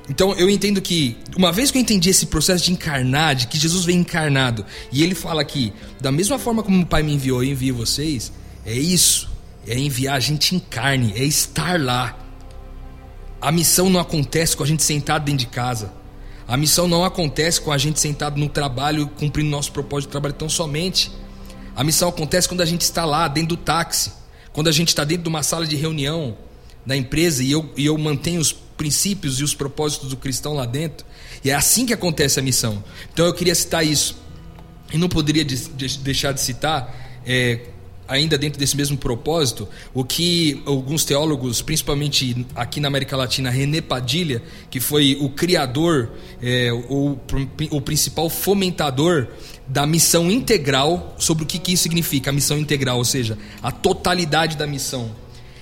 Então 0.09 0.33
eu 0.33 0.49
entendo 0.49 0.81
que, 0.81 1.17
uma 1.35 1.51
vez 1.51 1.71
que 1.71 1.77
eu 1.77 1.81
entendi 1.81 2.09
esse 2.09 2.25
processo 2.25 2.63
de 2.63 2.71
encarnar, 2.71 3.35
de 3.35 3.47
que 3.47 3.57
Jesus 3.57 3.85
vem 3.85 3.99
encarnado, 3.99 4.65
e 4.91 5.03
ele 5.03 5.15
fala 5.15 5.43
que, 5.43 5.73
da 5.99 6.11
mesma 6.11 6.39
forma 6.39 6.63
como 6.63 6.81
o 6.81 6.85
Pai 6.85 7.03
me 7.03 7.13
enviou, 7.13 7.43
eu 7.43 7.51
envio 7.51 7.75
vocês, 7.75 8.31
é 8.65 8.73
isso. 8.73 9.31
É 9.65 9.77
enviar 9.77 10.17
a 10.17 10.19
gente 10.19 10.55
em 10.55 10.59
carne, 10.59 11.13
é 11.15 11.23
estar 11.23 11.79
lá. 11.79 12.17
A 13.43 13.51
missão 13.51 13.89
não 13.89 13.99
acontece 13.99 14.55
com 14.55 14.63
a 14.63 14.65
gente 14.65 14.81
sentado 14.83 15.25
dentro 15.25 15.39
de 15.39 15.47
casa. 15.47 15.91
A 16.47 16.55
missão 16.55 16.87
não 16.87 17.03
acontece 17.03 17.59
com 17.59 17.73
a 17.73 17.77
gente 17.77 17.99
sentado 17.99 18.39
no 18.39 18.47
trabalho, 18.47 19.05
cumprindo 19.05 19.49
nosso 19.49 19.69
propósito 19.73 20.07
de 20.07 20.11
trabalho 20.11 20.33
tão 20.33 20.47
somente. 20.47 21.11
A 21.75 21.83
missão 21.83 22.07
acontece 22.07 22.47
quando 22.47 22.61
a 22.61 22.65
gente 22.65 22.83
está 22.83 23.03
lá, 23.03 23.27
dentro 23.27 23.49
do 23.49 23.57
táxi. 23.57 24.13
Quando 24.53 24.69
a 24.69 24.71
gente 24.71 24.87
está 24.87 25.03
dentro 25.03 25.23
de 25.23 25.29
uma 25.29 25.43
sala 25.43 25.67
de 25.67 25.75
reunião 25.75 26.37
da 26.85 26.95
empresa 26.95 27.43
e 27.43 27.51
eu, 27.51 27.69
e 27.75 27.85
eu 27.85 27.97
mantenho 27.97 28.39
os 28.39 28.53
princípios 28.53 29.41
e 29.41 29.43
os 29.43 29.53
propósitos 29.53 30.07
do 30.07 30.15
cristão 30.15 30.53
lá 30.53 30.65
dentro. 30.65 31.05
E 31.43 31.49
é 31.49 31.53
assim 31.53 31.85
que 31.85 31.93
acontece 31.93 32.39
a 32.39 32.41
missão. 32.41 32.81
Então 33.11 33.25
eu 33.25 33.33
queria 33.33 33.55
citar 33.55 33.85
isso. 33.85 34.15
E 34.93 34.97
não 34.97 35.09
poderia 35.09 35.43
de, 35.43 35.67
de, 35.67 35.97
deixar 35.97 36.31
de 36.31 36.39
citar 36.39 36.95
é, 37.25 37.59
ainda 38.07 38.37
dentro 38.37 38.59
desse 38.59 38.75
mesmo 38.75 38.97
propósito, 38.97 39.67
o 39.93 40.03
que 40.03 40.61
alguns 40.65 41.05
teólogos, 41.05 41.61
principalmente 41.61 42.45
aqui 42.55 42.79
na 42.79 42.87
América 42.87 43.15
Latina, 43.15 43.49
René 43.49 43.81
Padilha, 43.81 44.41
que 44.69 44.79
foi 44.79 45.17
o 45.19 45.29
criador, 45.29 46.11
é, 46.41 46.71
o, 46.71 47.17
o 47.71 47.81
principal 47.81 48.29
fomentador 48.29 49.27
da 49.67 49.85
missão 49.85 50.29
integral, 50.29 51.15
sobre 51.17 51.43
o 51.43 51.47
que, 51.47 51.57
que 51.57 51.73
isso 51.73 51.83
significa, 51.83 52.29
a 52.29 52.33
missão 52.33 52.57
integral, 52.57 52.97
ou 52.97 53.05
seja, 53.05 53.37
a 53.61 53.71
totalidade 53.71 54.57
da 54.57 54.67
missão. 54.67 55.11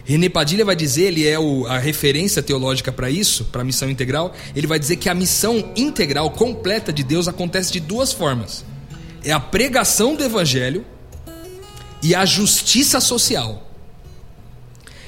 René 0.03 0.29
Padilha 0.29 0.65
vai 0.65 0.75
dizer, 0.75 1.03
ele 1.03 1.27
é 1.27 1.39
o, 1.39 1.65
a 1.67 1.77
referência 1.77 2.41
teológica 2.41 2.91
para 2.91 3.09
isso, 3.09 3.45
para 3.45 3.61
a 3.61 3.63
missão 3.63 3.89
integral, 3.89 4.33
ele 4.55 4.67
vai 4.67 4.79
dizer 4.79 4.95
que 4.95 5.07
a 5.07 5.13
missão 5.13 5.71
integral, 5.75 6.31
completa 6.31 6.91
de 6.91 7.03
Deus, 7.03 7.27
acontece 7.27 7.71
de 7.71 7.79
duas 7.79 8.11
formas. 8.11 8.65
É 9.23 9.31
a 9.31 9.39
pregação 9.39 10.15
do 10.15 10.23
evangelho, 10.23 10.83
e 12.01 12.15
a 12.15 12.25
justiça 12.25 12.99
social. 12.99 13.67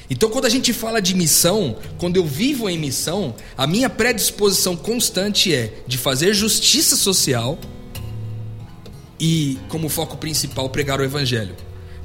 Então, 0.08 0.28
quando 0.28 0.44
a 0.44 0.50
gente 0.50 0.72
fala 0.72 1.00
de 1.00 1.14
missão, 1.14 1.76
quando 1.98 2.16
eu 2.16 2.26
vivo 2.26 2.68
em 2.68 2.78
missão, 2.78 3.34
a 3.56 3.66
minha 3.66 3.88
predisposição 3.88 4.76
constante 4.76 5.54
é 5.54 5.82
de 5.86 5.96
fazer 5.96 6.34
justiça 6.34 6.94
social 6.94 7.58
e, 9.18 9.58
como 9.68 9.88
foco 9.88 10.16
principal, 10.18 10.68
pregar 10.68 11.00
o 11.00 11.04
evangelho. 11.04 11.56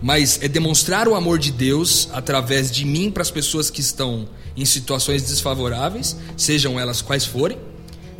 Mas 0.01 0.39
é 0.41 0.47
demonstrar 0.47 1.09
o 1.09 1.15
amor 1.15 1.37
de 1.37 1.51
Deus 1.51 2.07
através 2.13 2.71
de 2.71 2.85
mim 2.85 3.11
para 3.11 3.21
as 3.21 3.29
pessoas 3.29 3.69
que 3.69 3.81
estão 3.81 4.29
em 4.55 4.63
situações 4.63 5.23
desfavoráveis, 5.23 6.15
sejam 6.37 6.79
elas 6.79 7.01
quais 7.01 7.25
forem, 7.25 7.57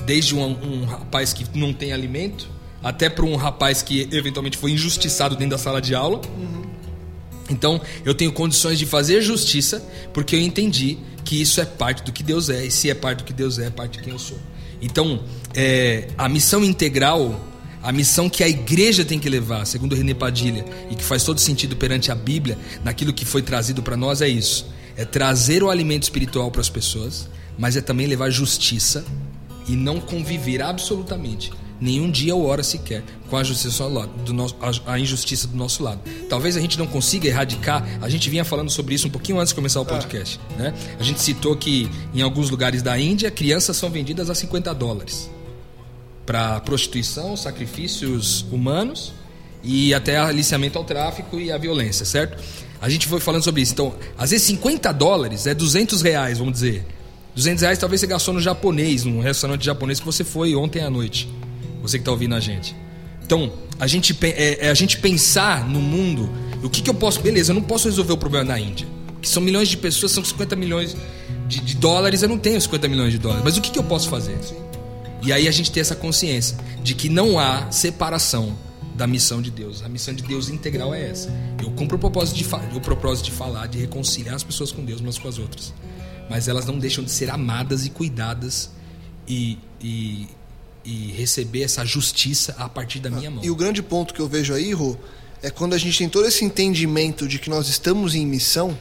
desde 0.06 0.36
um, 0.36 0.44
um 0.44 0.86
rapaz 0.86 1.32
que 1.32 1.46
não 1.58 1.74
tem 1.74 1.94
alimento, 1.94 2.50
até 2.84 3.10
para 3.10 3.26
um 3.26 3.36
rapaz 3.36 3.82
que 3.82 4.08
eventualmente 4.12 4.58
foi 4.58 4.72
injustiçado 4.72 5.36
dentro 5.36 5.52
da 5.52 5.58
sala 5.58 5.82
de 5.82 5.94
aula. 5.94 6.22
Uhum. 6.38 6.60
Então, 7.50 7.82
eu 8.06 8.14
tenho 8.14 8.32
condições 8.32 8.78
de 8.78 8.86
fazer 8.86 9.22
justiça, 9.22 9.84
porque 10.14 10.36
eu 10.36 10.40
entendi 10.40 10.98
que 11.26 11.42
isso 11.42 11.60
é 11.60 11.66
parte 11.66 12.04
do 12.04 12.12
que 12.12 12.24
Deus 12.24 12.50
é, 12.50 12.66
e 12.66 12.72
se 12.72 12.90
é 12.90 12.94
parte 12.94 13.20
do 13.20 13.24
que 13.24 13.34
Deus 13.34 13.58
é, 13.60 13.68
é 13.68 13.70
parte 13.70 13.98
de 13.98 14.04
quem 14.04 14.14
eu 14.14 14.20
sou. 14.20 14.38
Então, 14.82 15.24
é, 15.54 16.08
a 16.18 16.30
missão 16.30 16.64
integral, 16.64 17.44
a 17.82 17.92
missão 17.92 18.30
que 18.30 18.44
a 18.44 18.48
igreja 18.48 19.04
tem 19.04 19.20
que 19.20 19.30
levar, 19.30 19.66
segundo 19.66 19.96
René 19.96 20.14
Padilha, 20.14 20.64
e 20.90 20.96
que 20.96 21.04
faz 21.04 21.24
todo 21.24 21.40
sentido 21.40 21.76
perante 21.76 22.12
a 22.12 22.16
Bíblia, 22.16 22.58
naquilo 22.84 23.12
que 23.12 23.26
foi 23.26 23.42
trazido 23.42 23.82
para 23.82 23.98
nós, 23.98 24.22
é 24.22 24.30
isso: 24.30 24.68
é 24.96 25.04
trazer 25.04 25.64
o 25.64 25.70
alimento 25.70 26.04
espiritual 26.04 26.52
para 26.52 26.62
as 26.62 26.70
pessoas, 26.70 27.28
mas 27.58 27.76
é 27.76 27.82
também 27.82 28.08
levar 28.08 28.30
justiça 28.30 29.04
e 29.68 29.76
não 29.76 30.00
conviver 30.00 30.62
absolutamente 30.62 31.52
nenhum 31.80 32.10
dia 32.10 32.36
ou 32.36 32.46
hora 32.46 32.64
sequer 32.64 33.04
com 33.30 33.38
a 33.38 33.44
justiça 33.44 33.84
do 34.26 34.34
nosso, 34.34 34.56
a, 34.62 34.94
a, 34.94 35.00
injustiça 35.00 35.48
do 35.48 35.56
nosso 35.56 35.84
lado. 35.84 36.02
Talvez 36.28 36.58
a 36.58 36.60
gente 36.60 36.78
não 36.78 36.88
consiga 36.88 37.28
erradicar, 37.28 37.86
a 38.02 38.10
gente 38.10 38.30
vinha 38.30 38.44
falando 38.44 38.70
sobre 38.70 38.96
isso 38.96 39.08
um 39.08 39.12
pouquinho 39.12 39.40
antes 39.40 39.50
de 39.50 39.56
começar 39.56 39.80
o 39.80 39.84
é. 39.84 39.86
podcast. 39.86 40.40
É. 40.58 40.64
Né? 40.64 40.74
A 41.00 41.04
gente 41.04 41.22
citou 41.22 41.56
que 41.56 41.90
em 42.14 42.22
alguns 42.22 42.50
lugares 42.50 42.82
da 42.82 43.00
Índia, 43.00 43.32
crianças 43.32 43.78
são 43.78 43.90
vendidas 43.90 44.30
a 44.30 44.36
50 44.36 44.74
dólares 44.74 45.30
para 46.26 46.60
prostituição, 46.60 47.36
sacrifícios 47.36 48.46
humanos 48.52 49.14
e 49.64 49.94
até 49.94 50.18
aliciamento 50.18 50.78
ao 50.78 50.84
tráfico 50.84 51.40
e 51.40 51.52
à 51.52 51.58
violência, 51.58 52.06
certo? 52.06 52.42
A 52.82 52.88
gente 52.88 53.08
foi 53.08 53.20
falando 53.20 53.44
sobre 53.44 53.62
isso. 53.62 53.74
Então, 53.74 53.94
às 54.18 54.32
vezes 54.32 54.46
50 54.48 54.92
dólares 54.94 55.48
é 55.48 55.54
200 55.54 56.02
reais, 56.02 56.38
vamos 56.38 56.54
dizer. 56.54 56.86
200 57.36 57.62
reais 57.62 57.80
talvez 57.80 58.02
você 58.02 58.08
gastou 58.08 58.34
no 58.34 58.40
japonês, 58.40 59.04
num 59.04 59.20
restaurante 59.20 59.66
japonês 59.66 60.00
que 60.00 60.06
você 60.06 60.24
foi 60.24 60.56
ontem 60.56 60.82
à 60.82 60.90
noite. 60.90 61.28
Você 61.82 61.98
que 61.98 62.02
está 62.02 62.12
ouvindo 62.12 62.36
a 62.36 62.40
gente. 62.40 62.76
Então, 63.24 63.52
a 63.80 63.88
gente, 63.88 64.18
é, 64.24 64.66
é, 64.66 64.70
a 64.70 64.74
gente 64.74 64.98
pensar 64.98 65.68
no 65.68 65.80
mundo, 65.80 66.30
o 66.64 66.70
que, 66.70 66.82
que 66.82 66.90
eu 66.90 66.94
posso. 66.94 67.22
Beleza, 67.22 67.52
eu 67.52 67.56
não 67.56 67.62
posso 67.62 67.88
resolver 67.88 68.14
o 68.14 68.18
problema 68.18 68.46
na 68.46 68.60
Índia. 68.60 68.88
Que 69.22 69.28
são 69.28 69.42
milhões 69.42 69.68
de 69.68 69.78
pessoas, 69.78 70.12
são 70.12 70.24
50 70.24 70.56
milhões 70.56 70.96
de, 71.48 71.60
de 71.60 71.76
dólares, 71.76 72.24
eu 72.24 72.30
não 72.30 72.38
tenho 72.38 72.60
50 72.60 72.88
milhões 72.88 73.12
de 73.12 73.20
dólares. 73.20 73.44
Mas 73.44 73.58
o 73.58 73.62
que, 73.62 73.72
que 73.72 73.80
eu 73.80 73.84
posso 73.84 74.10
fazer? 74.10 74.38
E 75.22 75.34
aí 75.34 75.48
a 75.48 75.52
gente 75.52 75.72
tem 75.72 75.82
essa 75.82 75.96
consciência 75.96 76.58
de 76.82 76.96
que 76.96 77.10
não 77.10 77.38
há 77.38 77.70
separação 77.72 78.56
da 78.96 79.08
missão 79.08 79.42
de 79.42 79.50
Deus. 79.52 79.82
A 79.84 79.90
missão 79.90 80.14
de 80.14 80.24
Deus 80.24 80.50
integral 80.50 80.94
é 80.94 81.10
essa. 81.10 81.34
Eu 81.62 81.72
cumpro 81.72 81.98
o 81.98 82.00
propósito 82.00 82.38
de, 82.38 82.76
o 82.76 82.82
propósito 82.82 83.26
de 83.26 83.32
falar, 83.32 83.68
de 83.68 83.78
reconciliar 83.78 84.36
as 84.36 84.44
pessoas 84.44 84.72
com 84.72 84.84
Deus 84.84 85.02
umas 85.02 85.18
com 85.18 85.28
as 85.28 85.38
outras. 85.38 85.74
Mas 86.30 86.48
elas 86.48 86.66
não 86.66 86.78
deixam 86.78 87.04
de 87.04 87.12
ser 87.12 87.30
amadas 87.30 87.86
e 87.86 87.90
cuidadas 87.90 88.72
e, 89.28 89.58
e 89.82 90.28
e 90.90 91.12
receber 91.12 91.62
essa 91.62 91.86
justiça 91.86 92.56
a 92.58 92.68
partir 92.68 93.00
da 93.00 93.12
minha 93.12 93.30
mão. 93.30 93.44
E 93.44 93.52
o 93.52 93.56
grande 93.56 93.84
ponto 93.84 94.12
que 94.12 94.20
eu 94.20 94.28
vejo 94.28 94.56
aí, 94.56 94.74
Rô, 94.74 94.98
é 95.40 95.52
quando 95.52 95.76
a 95.76 95.78
gente 95.78 95.96
tem 96.00 96.10
todo 96.10 96.26
esse 96.26 96.44
entendimento 96.44 97.28
de 97.28 97.38
que 97.38 97.48
nós 97.48 97.70
estamos 97.70 98.16
em 98.16 98.26
missão, 98.26 98.76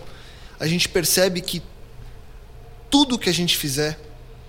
a 0.59 0.67
gente 0.67 0.89
percebe 0.89 1.43
que 1.43 1.63
tudo 2.89 3.19
que 3.19 3.29
a 3.29 3.33
gente 3.33 3.59
fizer, 3.59 4.01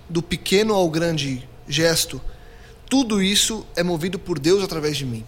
do 0.07 0.23
pequeno 0.23 0.73
ao 0.73 0.89
grande 0.89 1.47
gesto, 1.67 2.21
tudo 2.89 3.21
isso 3.21 3.67
é 3.75 3.83
movido 3.83 4.17
por 4.17 4.39
Deus 4.39 4.63
através 4.63 4.95
de 4.95 5.05
mim. 5.05 5.25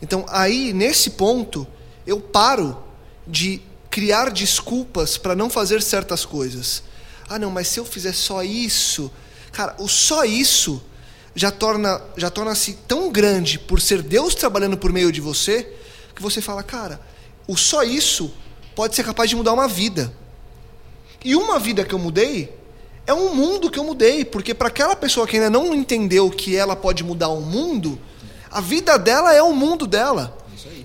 Então, 0.00 0.24
aí, 0.28 0.72
nesse 0.72 1.10
ponto, 1.10 1.66
eu 2.06 2.20
paro 2.20 2.80
de 3.26 3.60
criar 3.90 4.30
desculpas 4.30 5.18
para 5.18 5.34
não 5.34 5.50
fazer 5.50 5.82
certas 5.82 6.24
coisas. 6.24 6.84
Ah, 7.28 7.40
não, 7.40 7.50
mas 7.50 7.66
se 7.66 7.80
eu 7.80 7.84
fizer 7.84 8.12
só 8.12 8.44
isso. 8.44 9.10
Cara, 9.50 9.74
o 9.80 9.88
só 9.88 10.24
isso 10.24 10.80
já 11.36 11.50
torna 11.50 12.00
já 12.16 12.30
torna-se 12.30 12.72
tão 12.88 13.12
grande 13.12 13.58
por 13.58 13.78
ser 13.78 14.02
Deus 14.02 14.34
trabalhando 14.34 14.78
por 14.78 14.90
meio 14.90 15.12
de 15.12 15.20
você, 15.20 15.70
que 16.14 16.22
você 16.22 16.40
fala, 16.40 16.62
cara, 16.62 16.98
o 17.46 17.54
só 17.56 17.84
isso 17.84 18.32
pode 18.74 18.96
ser 18.96 19.04
capaz 19.04 19.28
de 19.28 19.36
mudar 19.36 19.52
uma 19.52 19.68
vida. 19.68 20.10
E 21.22 21.36
uma 21.36 21.58
vida 21.58 21.84
que 21.84 21.94
eu 21.94 21.98
mudei 21.98 22.56
é 23.06 23.12
um 23.12 23.34
mundo 23.34 23.70
que 23.70 23.78
eu 23.78 23.84
mudei, 23.84 24.24
porque 24.24 24.54
para 24.54 24.68
aquela 24.68 24.96
pessoa 24.96 25.26
que 25.26 25.36
ainda 25.36 25.50
não 25.50 25.74
entendeu 25.74 26.30
que 26.30 26.56
ela 26.56 26.74
pode 26.74 27.04
mudar 27.04 27.28
o 27.28 27.42
mundo, 27.42 27.98
a 28.50 28.60
vida 28.60 28.98
dela 28.98 29.34
é 29.34 29.42
o 29.42 29.52
mundo 29.52 29.86
dela. 29.86 30.36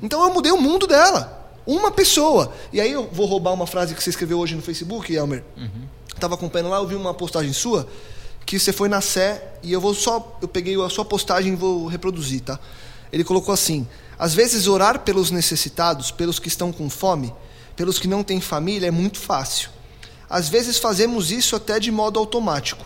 Então 0.03 0.21
eu 0.21 0.33
mudei 0.33 0.51
o 0.51 0.59
mundo 0.59 0.85
dela. 0.85 1.39
Uma 1.65 1.91
pessoa. 1.91 2.53
E 2.73 2.81
aí 2.81 2.91
eu 2.91 3.07
vou 3.11 3.25
roubar 3.25 3.53
uma 3.53 3.67
frase 3.67 3.95
que 3.95 4.03
você 4.03 4.09
escreveu 4.09 4.39
hoje 4.39 4.55
no 4.55 4.61
Facebook, 4.61 5.13
Elmer. 5.13 5.43
Uhum. 5.55 5.87
Tava 6.19 6.35
acompanhando 6.35 6.69
lá, 6.69 6.77
eu 6.77 6.87
vi 6.87 6.95
uma 6.95 7.13
postagem 7.13 7.53
sua 7.53 7.87
que 8.45 8.59
você 8.59 8.73
foi 8.73 8.89
na 8.89 9.01
Sé 9.01 9.53
e 9.63 9.71
eu 9.71 9.79
vou 9.79 9.93
só 9.93 10.37
eu 10.41 10.47
peguei 10.47 10.79
a 10.81 10.89
sua 10.89 11.05
postagem 11.05 11.53
e 11.53 11.55
vou 11.55 11.87
reproduzir, 11.87 12.41
tá? 12.41 12.59
Ele 13.11 13.23
colocou 13.23 13.53
assim: 13.53 13.87
às 14.17 14.33
vezes 14.33 14.67
orar 14.67 14.99
pelos 14.99 15.31
necessitados, 15.31 16.11
pelos 16.11 16.39
que 16.39 16.47
estão 16.47 16.71
com 16.71 16.89
fome, 16.89 17.33
pelos 17.75 17.99
que 17.99 18.07
não 18.07 18.23
têm 18.23 18.39
família 18.39 18.87
é 18.87 18.91
muito 18.91 19.19
fácil. 19.19 19.69
Às 20.29 20.47
vezes 20.47 20.77
fazemos 20.77 21.31
isso 21.31 21.55
até 21.55 21.79
de 21.79 21.91
modo 21.91 22.19
automático. 22.19 22.85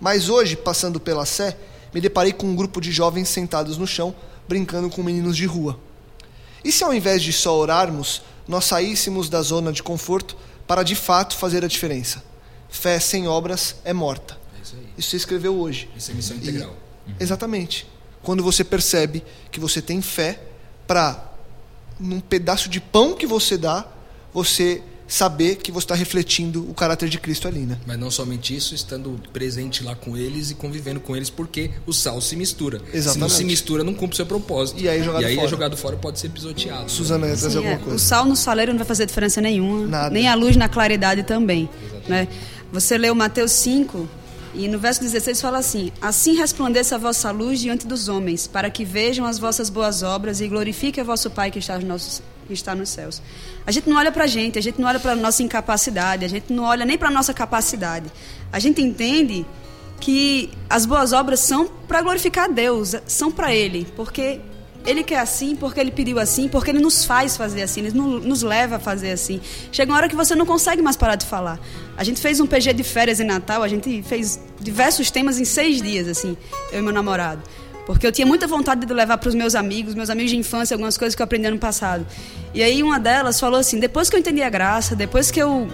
Mas 0.00 0.28
hoje, 0.28 0.56
passando 0.56 1.00
pela 1.00 1.24
Sé, 1.24 1.56
me 1.92 2.00
deparei 2.00 2.32
com 2.32 2.46
um 2.46 2.54
grupo 2.54 2.80
de 2.80 2.92
jovens 2.92 3.28
sentados 3.28 3.78
no 3.78 3.86
chão, 3.86 4.14
brincando 4.48 4.90
com 4.90 5.02
meninos 5.02 5.36
de 5.36 5.46
rua. 5.46 5.78
E 6.64 6.70
se 6.70 6.84
ao 6.84 6.94
invés 6.94 7.22
de 7.22 7.32
só 7.32 7.56
orarmos, 7.56 8.22
nós 8.46 8.64
saíssemos 8.64 9.28
da 9.28 9.40
zona 9.42 9.72
de 9.72 9.82
conforto 9.82 10.36
para 10.66 10.82
de 10.82 10.94
fato 10.94 11.36
fazer 11.36 11.64
a 11.64 11.68
diferença? 11.68 12.22
Fé 12.68 12.98
sem 13.00 13.26
obras 13.26 13.76
é 13.84 13.92
morta. 13.92 14.38
Isso, 14.96 15.10
você 15.10 15.16
escreveu 15.16 15.54
hoje. 15.54 15.88
Isso 15.96 16.10
é 16.10 16.14
missão 16.14 16.36
integral. 16.36 16.76
E, 17.06 17.10
uhum. 17.10 17.16
Exatamente. 17.20 17.86
Quando 18.22 18.42
você 18.42 18.64
percebe 18.64 19.22
que 19.50 19.60
você 19.60 19.82
tem 19.82 20.00
fé 20.00 20.40
para, 20.86 21.32
num 22.00 22.20
pedaço 22.20 22.68
de 22.68 22.80
pão 22.80 23.14
que 23.14 23.26
você 23.26 23.58
dá, 23.58 23.86
você 24.32 24.82
saber 25.06 25.56
que 25.56 25.70
você 25.70 25.84
está 25.84 25.94
refletindo 25.94 26.68
o 26.68 26.74
caráter 26.74 27.08
de 27.08 27.18
Cristo 27.18 27.46
ali, 27.46 27.60
né? 27.60 27.78
Mas 27.86 27.98
não 27.98 28.10
somente 28.10 28.56
isso, 28.56 28.74
estando 28.74 29.20
presente 29.32 29.84
lá 29.84 29.94
com 29.94 30.16
eles 30.16 30.50
e 30.50 30.54
convivendo 30.54 30.98
com 30.98 31.14
eles, 31.14 31.30
porque 31.30 31.70
o 31.86 31.92
sal 31.92 32.20
se 32.20 32.34
mistura. 32.36 32.80
Exatamente. 32.92 33.12
Se 33.12 33.18
não 33.18 33.28
se 33.28 33.44
mistura, 33.44 33.84
não 33.84 33.94
cumpre 33.94 34.14
o 34.14 34.16
seu 34.16 34.26
propósito. 34.26 34.80
E 34.80 34.88
aí, 34.88 35.02
jogado 35.02 35.22
e 35.22 35.26
aí 35.26 35.34
fora. 35.34 35.46
é 35.46 35.50
jogado 35.50 35.76
fora 35.76 35.96
pode 35.96 36.18
ser 36.18 36.30
pisoteado. 36.30 36.90
Suzana, 36.90 37.26
ia 37.26 37.36
trazer 37.36 37.58
alguma 37.58 37.74
é. 37.74 37.78
coisa? 37.78 37.96
O 37.96 37.98
sal 37.98 38.24
no 38.24 38.36
saleiro 38.36 38.72
não 38.72 38.78
vai 38.78 38.86
fazer 38.86 39.06
diferença 39.06 39.40
nenhuma. 39.40 39.86
Nada. 39.86 40.10
Nem 40.10 40.28
a 40.28 40.34
luz 40.34 40.56
na 40.56 40.68
claridade 40.68 41.22
também. 41.22 41.68
Né? 42.08 42.28
Você 42.72 42.98
leu 42.98 43.14
Mateus 43.14 43.52
5, 43.52 44.08
e 44.54 44.68
no 44.68 44.78
verso 44.78 45.00
16 45.00 45.40
fala 45.40 45.58
assim: 45.58 45.92
Assim 46.00 46.34
resplandeça 46.36 46.94
a 46.94 46.98
vossa 46.98 47.30
luz 47.30 47.60
diante 47.60 47.86
dos 47.86 48.08
homens, 48.08 48.46
para 48.46 48.70
que 48.70 48.84
vejam 48.84 49.26
as 49.26 49.38
vossas 49.38 49.68
boas 49.68 50.02
obras 50.02 50.40
e 50.40 50.48
glorifique 50.48 51.00
a 51.00 51.04
vosso 51.04 51.30
Pai 51.30 51.50
que 51.50 51.58
está 51.58 51.74
nos, 51.74 51.84
nossos, 51.84 52.22
que 52.46 52.52
está 52.52 52.74
nos 52.74 52.88
céus. 52.88 53.20
A 53.66 53.72
gente 53.72 53.88
não 53.88 53.96
olha 53.96 54.12
para 54.12 54.24
a 54.24 54.26
gente, 54.26 54.58
a 54.58 54.62
gente 54.62 54.80
não 54.80 54.88
olha 54.88 55.00
para 55.00 55.12
a 55.12 55.16
nossa 55.16 55.42
incapacidade, 55.42 56.24
a 56.24 56.28
gente 56.28 56.52
não 56.52 56.64
olha 56.64 56.84
nem 56.84 56.96
para 56.96 57.08
a 57.08 57.12
nossa 57.12 57.34
capacidade. 57.34 58.10
A 58.52 58.58
gente 58.58 58.80
entende 58.80 59.44
que 60.00 60.50
as 60.68 60.86
boas 60.86 61.12
obras 61.12 61.40
são 61.40 61.66
para 61.88 62.02
glorificar 62.02 62.52
Deus, 62.52 62.94
são 63.06 63.32
para 63.32 63.54
Ele, 63.54 63.86
porque 63.96 64.40
Ele 64.86 65.02
quer 65.02 65.18
assim, 65.18 65.56
porque 65.56 65.80
Ele 65.80 65.90
pediu 65.90 66.18
assim, 66.18 66.48
porque 66.48 66.70
Ele 66.70 66.80
nos 66.80 67.04
faz 67.04 67.36
fazer 67.36 67.62
assim, 67.62 67.80
Ele 67.80 67.92
nos 67.92 68.42
leva 68.42 68.76
a 68.76 68.78
fazer 68.78 69.12
assim. 69.12 69.40
Chega 69.72 69.90
uma 69.90 69.96
hora 69.96 70.08
que 70.08 70.16
você 70.16 70.34
não 70.34 70.44
consegue 70.44 70.82
mais 70.82 70.96
parar 70.96 71.16
de 71.16 71.24
falar. 71.24 71.58
A 71.96 72.04
gente 72.04 72.20
fez 72.20 72.38
um 72.38 72.46
PG 72.46 72.74
de 72.74 72.84
férias 72.84 73.18
em 73.18 73.24
Natal, 73.24 73.62
a 73.62 73.68
gente 73.68 74.02
fez 74.02 74.40
diversos 74.60 75.10
temas 75.10 75.38
em 75.38 75.44
seis 75.44 75.80
dias, 75.80 76.06
assim, 76.06 76.36
eu 76.70 76.80
e 76.80 76.82
meu 76.82 76.92
namorado. 76.92 77.42
Porque 77.86 78.06
eu 78.06 78.12
tinha 78.12 78.26
muita 78.26 78.46
vontade 78.46 78.86
de 78.86 78.92
levar 78.92 79.18
para 79.18 79.28
os 79.28 79.34
meus 79.34 79.54
amigos, 79.54 79.94
meus 79.94 80.08
amigos 80.08 80.30
de 80.30 80.36
infância, 80.36 80.74
algumas 80.74 80.96
coisas 80.96 81.14
que 81.14 81.20
eu 81.20 81.24
aprendi 81.24 81.50
no 81.50 81.58
passado. 81.58 82.06
E 82.54 82.62
aí 82.62 82.82
uma 82.82 82.98
delas 82.98 83.38
falou 83.38 83.60
assim: 83.60 83.78
depois 83.78 84.08
que 84.08 84.16
eu 84.16 84.20
entendi 84.20 84.42
a 84.42 84.48
graça, 84.48 84.96
depois 84.96 85.30
que 85.30 85.40
eu, 85.40 85.68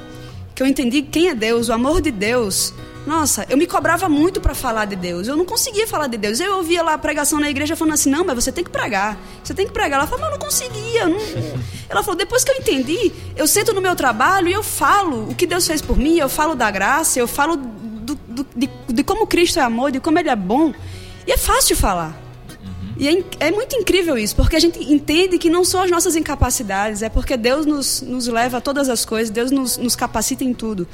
que 0.54 0.62
eu 0.62 0.66
entendi 0.66 1.02
quem 1.02 1.28
é 1.28 1.34
Deus, 1.34 1.68
o 1.68 1.72
amor 1.72 2.00
de 2.00 2.11
Deus, 2.11 2.74
nossa, 3.07 3.46
eu 3.48 3.57
me 3.57 3.66
cobrava 3.66 4.09
muito 4.09 4.40
para 4.40 4.55
falar 4.55 4.84
de 4.84 4.94
Deus. 4.94 5.26
Eu 5.26 5.36
não 5.36 5.44
conseguia 5.44 5.86
falar 5.86 6.07
de 6.07 6.16
Deus. 6.16 6.38
Eu 6.38 6.57
ouvia 6.57 6.82
lá 6.82 6.94
a 6.94 6.98
pregação 6.98 7.40
na 7.40 7.48
igreja 7.48 7.74
falando 7.74 7.94
assim: 7.94 8.11
não, 8.11 8.24
mas 8.24 8.34
você 8.34 8.53
tem 8.53 8.62
que 8.62 8.70
pregar. 8.70 9.18
Você 9.42 9.55
tem 9.55 9.66
que 9.66 9.72
pregar. 9.72 9.98
Ela 9.98 10.07
falou: 10.07 10.20
mas 10.20 10.32
eu 10.32 10.38
não 10.38 10.46
conseguia. 10.46 11.09
Não... 11.09 11.18
Ela 11.88 12.03
falou: 12.03 12.16
depois 12.16 12.44
que 12.44 12.51
eu 12.51 12.57
entendi, 12.57 13.12
eu 13.36 13.46
sento 13.46 13.72
no 13.72 13.80
meu 13.80 13.96
trabalho 13.96 14.48
e 14.48 14.53
eu 14.53 14.62
falo 14.62 15.30
o 15.30 15.34
que 15.34 15.46
Deus 15.46 15.66
fez 15.66 15.80
por 15.80 15.96
mim, 15.96 16.18
eu 16.18 16.28
falo 16.28 16.55
da 16.55 16.70
graça, 16.70 17.18
eu 17.18 17.26
falo 17.26 17.57
do, 17.57 18.14
do, 18.14 18.46
de, 18.55 18.68
de 18.88 19.03
como 19.03 19.26
Cristo 19.26 19.59
é 19.59 19.62
amor, 19.62 19.90
de 19.90 20.01
como 20.01 20.18
Ele 20.18 20.28
é 20.28 20.36
bom. 20.36 20.72
E 21.26 21.32
é 21.32 21.36
fácil 21.38 21.76
falar. 21.76 22.16
Uhum. 22.62 22.94
E 22.98 23.09
é, 23.09 23.24
é, 23.48 23.51
muito 23.51 23.76
incrível 23.76 24.18
isso, 24.18 24.36
porque 24.36 24.57
a 24.57 24.61
gente 24.61 24.78
entende 24.92 25.38
que 25.38 25.48
não 25.48 25.64
são 25.64 25.82
as 25.82 25.90
nossas 25.90 26.16
incapacidades, 26.16 27.03
é 27.03 27.09
porque 27.09 27.36
Deus 27.36 27.64
nos, 27.64 28.03
nos 28.03 28.26
leva 28.26 28.59
a 28.59 28.61
todas 28.61 28.88
as 28.88 29.05
coisas, 29.05 29.30
Deus 29.30 29.51
nos, 29.51 29.78
nos 29.78 29.96
capacita 29.96 30.44
em 30.44 30.53
tudo. 30.53 30.86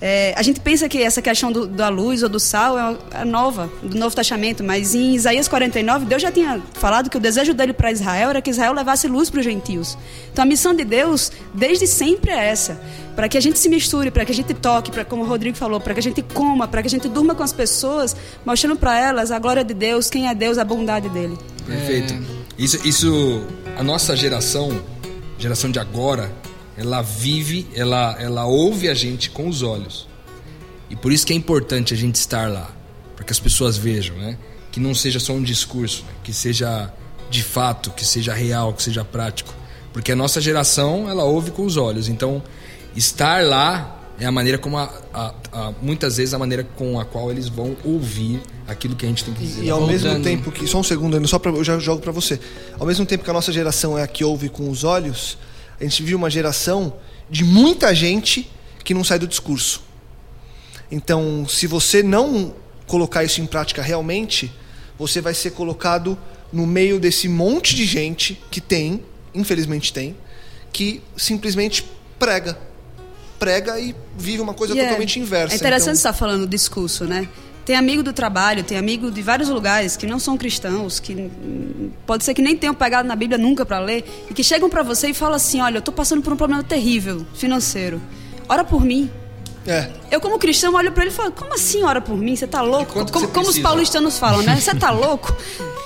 É, 0.00 0.32
a 0.36 0.42
gente 0.42 0.60
pensa 0.60 0.88
que 0.88 1.02
essa 1.02 1.20
questão 1.20 1.50
do, 1.50 1.66
da 1.66 1.88
luz 1.88 2.22
ou 2.22 2.28
do 2.28 2.38
sal 2.38 2.78
é, 2.78 2.96
é, 3.20 3.24
nova, 3.24 3.70
do 3.82 3.98
Novo 3.98 4.14
Testamento, 4.14 4.62
mas 4.62 4.94
em 4.94 5.14
Isaías 5.14 5.48
49, 5.48 6.06
Deus 6.06 6.22
já 6.22 6.30
tinha 6.30 6.62
falado 6.74 7.10
que 7.10 7.16
o 7.16 7.20
desejo 7.20 7.52
dele 7.52 7.72
para 7.72 7.90
Israel 7.90 8.30
era 8.30 8.40
que 8.40 8.50
Israel 8.50 8.72
levasse 8.72 9.08
luz 9.08 9.28
para 9.28 9.40
os 9.40 9.44
gentios. 9.44 9.98
Então 10.32 10.44
a 10.44 10.46
missão 10.46 10.72
de 10.72 10.84
Deus, 10.84 11.32
desde 11.52 11.86
sempre, 11.86 12.30
é 12.30 12.48
essa: 12.48 12.80
para 13.16 13.28
que 13.28 13.36
a 13.36 13.40
gente 13.40 13.58
se 13.58 13.68
misture, 13.68 14.10
para 14.10 14.24
que 14.24 14.30
a 14.30 14.34
gente 14.34 14.54
toque, 14.54 14.92
para 14.92 15.04
como 15.04 15.24
o 15.24 15.26
Rodrigo 15.26 15.56
falou, 15.56 15.80
para 15.80 15.94
que 15.94 16.00
a 16.00 16.02
gente 16.02 16.22
coma, 16.22 16.68
para 16.68 16.80
que 16.80 16.86
a 16.86 16.90
gente 16.90 17.08
durma 17.08 17.34
com 17.34 17.42
as 17.42 17.52
pessoas, 17.52 18.14
mostrando 18.46 18.76
para 18.76 18.98
elas 18.98 19.32
a 19.32 19.38
glória 19.38 19.64
de 19.64 19.74
Deus, 19.74 20.08
quem 20.08 20.28
é 20.28 20.34
Deus, 20.34 20.58
a 20.58 20.64
bondade 20.64 21.08
dele. 21.08 21.36
Perfeito. 21.66 22.14
Isso, 22.56 22.86
isso, 22.86 23.42
a 23.76 23.82
nossa 23.82 24.16
geração, 24.16 24.80
geração 25.38 25.70
de 25.70 25.78
agora, 25.78 26.30
ela 26.78 27.02
vive, 27.02 27.66
ela, 27.74 28.16
ela 28.20 28.46
ouve 28.46 28.88
a 28.88 28.94
gente 28.94 29.30
com 29.30 29.48
os 29.48 29.62
olhos. 29.62 30.06
E 30.88 30.94
por 30.94 31.12
isso 31.12 31.26
que 31.26 31.32
é 31.32 31.36
importante 31.36 31.92
a 31.92 31.96
gente 31.96 32.14
estar 32.14 32.48
lá, 32.48 32.70
para 33.16 33.24
que 33.24 33.32
as 33.32 33.40
pessoas 33.40 33.76
vejam, 33.76 34.16
né? 34.16 34.38
Que 34.70 34.78
não 34.78 34.94
seja 34.94 35.18
só 35.18 35.32
um 35.32 35.42
discurso, 35.42 36.04
né? 36.04 36.12
que 36.22 36.32
seja 36.32 36.92
de 37.28 37.42
fato, 37.42 37.90
que 37.90 38.04
seja 38.06 38.32
real, 38.32 38.72
que 38.72 38.82
seja 38.82 39.04
prático. 39.04 39.52
Porque 39.92 40.12
a 40.12 40.16
nossa 40.16 40.40
geração, 40.40 41.10
ela 41.10 41.24
ouve 41.24 41.50
com 41.50 41.64
os 41.64 41.76
olhos. 41.76 42.08
Então, 42.08 42.40
estar 42.94 43.44
lá 43.44 43.96
é 44.20 44.24
a 44.24 44.30
maneira 44.30 44.56
como 44.56 44.78
a, 44.78 44.88
a, 45.12 45.34
a, 45.52 45.72
muitas 45.82 46.16
vezes 46.16 46.32
a 46.32 46.38
maneira 46.38 46.62
com 46.62 47.00
a 47.00 47.04
qual 47.04 47.28
eles 47.28 47.48
vão 47.48 47.76
ouvir 47.84 48.40
aquilo 48.68 48.94
que 48.94 49.04
a 49.04 49.08
gente 49.08 49.24
tem 49.24 49.34
que 49.34 49.40
dizer. 49.40 49.64
E 49.64 49.70
ao 49.70 49.80
Voltando. 49.80 50.00
mesmo 50.00 50.22
tempo 50.22 50.52
que 50.52 50.64
só 50.68 50.78
um 50.78 50.84
segundo 50.84 51.26
só 51.26 51.40
para 51.40 51.50
eu 51.50 51.64
já 51.64 51.76
jogo 51.80 52.00
para 52.00 52.12
você. 52.12 52.38
Ao 52.78 52.86
mesmo 52.86 53.04
tempo 53.04 53.24
que 53.24 53.30
a 53.30 53.32
nossa 53.32 53.50
geração 53.50 53.98
é 53.98 54.02
a 54.04 54.06
que 54.06 54.22
ouve 54.22 54.48
com 54.48 54.70
os 54.70 54.84
olhos, 54.84 55.36
a 55.80 55.84
gente 55.84 56.02
vive 56.02 56.14
uma 56.14 56.30
geração 56.30 56.94
de 57.30 57.44
muita 57.44 57.94
gente 57.94 58.50
que 58.84 58.94
não 58.94 59.04
sai 59.04 59.18
do 59.18 59.26
discurso. 59.26 59.82
Então, 60.90 61.46
se 61.48 61.66
você 61.66 62.02
não 62.02 62.54
colocar 62.86 63.22
isso 63.22 63.40
em 63.40 63.46
prática 63.46 63.82
realmente, 63.82 64.52
você 64.98 65.20
vai 65.20 65.34
ser 65.34 65.50
colocado 65.50 66.18
no 66.52 66.66
meio 66.66 66.98
desse 66.98 67.28
monte 67.28 67.74
de 67.76 67.84
gente 67.84 68.40
que 68.50 68.60
tem, 68.60 69.04
infelizmente 69.34 69.92
tem, 69.92 70.16
que 70.72 71.02
simplesmente 71.16 71.84
prega. 72.18 72.58
Prega 73.38 73.78
e 73.78 73.94
vive 74.16 74.40
uma 74.40 74.54
coisa 74.54 74.72
yeah. 74.72 74.88
totalmente 74.88 75.20
inversa. 75.20 75.54
É 75.54 75.56
interessante 75.56 75.82
então... 75.82 76.10
estar 76.10 76.12
falando 76.12 76.40
do 76.40 76.48
discurso, 76.48 77.04
né? 77.04 77.28
Tem 77.68 77.76
amigo 77.76 78.02
do 78.02 78.14
trabalho, 78.14 78.64
tem 78.64 78.78
amigo 78.78 79.10
de 79.10 79.20
vários 79.20 79.50
lugares 79.50 79.94
que 79.94 80.06
não 80.06 80.18
são 80.18 80.38
cristãos, 80.38 80.98
que 80.98 81.30
pode 82.06 82.24
ser 82.24 82.32
que 82.32 82.40
nem 82.40 82.56
tenham 82.56 82.74
pegado 82.74 83.06
na 83.06 83.14
Bíblia 83.14 83.36
nunca 83.36 83.66
para 83.66 83.78
ler, 83.78 84.26
e 84.30 84.32
que 84.32 84.42
chegam 84.42 84.70
para 84.70 84.82
você 84.82 85.08
e 85.08 85.12
falam 85.12 85.34
assim: 85.34 85.60
Olha, 85.60 85.76
eu 85.76 85.80
estou 85.80 85.92
passando 85.92 86.22
por 86.22 86.32
um 86.32 86.36
problema 86.36 86.64
terrível 86.64 87.26
financeiro. 87.34 88.00
Ora 88.48 88.64
por 88.64 88.82
mim. 88.82 89.10
É. 89.66 89.90
Eu, 90.10 90.18
como 90.18 90.38
cristão, 90.38 90.72
olho 90.76 90.90
para 90.92 91.04
ele 91.04 91.12
e 91.12 91.14
falo: 91.14 91.30
Como 91.30 91.52
assim 91.52 91.82
ora 91.82 92.00
por 92.00 92.16
mim? 92.16 92.34
Você 92.34 92.46
tá 92.46 92.62
louco? 92.62 93.04
Como, 93.12 93.28
como 93.28 93.50
os 93.50 93.58
paulistanos 93.58 94.18
falam, 94.18 94.40
né? 94.40 94.56
Você 94.58 94.74
tá 94.74 94.88
louco? 94.90 95.36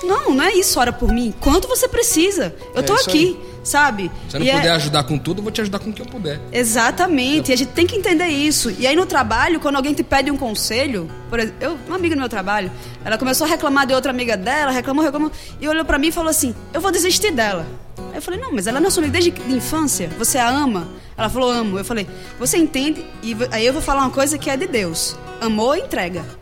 Não, 0.05 0.37
não 0.37 0.45
é 0.45 0.55
isso, 0.55 0.79
ora 0.79 0.93
por 0.93 1.13
mim. 1.13 1.35
Quanto 1.41 1.67
você 1.67 1.89
precisa? 1.89 2.55
Eu 2.77 2.85
tô 2.85 2.97
é 2.97 3.01
aqui. 3.01 3.37
Aí 3.41 3.52
sabe? 3.63 4.11
Se 4.29 4.37
eu 4.37 4.41
não 4.41 4.47
e 4.47 4.51
puder 4.51 4.69
é... 4.69 4.71
ajudar 4.73 5.05
com 5.05 5.19
tudo, 5.19 5.39
eu 5.39 5.43
vou 5.43 5.53
te 5.53 5.61
ajudar 5.61 5.79
com 5.79 5.91
o 5.91 5.93
que 5.93 6.03
eu 6.03 6.07
puder. 6.07 6.41
Exatamente. 6.53 7.51
E 7.51 7.55
a 7.55 7.57
gente 7.57 7.71
tem 7.71 7.87
que 7.87 7.97
entender 7.97 8.27
isso. 8.27 8.71
E 8.79 8.87
aí 8.87 8.97
no 8.97 9.07
trabalho, 9.07 9.61
quando 9.61 9.77
alguém 9.77 9.95
te 9.95 10.03
pede 10.03 10.31
um 10.31 10.37
conselho, 10.37 11.11
por 11.29 11.39
exemplo, 11.39 11.57
eu, 11.61 11.79
uma 11.87 11.97
amiga 11.97 12.15
no 12.15 12.21
meu 12.21 12.29
trabalho, 12.29 12.71
ela 13.05 13.19
começou 13.19 13.47
a 13.47 13.51
reclamar 13.51 13.87
de 13.87 13.95
outra 13.95 14.11
amiga 14.11 14.37
dela, 14.37 14.71
reclamou, 14.71 15.05
reclamou, 15.05 15.31
e 15.61 15.69
olhou 15.69 15.85
para 15.85 15.99
mim 15.99 16.09
e 16.09 16.13
falou 16.13 16.31
assim: 16.31 16.55
"Eu 16.73 16.81
vou 16.81 16.91
desistir 16.91 17.31
dela". 17.31 17.67
Aí 17.97 18.17
eu 18.17 18.23
falei: 18.23 18.41
"Não, 18.41 18.53
mas 18.53 18.67
ela 18.67 18.81
não 18.81 18.89
é 18.89 18.91
sua 18.91 19.03
amiga 19.03 19.13
desde 19.13 19.31
de 19.31 19.55
infância. 19.55 20.09
Você 20.19 20.39
a 20.39 20.49
ama?" 20.49 20.89
Ela 21.17 21.29
falou: 21.29 21.51
"Amo". 21.51 21.79
Eu 21.79 21.85
falei: 21.85 22.07
"Você 22.39 22.57
entende?" 22.57 23.05
E 23.23 23.37
aí 23.51 23.65
eu 23.65 23.73
vou 23.73 23.83
falar 23.83 24.03
uma 24.03 24.11
coisa 24.11 24.39
que 24.39 24.51
é 24.51 24.57
de 24.57 24.67
Deus. 24.67 25.17
Amor 25.41 25.77
entrega. 25.77 26.42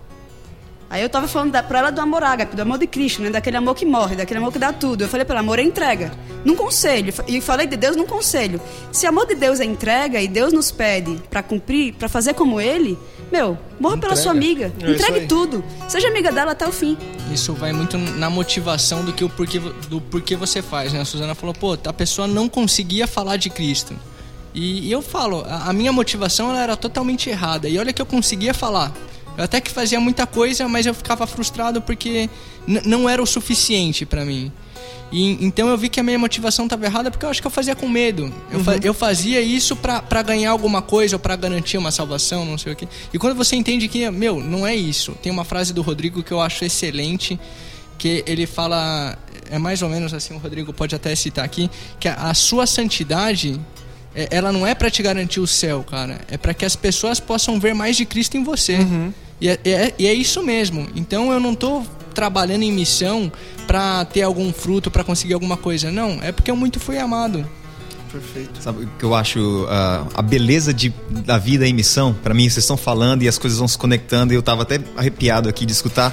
Aí 0.91 1.01
eu 1.01 1.09
tava 1.09 1.28
falando 1.28 1.53
da, 1.53 1.62
pra 1.62 1.78
ela 1.78 1.91
do 1.93 2.01
amor 2.01 2.24
ágape, 2.24 2.57
do 2.57 2.62
amor 2.62 2.76
de 2.76 2.86
Cristo, 2.88 3.22
né? 3.22 3.30
Daquele 3.30 3.57
amor 3.57 3.76
que 3.76 3.86
morre, 3.86 4.16
daquele 4.16 4.38
amor 4.38 4.53
que 4.53 4.59
dá 4.59 4.72
tudo. 4.72 5.03
Eu 5.03 5.09
falei 5.09 5.24
pra 5.24 5.34
ela, 5.36 5.41
amor 5.41 5.61
é 5.61 5.62
entrega. 5.62 6.11
Num 6.45 6.57
conselho. 6.57 7.14
E 7.28 7.41
falei 7.41 7.68
de 7.68 7.76
Deus 7.76 7.95
num 7.95 8.07
conselho. 8.07 8.61
Se 8.91 9.07
amor 9.07 9.24
de 9.24 9.36
Deus 9.36 9.61
é 9.61 9.64
entrega 9.64 10.20
e 10.20 10.26
Deus 10.26 10.53
nos 10.53 10.72
pede 10.72 11.22
para 11.30 11.45
cumprir, 11.45 11.95
para 11.95 12.09
fazer 12.09 12.34
como 12.34 12.61
Ele, 12.61 12.99
meu, 13.30 13.57
morra 13.78 13.99
pela 13.99 14.16
sua 14.16 14.32
amiga. 14.32 14.72
É 14.82 14.91
Entregue 14.91 15.26
tudo. 15.28 15.62
Seja 15.88 16.09
amiga 16.09 16.32
dela 16.32 16.53
até 16.53 16.66
o 16.66 16.72
fim. 16.72 16.99
Isso 17.32 17.55
vai 17.55 17.72
muito 17.72 17.97
na 17.97 18.28
motivação 18.28 19.05
do 19.05 19.12
que 19.12 19.22
o 19.22 19.28
porquê, 19.28 19.61
do 19.88 20.01
porquê 20.01 20.34
você 20.34 20.61
faz, 20.61 20.93
né? 20.93 21.03
A 21.03 21.05
Suzana 21.05 21.36
falou, 21.36 21.55
pô, 21.55 21.78
a 21.84 21.93
pessoa 21.93 22.26
não 22.26 22.49
conseguia 22.49 23.07
falar 23.07 23.36
de 23.36 23.49
Cristo. 23.49 23.95
E, 24.53 24.88
e 24.88 24.91
eu 24.91 25.01
falo, 25.01 25.45
a, 25.47 25.68
a 25.68 25.72
minha 25.72 25.93
motivação 25.93 26.51
ela 26.51 26.62
era 26.62 26.76
totalmente 26.76 27.30
errada. 27.30 27.68
E 27.68 27.78
olha 27.78 27.93
que 27.93 28.03
eu 28.03 28.07
conseguia 28.07 28.53
falar. 28.53 28.93
Eu 29.41 29.45
até 29.47 29.61
que 29.61 29.70
fazia 29.70 29.99
muita 29.99 30.26
coisa, 30.26 30.68
mas 30.68 30.84
eu 30.86 30.93
ficava 30.95 31.26
frustrado 31.26 31.80
porque 31.80 32.28
não 32.84 33.09
era 33.09 33.22
o 33.22 33.26
suficiente 33.26 34.05
pra 34.05 34.24
mim. 34.24 34.53
E, 35.12 35.45
então 35.45 35.68
eu 35.68 35.76
vi 35.76 35.88
que 35.88 35.99
a 35.99 36.03
minha 36.03 36.18
motivação 36.18 36.66
estava 36.66 36.84
errada 36.84 37.11
porque 37.11 37.24
eu 37.26 37.30
acho 37.30 37.41
que 37.41 37.47
eu 37.47 37.51
fazia 37.51 37.74
com 37.74 37.88
medo. 37.88 38.32
Eu, 38.51 38.62
fa- 38.62 38.76
eu 38.82 38.95
fazia 38.95 39.41
isso 39.41 39.74
pra 39.74 40.22
ganhar 40.22 40.51
alguma 40.51 40.80
coisa 40.82 41.16
ou 41.16 41.20
pra 41.20 41.34
garantir 41.36 41.78
uma 41.78 41.91
salvação, 41.91 42.45
não 42.45 42.57
sei 42.59 42.74
o 42.74 42.76
quê. 42.76 42.86
E 43.12 43.18
quando 43.18 43.34
você 43.34 43.57
entende 43.57 43.88
que, 43.88 44.09
meu, 44.11 44.41
não 44.41 44.66
é 44.66 44.76
isso. 44.76 45.12
Tem 45.22 45.32
uma 45.32 45.45
frase 45.45 45.72
do 45.72 45.82
Rodrigo 45.82 46.22
que 46.22 46.30
eu 46.32 46.41
acho 46.41 46.64
excelente, 46.64 47.41
que 47.99 48.22
ele 48.26 48.47
fala, 48.47 49.18
é 49.51 49.59
mais 49.59 49.82
ou 49.82 49.88
menos 49.88 50.14
assim, 50.14 50.34
o 50.34 50.38
Rodrigo 50.38 50.72
pode 50.72 50.95
até 50.95 51.12
citar 51.16 51.45
aqui, 51.45 51.68
que 51.99 52.07
a, 52.07 52.14
a 52.30 52.34
sua 52.34 52.64
santidade 52.66 53.61
ela 54.31 54.53
não 54.53 54.67
é 54.67 54.75
pra 54.75 54.91
te 54.91 55.03
garantir 55.03 55.41
o 55.41 55.47
céu, 55.47 55.85
cara. 55.89 56.21
É 56.31 56.37
pra 56.37 56.53
que 56.55 56.65
as 56.65 56.75
pessoas 56.77 57.21
possam 57.21 57.59
ver 57.61 57.75
mais 57.75 57.97
de 57.97 58.05
Cristo 58.05 58.37
em 58.37 58.43
você. 58.45 58.79
E, 59.41 59.49
é, 59.49 59.59
é- 59.65 59.95
e 59.99 60.07
é 60.07 60.13
isso 60.15 60.43
mesmo. 60.43 60.87
Então 60.95 61.33
eu 61.33 61.41
não 61.41 61.55
tô 61.55 61.83
trabalhando 62.15 62.63
em 62.63 62.73
missão 62.73 63.31
pra 63.67 64.05
ter 64.05 64.23
algum 64.23 64.53
fruto, 64.53 64.91
pra 64.91 65.05
conseguir 65.05 65.35
alguma 65.35 65.57
coisa. 65.57 65.91
Não, 65.93 66.19
é 66.23 66.33
porque 66.33 66.51
eu 66.51 66.57
muito 66.57 66.81
fui 66.81 66.99
amado. 66.99 67.47
Perfeito. 68.11 68.61
Sabe 68.61 68.85
o 68.85 68.89
que 68.99 69.05
eu 69.05 69.15
acho 69.15 69.67
ah, 69.71 70.05
a 70.15 70.21
beleza 70.23 70.75
de, 70.75 70.93
da 71.25 71.39
vida 71.39 71.67
em 71.69 71.73
missão? 71.73 72.13
Pra 72.13 72.35
mim, 72.35 72.43
vocês 72.49 72.65
estão 72.65 72.77
falando 72.77 73.23
e 73.23 73.29
as 73.29 73.39
coisas 73.39 73.61
vão 73.61 73.69
se 73.69 73.79
conectando 73.79 74.33
e 74.33 74.37
eu 74.37 74.43
tava 74.43 74.63
até 74.63 74.81
arrepiado 74.97 75.49
aqui 75.49 75.65
de 75.65 75.71
escutar. 75.73 76.13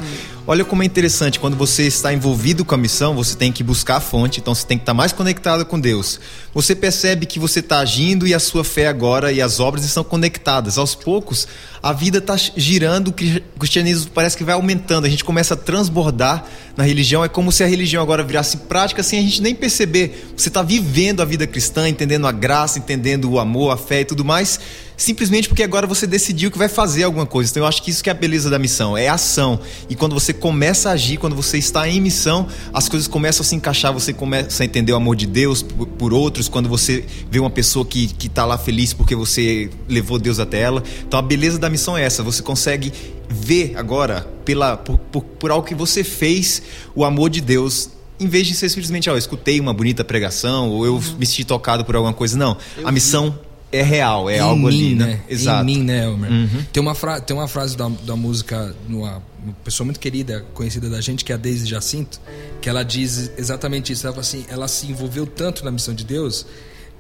Olha 0.50 0.64
como 0.64 0.82
é 0.82 0.86
interessante, 0.86 1.42
quando 1.42 1.58
você 1.58 1.84
está 1.88 2.14
envolvido 2.14 2.64
com 2.64 2.74
a 2.74 2.78
missão, 2.78 3.14
você 3.14 3.36
tem 3.36 3.52
que 3.52 3.62
buscar 3.62 3.98
a 3.98 4.00
fonte, 4.00 4.40
então 4.40 4.56
você 4.56 4.66
tem 4.66 4.78
que 4.78 4.84
estar 4.84 4.94
mais 4.94 5.12
conectado 5.12 5.66
com 5.66 5.78
Deus. 5.78 6.22
Você 6.54 6.74
percebe 6.74 7.26
que 7.26 7.38
você 7.38 7.60
está 7.60 7.80
agindo 7.80 8.26
e 8.26 8.34
a 8.34 8.40
sua 8.40 8.64
fé 8.64 8.88
agora 8.88 9.30
e 9.30 9.42
as 9.42 9.60
obras 9.60 9.84
estão 9.84 10.06
conectadas. 10.06 10.78
Aos 10.78 10.96
poucos, 10.96 11.50
a 11.84 11.92
vida 11.92 12.20
está 12.20 12.38
girando, 12.38 13.10
o 13.10 13.12
cri- 13.12 13.44
o 13.58 13.60
cristianismo 13.60 14.10
parece 14.14 14.38
que 14.38 14.44
vai 14.46 14.54
aumentando, 14.54 15.04
a 15.06 15.10
gente 15.10 15.22
começa 15.22 15.54
a 15.54 15.58
transbordar 15.58 16.46
na 16.78 16.86
religião, 16.86 17.26
é 17.26 17.28
como 17.28 17.52
se 17.52 17.62
a 17.62 17.68
religião 17.68 18.02
agora 18.02 18.24
virasse 18.24 18.56
prática 18.56 19.04
sem 19.04 19.20
a 19.20 19.22
gente 19.24 19.42
nem 19.42 19.54
perceber. 19.54 20.32
Você 20.38 20.48
está 20.48 20.62
vivendo 20.62 21.22
a 21.22 21.26
vida 21.26 21.46
cristã, 21.46 21.90
entendendo 21.90 22.26
a 22.26 22.32
graça, 22.32 22.80
entendendo 22.80 23.30
o 23.30 23.38
amor, 23.38 23.74
a 23.74 23.78
fé 23.78 24.00
e 24.00 24.06
tudo 24.06 24.24
mais, 24.24 24.62
simplesmente 24.98 25.48
porque 25.48 25.62
agora 25.62 25.86
você 25.86 26.08
decidiu 26.08 26.50
que 26.50 26.58
vai 26.58 26.68
fazer 26.68 27.04
alguma 27.04 27.26
coisa. 27.26 27.52
Então 27.52 27.64
eu 27.64 27.68
acho 27.68 27.84
que 27.84 27.92
isso 27.92 28.04
que 28.04 28.10
é 28.10 28.12
a 28.12 28.16
beleza 28.16 28.50
da 28.50 28.58
missão, 28.58 28.98
é 28.98 29.08
ação. 29.08 29.60
E 29.88 29.96
quando 29.96 30.14
você 30.14 30.34
começa 30.34 30.90
a 30.90 30.94
agir, 30.94 31.18
quando 31.18 31.36
você 31.36 31.60
está 31.60 31.88
em 31.88 32.02
missão, 32.02 32.48
as 32.74 32.90
coisas 32.90 33.08
começam 33.08 33.44
a 33.44 33.46
se 33.46 33.56
encaixar, 33.56 33.94
você 33.94 34.12
começa 34.12 34.64
a 34.64 34.66
entender 34.66 34.92
o 34.92 34.96
amor 34.96 35.16
de 35.16 35.28
Deus 35.28 35.62
por, 35.62 35.88
por 35.88 36.14
outros, 36.14 36.50
quando 36.50 36.68
você 36.68 37.06
vê 37.30 37.40
uma 37.40 37.52
pessoa 37.52 37.86
que, 37.86 38.08
que 38.08 38.28
tá 38.28 38.44
lá 38.44 38.58
feliz 38.58 38.92
porque 38.92 39.16
você 39.16 39.70
levou 39.88 40.18
Deus 40.18 40.40
até 40.40 40.60
ela. 40.60 40.84
Então 41.08 41.20
a 41.20 41.24
beleza 41.24 41.60
da 41.60 41.70
missão 41.70 41.96
é 41.96 42.04
essa, 42.04 42.24
você 42.24 42.42
consegue 42.42 42.92
ver 43.30 43.74
agora, 43.78 44.28
pela, 44.44 44.76
por, 44.76 44.98
por, 44.98 45.22
por 45.22 45.52
algo 45.52 45.68
que 45.68 45.76
você 45.76 46.04
fez, 46.04 46.62
o 46.96 47.06
amor 47.06 47.30
de 47.30 47.42
Deus 47.42 47.92
em 48.20 48.28
vez 48.28 48.48
de 48.48 48.56
ser 48.56 48.68
simplesmente, 48.70 49.08
ó, 49.12 49.14
eu 49.14 49.18
escutei 49.18 49.60
uma 49.60 49.72
bonita 49.72 50.04
pregação 50.04 50.72
ou 50.72 50.86
eu 50.86 51.04
me 51.20 51.26
senti 51.26 51.44
tocado 51.44 51.86
por 51.86 51.96
alguma 51.96 52.14
coisa, 52.14 52.36
não. 52.36 52.58
a 52.84 52.92
missão 52.92 53.38
é 53.72 53.82
real, 53.82 54.30
é 54.30 54.38
em 54.38 54.40
algo 54.40 54.68
mim, 54.68 54.68
ali, 54.68 54.96
né? 54.96 55.06
né? 55.06 55.22
Exato. 55.30 55.64
Em 55.64 55.66
mim, 55.66 55.84
né, 55.84 56.06
Elmer? 56.06 56.32
Tem, 56.72 56.82
uma 56.82 56.96
fra 56.96 57.20
tem 57.20 57.36
uma 57.36 57.48
frase 57.48 57.76
da, 57.76 57.90
da 58.04 58.16
música, 58.16 58.74
numa, 58.88 59.22
uma 59.44 59.54
pessoa 59.64 59.86
muito 59.86 60.00
querida, 60.00 60.46
conhecida 60.54 60.90
da 60.90 61.02
gente, 61.02 61.26
que 61.26 61.32
é 61.32 61.36
a 61.36 61.38
Daisy 61.38 61.66
Jacinto, 61.66 62.20
que 62.62 62.70
ela 62.70 62.84
diz 62.84 63.32
exatamente 63.38 63.92
isso. 63.92 64.06
Ela, 64.06 64.14
fala 64.14 64.26
assim, 64.26 64.46
ela 64.50 64.68
se 64.68 64.88
envolveu 64.88 65.26
tanto 65.26 65.66
na 65.66 65.72
missão 65.72 65.94
de 65.94 66.06
Deus 66.06 66.46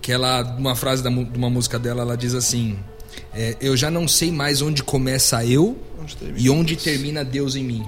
que 0.02 0.12
ela, 0.12 0.44
uma 0.58 0.76
frase 0.76 1.02
da, 1.02 1.10
de 1.10 1.38
uma 1.38 1.50
música 1.50 1.80
dela, 1.80 2.02
ela 2.02 2.18
diz 2.18 2.34
assim: 2.34 2.78
é, 3.34 3.56
Eu 3.62 3.76
já 3.78 3.90
não 3.90 4.08
sei 4.08 4.32
mais 4.32 4.62
onde 4.62 4.84
começa 4.84 5.44
eu 5.46 5.78
e 6.36 6.50
onde 6.50 6.76
termina 6.76 7.24
Deus 7.24 7.56
em 7.56 7.64
mim. 7.64 7.86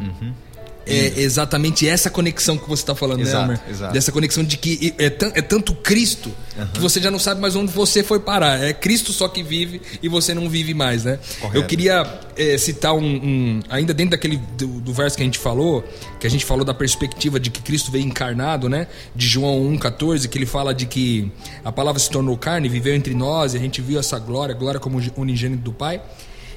É 0.91 1.19
exatamente 1.21 1.87
essa 1.87 2.09
conexão 2.09 2.57
que 2.57 2.67
você 2.67 2.81
está 2.83 2.95
falando, 2.95 3.21
Exato, 3.21 3.47
né, 3.47 3.53
Elmer? 3.55 3.61
exato. 3.69 3.93
Dessa 3.93 4.11
conexão 4.11 4.43
de 4.43 4.57
que 4.57 4.93
é, 4.97 5.05
é 5.05 5.41
tanto 5.41 5.73
Cristo 5.75 6.31
que 6.73 6.79
você 6.79 6.99
já 7.01 7.09
não 7.09 7.19
sabe 7.19 7.39
mais 7.39 7.55
onde 7.55 7.71
você 7.71 8.03
foi 8.03 8.19
parar. 8.19 8.61
É 8.61 8.73
Cristo 8.73 9.13
só 9.13 9.27
que 9.29 9.41
vive 9.41 9.81
e 10.03 10.09
você 10.09 10.33
não 10.33 10.49
vive 10.49 10.73
mais, 10.73 11.05
né? 11.05 11.17
Correto. 11.39 11.57
Eu 11.57 11.65
queria 11.65 12.19
é, 12.35 12.57
citar 12.57 12.93
um, 12.93 12.99
um- 13.05 13.59
Ainda 13.69 13.93
dentro 13.93 14.11
daquele 14.11 14.37
do, 14.57 14.67
do 14.81 14.93
verso 14.93 15.15
que 15.15 15.23
a 15.23 15.25
gente 15.25 15.39
falou, 15.39 15.83
que 16.19 16.27
a 16.27 16.29
gente 16.29 16.43
falou 16.43 16.65
da 16.65 16.73
perspectiva 16.73 17.39
de 17.39 17.49
que 17.49 17.61
Cristo 17.61 17.91
veio 17.91 18.05
encarnado, 18.05 18.67
né? 18.67 18.87
De 19.15 19.25
João 19.27 19.61
1,14, 19.77 20.27
que 20.27 20.37
ele 20.37 20.45
fala 20.45 20.73
de 20.73 20.85
que 20.85 21.31
a 21.63 21.71
palavra 21.71 21.99
se 21.99 22.09
tornou 22.09 22.37
carne, 22.37 22.67
viveu 22.67 22.93
entre 22.93 23.13
nós, 23.13 23.53
e 23.53 23.57
a 23.57 23.59
gente 23.59 23.81
viu 23.81 23.99
essa 23.99 24.19
glória, 24.19 24.53
glória 24.53 24.79
como 24.79 25.01
unigênito 25.15 25.63
do 25.63 25.71
Pai. 25.71 26.01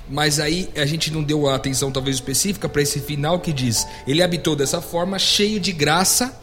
Mas 0.09 0.41
aí 0.41 0.69
a 0.77 0.85
gente 0.85 1.13
não 1.13 1.23
deu 1.23 1.49
a 1.49 1.55
atenção 1.55 1.91
talvez 1.91 2.17
específica 2.17 2.69
para 2.69 2.83
esse 2.83 3.01
final 3.01 3.41
que 3.41 3.53
diz: 3.53 3.87
Ele 4.07 4.23
habitou 4.23 4.57
dessa 4.57 4.81
forma, 4.81 5.19
cheio 5.19 5.61
de 5.61 5.73
graça 5.73 6.39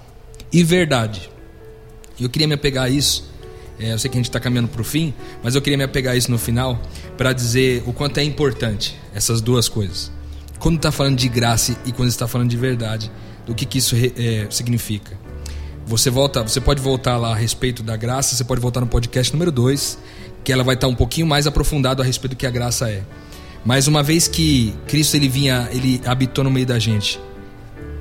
e 0.51 0.63
verdade. 0.63 1.29
Eu 2.19 2.29
queria 2.29 2.47
me 2.47 2.53
apegar 2.53 2.85
a 2.85 2.89
isso. 2.89 3.29
É, 3.79 3.93
eu 3.93 3.99
sei 3.99 4.09
que 4.09 4.17
a 4.17 4.19
gente 4.19 4.29
está 4.29 4.39
caminhando 4.39 4.67
para 4.67 4.81
o 4.81 4.83
fim, 4.83 5.13
mas 5.41 5.55
eu 5.55 5.61
queria 5.61 5.77
me 5.77 5.83
apegar 5.85 6.13
a 6.13 6.17
isso 6.17 6.29
no 6.29 6.37
final 6.37 6.81
para 7.17 7.31
dizer 7.31 7.81
o 7.85 7.93
quanto 7.93 8.17
é 8.17 8.23
importante 8.23 8.97
essas 9.13 9.39
duas 9.39 9.69
coisas. 9.69 10.11
Quando 10.59 10.75
está 10.75 10.91
falando 10.91 11.15
de 11.15 11.29
graça 11.29 11.77
e 11.85 11.91
quando 11.93 12.09
está 12.09 12.27
falando 12.27 12.49
de 12.49 12.57
verdade, 12.57 13.09
do 13.45 13.55
que, 13.55 13.65
que 13.65 13.77
isso 13.77 13.95
é, 13.95 14.47
significa. 14.49 15.17
Você 15.85 16.09
volta, 16.09 16.43
você 16.43 16.59
pode 16.59 16.81
voltar 16.81 17.17
lá 17.17 17.31
a 17.31 17.35
respeito 17.35 17.81
da 17.81 17.95
graça, 17.95 18.35
você 18.35 18.43
pode 18.43 18.59
voltar 18.61 18.81
no 18.81 18.87
podcast 18.87 19.31
número 19.33 19.51
2, 19.51 19.97
que 20.43 20.51
ela 20.51 20.63
vai 20.63 20.75
estar 20.75 20.87
um 20.87 20.93
pouquinho 20.93 21.25
mais 21.25 21.47
aprofundado 21.47 22.01
a 22.01 22.05
respeito 22.05 22.35
do 22.35 22.37
que 22.37 22.45
a 22.45 22.51
graça 22.51 22.91
é. 22.91 23.01
Mas 23.65 23.87
uma 23.87 24.01
vez 24.01 24.27
que 24.27 24.73
Cristo 24.87 25.15
ele 25.15 25.27
vinha, 25.27 25.67
ele 25.71 26.01
habitou 26.05 26.43
no 26.43 26.51
meio 26.51 26.65
da 26.65 26.79
gente, 26.79 27.19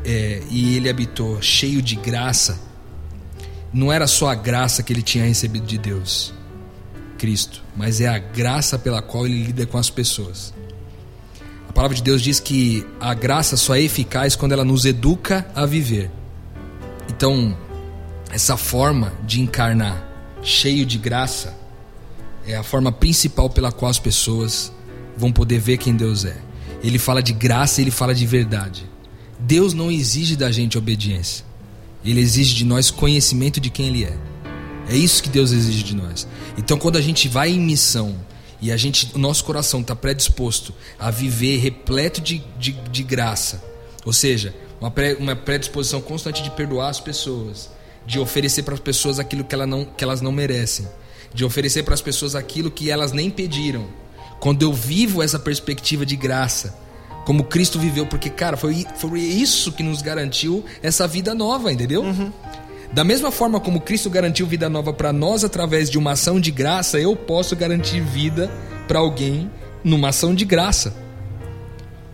é, 0.05 0.43
e 0.51 0.77
ele 0.77 0.89
habitou 0.89 1.43
cheio 1.43 1.83
de 1.83 1.97
graça, 1.97 2.59
não 3.73 3.93
era 3.93 4.07
só 4.07 4.29
a 4.29 4.35
graça 4.35 4.83
que 4.83 4.93
ele 4.93 5.03
tinha 5.03 5.25
recebido 5.25 5.67
de 5.67 5.77
Deus, 5.77 6.33
Cristo, 7.19 7.63
mas 7.77 8.01
é 8.01 8.09
a 8.09 8.19
graça 8.19 8.79
pela 8.79 9.03
qual 9.03 9.27
ele 9.27 9.43
lida 9.43 9.67
com 9.67 9.77
as 9.77 9.91
pessoas. 9.91 10.55
A 11.69 11.73
palavra 11.73 11.97
de 11.97 12.03
Deus 12.03 12.23
diz 12.23 12.41
que 12.41 12.87
a 12.99 13.13
graça 13.13 13.57
só 13.57 13.75
é 13.75 13.83
eficaz 13.83 14.35
quando 14.35 14.53
ela 14.53 14.65
nos 14.65 14.85
educa 14.85 15.47
a 15.55 15.67
viver. 15.67 16.11
Então, 17.09 17.57
essa 18.31 18.57
forma 18.57 19.13
de 19.25 19.41
encarnar 19.41 20.09
cheio 20.43 20.87
de 20.87 20.99
graça 20.99 21.57
é 22.47 22.57
a 22.57 22.63
forma 22.63 22.91
principal 22.91 23.51
pela 23.51 23.71
qual 23.71 23.91
as 23.91 23.99
pessoas 23.99 24.73
vão 25.19 25.33
poder 25.33 25.59
ver 25.59 25.77
quem 25.77 25.95
Deus 25.95 26.25
é. 26.25 26.37
Ele 26.83 26.99
fala 26.99 27.23
de 27.23 27.33
graça 27.33 27.81
ele 27.81 27.91
fala 27.91 28.14
de 28.14 28.25
verdade. 28.25 28.89
Deus 29.39 29.75
não 29.75 29.91
exige 29.91 30.37
da 30.37 30.51
gente 30.51 30.79
obediência. 30.79 31.45
Ele 32.05 32.21
exige 32.21 32.55
de 32.55 32.64
nós 32.64 32.91
conhecimento 32.91 33.61
de 33.61 33.71
quem 33.71 33.89
ele 33.89 34.05
é. 34.05 34.16
É 34.89 34.97
isso 34.97 35.23
que 35.23 35.29
Deus 35.29 35.53
exige 35.53 35.83
de 35.83 35.95
nós. 35.95 36.27
Então, 36.57 36.79
quando 36.79 36.97
a 36.97 37.01
gente 37.01 37.29
vai 37.29 37.51
em 37.51 37.61
missão 37.61 38.16
e 38.61 38.73
a 38.73 38.77
gente, 38.77 39.11
o 39.14 39.19
nosso 39.19 39.45
coração 39.45 39.81
está 39.81 39.95
predisposto 39.95 40.73
a 40.99 41.11
viver 41.11 41.59
repleto 41.59 42.21
de, 42.21 42.43
de, 42.59 42.73
de 42.73 43.03
graça, 43.03 43.62
ou 44.05 44.12
seja, 44.12 44.55
uma, 44.81 44.91
pré, 44.91 45.14
uma 45.14 45.37
predisposição 45.37 46.01
constante 46.01 46.43
de 46.43 46.51
perdoar 46.51 46.89
as 46.89 47.01
pessoas, 47.01 47.71
de 48.07 48.19
oferecer 48.19 48.62
para 48.62 48.75
as 48.75 48.81
pessoas 48.81 49.19
aquilo 49.19 49.45
que, 49.45 49.55
ela 49.55 49.66
não, 49.66 49.85
que 49.85 50.03
elas 50.03 50.21
não 50.21 50.33
merecem, 50.33 50.89
de 51.35 51.45
oferecer 51.45 51.83
para 51.83 51.95
as 51.95 52.01
pessoas 52.01 52.35
aquilo 52.35 52.71
que 52.71 52.91
elas 52.91 53.12
nem 53.12 53.31
pediram. 53.31 53.87
Quando 54.41 54.62
eu 54.62 54.72
vivo 54.72 55.22
essa 55.22 55.39
perspectiva 55.39 56.07
de 56.07 56.16
graça, 56.16 56.78
como 57.24 57.45
Cristo 57.45 57.78
viveu, 57.78 58.07
porque, 58.07 58.30
cara, 58.30 58.57
foi, 58.57 58.86
foi 58.97 59.20
isso 59.20 59.72
que 59.72 59.82
nos 59.82 60.01
garantiu 60.01 60.64
essa 60.82 61.07
vida 61.07 61.34
nova, 61.34 61.72
entendeu? 61.72 62.03
Da 62.93 63.05
mesma 63.05 63.30
forma 63.30 63.61
como 63.61 63.80
Cristo 63.80 64.09
garantiu 64.09 64.47
vida 64.47 64.68
nova 64.68 64.93
para 64.93 65.12
nós 65.12 65.45
através 65.45 65.91
de 65.91 65.99
uma 65.99 66.12
ação 66.12 66.41
de 66.41 66.51
graça, 66.51 66.99
eu 66.99 67.14
posso 67.14 67.55
garantir 67.55 68.01
vida 68.01 68.51
para 68.86 68.99
alguém 68.99 69.51
numa 69.84 70.09
ação 70.09 70.34
de 70.34 70.45
graça. 70.45 70.95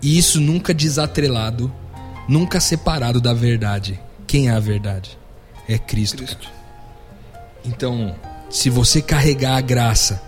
E 0.02 0.18
isso 0.18 0.40
nunca 0.40 0.74
desatrelado, 0.74 1.72
nunca 2.28 2.58
separado 2.58 3.20
da 3.20 3.32
verdade. 3.32 4.00
Quem 4.26 4.48
é 4.48 4.50
a 4.50 4.60
verdade? 4.60 5.16
É 5.68 5.78
Cristo. 5.78 6.24
cara. 6.24 6.52
Então, 7.64 8.14
se 8.50 8.68
você 8.68 9.00
carregar 9.00 9.56
a 9.56 9.60
graça, 9.60 10.20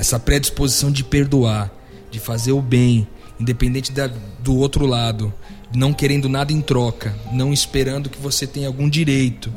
essa 0.00 0.18
predisposição 0.18 0.90
de 0.90 1.04
perdoar, 1.04 1.70
de 2.10 2.18
fazer 2.18 2.52
o 2.52 2.62
bem 2.62 3.06
independente 3.38 3.92
da, 3.92 4.06
do 4.38 4.56
outro 4.56 4.86
lado, 4.86 5.32
não 5.76 5.92
querendo 5.92 6.26
nada 6.26 6.54
em 6.54 6.62
troca, 6.62 7.14
não 7.30 7.52
esperando 7.52 8.08
que 8.08 8.18
você 8.18 8.46
tenha 8.46 8.66
algum 8.66 8.88
direito. 8.88 9.52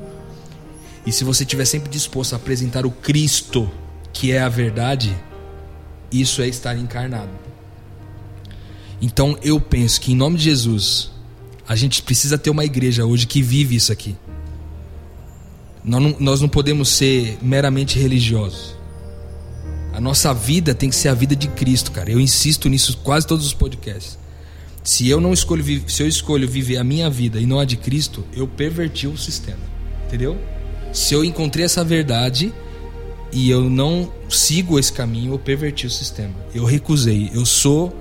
E 1.05 1.13
se 1.13 1.23
você 1.23 1.43
estiver 1.43 1.63
sempre 1.63 1.89
disposto 1.89 2.33
a 2.33 2.35
apresentar 2.35 2.85
o 2.85 2.91
Cristo, 2.91 3.71
que 4.11 4.33
é 4.33 4.41
a 4.41 4.49
verdade, 4.49 5.15
isso 6.11 6.41
é 6.41 6.47
estar 6.49 6.77
encarnado. 6.77 7.31
Então 9.01 9.37
eu 9.41 9.61
penso 9.61 10.01
que 10.01 10.11
em 10.11 10.15
nome 10.15 10.35
de 10.35 10.43
Jesus, 10.43 11.09
a 11.65 11.73
gente 11.73 12.01
precisa 12.01 12.37
ter 12.37 12.49
uma 12.49 12.65
igreja 12.65 13.05
hoje 13.05 13.25
que 13.25 13.41
vive 13.41 13.77
isso 13.77 13.93
aqui. 13.93 14.17
Nós 15.85 16.01
não, 16.01 16.15
nós 16.19 16.41
não 16.41 16.49
podemos 16.49 16.89
ser 16.89 17.37
meramente 17.41 17.97
religiosos. 17.97 18.82
A 19.93 20.01
nossa 20.01 20.33
vida 20.33 20.73
tem 20.73 20.89
que 20.89 20.95
ser 20.95 21.09
a 21.09 21.13
vida 21.13 21.35
de 21.35 21.47
Cristo, 21.47 21.91
cara. 21.91 22.11
Eu 22.11 22.19
insisto 22.19 22.67
nisso 22.67 22.97
quase 23.03 23.27
todos 23.27 23.45
os 23.45 23.53
podcasts. 23.53 24.17
Se 24.83 25.07
eu 25.07 25.21
não 25.21 25.31
escolho, 25.31 25.63
se 25.87 26.01
eu 26.01 26.07
escolho 26.07 26.49
viver 26.49 26.77
a 26.77 26.83
minha 26.83 27.09
vida 27.09 27.39
e 27.39 27.45
não 27.45 27.59
a 27.59 27.65
de 27.65 27.77
Cristo, 27.77 28.25
eu 28.35 28.47
perverti 28.47 29.07
o 29.07 29.15
sistema. 29.15 29.59
Entendeu? 30.07 30.37
Se 30.91 31.13
eu 31.13 31.23
encontrei 31.23 31.63
essa 31.63 31.83
verdade 31.83 32.51
e 33.31 33.49
eu 33.49 33.69
não 33.69 34.11
sigo 34.29 34.79
esse 34.79 34.91
caminho, 34.91 35.33
eu 35.33 35.39
perverti 35.39 35.85
o 35.85 35.91
sistema. 35.91 36.33
Eu 36.53 36.65
recusei. 36.65 37.29
Eu 37.33 37.45
sou 37.45 37.95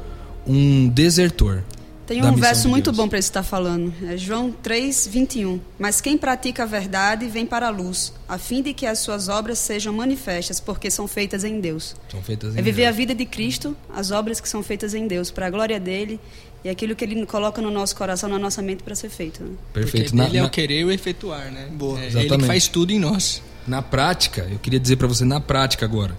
um 0.47 0.89
desertor. 0.89 1.63
Tem 2.07 2.25
um 2.25 2.35
verso 2.35 2.69
muito 2.69 2.91
Deus. 2.91 2.97
bom 2.97 3.09
para 3.09 3.19
isso 3.19 3.29
estar 3.29 3.43
falando. 3.43 3.93
É 4.09 4.17
João 4.17 4.51
3, 4.51 5.07
21. 5.07 5.61
Mas 5.79 6.01
quem 6.01 6.19
pratica 6.19 6.65
a 6.65 6.67
verdade 6.67 7.27
vem 7.29 7.47
para 7.47 7.69
a 7.69 7.71
luz, 7.71 8.13
a 8.29 8.39
fim 8.39 8.63
de 8.63 8.75
que 8.75 8.87
as 8.87 8.99
suas 8.99 9.29
obras 9.29 9.59
sejam 9.59 9.93
manifestas, 9.93 10.59
porque 10.59 10.91
são 10.91 11.07
feitas 11.07 11.45
em 11.45 11.61
Deus. 11.61 11.95
São 12.11 12.23
feitas 12.23 12.55
em 12.55 12.59
é 12.59 12.63
viver 12.63 12.83
Deus. 12.83 12.89
a 12.89 12.93
vida 12.93 13.15
de 13.15 13.25
Cristo, 13.25 13.77
as 13.95 14.11
obras 14.11 14.41
que 14.41 14.49
são 14.49 14.63
feitas 14.63 14.95
em 14.95 15.07
Deus, 15.07 15.31
para 15.31 15.47
a 15.47 15.51
glória 15.51 15.79
dele 15.79 16.19
e 16.65 16.69
aquilo 16.69 16.95
que 16.95 17.05
ele 17.05 17.25
coloca 17.27 17.63
no 17.63 17.71
nosso 17.71 17.95
coração, 17.97 18.29
na 18.29 18.39
nossa 18.39 18.61
mente 18.63 18.83
para 18.83 18.95
ser 18.95 19.09
feito. 19.09 19.43
Né? 19.43 19.51
Perfeito. 19.73 20.15
Porque 20.15 20.29
ele 20.29 20.39
é 20.39 20.45
o 20.45 20.51
querer 20.51 20.81
e 20.81 20.85
o 20.85 20.91
efetuar, 20.91 21.51
né? 21.51 21.69
Boa. 21.73 22.01
É, 22.01 22.07
ele 22.07 22.29
que 22.29 22.45
faz 22.45 22.69
tudo 22.69 22.93
em 22.93 22.99
nós. 22.99 23.43
Na 23.67 23.81
prática, 23.81 24.47
eu 24.51 24.59
queria 24.59 24.81
dizer 24.81 24.97
para 24.97 25.07
você 25.07 25.25
na 25.25 25.41
prática 25.41 25.85
agora. 25.85 26.17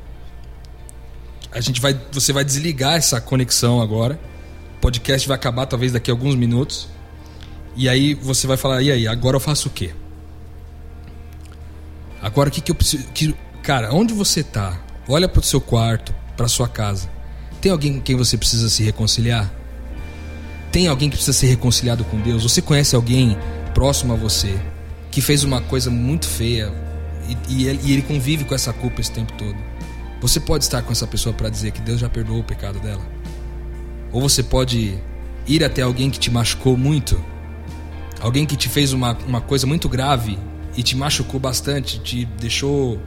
A 1.51 1.61
gente 1.61 1.79
vai, 1.79 1.99
você 2.11 2.33
vai 2.33 2.43
desligar 2.43 2.95
essa 2.95 3.21
conexão 3.21 3.81
agora 3.81 4.19
podcast 4.83 5.25
vai 5.25 5.35
acabar 5.35 5.65
talvez 5.65 5.93
daqui 5.93 6.11
a 6.11 6.13
alguns 6.13 6.35
minutos. 6.35 6.89
E 7.73 7.87
aí 7.87 8.13
você 8.13 8.45
vai 8.45 8.57
falar, 8.57 8.81
e 8.81 8.91
aí, 8.91 9.07
agora 9.07 9.37
eu 9.37 9.39
faço 9.39 9.69
o 9.69 9.71
quê? 9.71 9.91
Agora 12.21 12.49
o 12.49 12.51
que, 12.51 12.59
que 12.59 12.69
eu 12.69 12.75
preciso. 12.75 13.07
Que, 13.13 13.33
cara, 13.63 13.93
onde 13.93 14.13
você 14.13 14.43
tá? 14.43 14.77
Olha 15.07 15.29
pro 15.29 15.41
seu 15.41 15.61
quarto, 15.61 16.13
pra 16.35 16.49
sua 16.49 16.67
casa. 16.67 17.09
Tem 17.61 17.71
alguém 17.71 17.93
com 17.93 18.01
quem 18.01 18.17
você 18.17 18.37
precisa 18.37 18.69
se 18.69 18.83
reconciliar? 18.83 19.49
Tem 20.69 20.87
alguém 20.87 21.09
que 21.09 21.15
precisa 21.15 21.37
ser 21.37 21.47
reconciliado 21.47 22.03
com 22.03 22.19
Deus? 22.19 22.43
Você 22.43 22.61
conhece 22.61 22.93
alguém 22.93 23.37
próximo 23.73 24.11
a 24.11 24.17
você 24.17 24.59
que 25.09 25.21
fez 25.21 25.45
uma 25.45 25.61
coisa 25.61 25.89
muito 25.89 26.27
feia 26.27 26.73
e, 27.29 27.53
e, 27.53 27.67
ele, 27.67 27.79
e 27.83 27.93
ele 27.93 28.01
convive 28.01 28.43
com 28.43 28.53
essa 28.53 28.73
culpa 28.73 28.99
esse 28.99 29.11
tempo 29.11 29.31
todo? 29.33 29.57
Você 30.19 30.41
pode 30.41 30.65
estar 30.65 30.81
com 30.81 30.91
essa 30.91 31.07
pessoa 31.07 31.33
para 31.33 31.47
dizer 31.47 31.71
que 31.71 31.79
Deus 31.79 32.01
já 32.01 32.09
perdoou 32.09 32.39
o 32.39 32.43
pecado 32.43 32.79
dela? 32.79 33.12
Ou 34.13 34.21
você 34.21 34.41
pode 34.43 34.97
ir 35.47 35.63
até 35.63 35.81
alguém 35.81 36.09
que 36.09 36.19
te 36.19 36.31
machucou 36.31 36.77
muito, 36.77 37.21
alguém 38.21 38.45
que 38.45 38.55
te 38.55 38.69
fez 38.69 38.93
uma, 38.93 39.17
uma 39.27 39.41
coisa 39.41 39.67
muito 39.67 39.89
grave 39.89 40.37
e 40.77 40.83
te 40.83 40.95
machucou 40.95 41.39
bastante, 41.39 41.99
te 41.99 42.23
deixou 42.25 43.01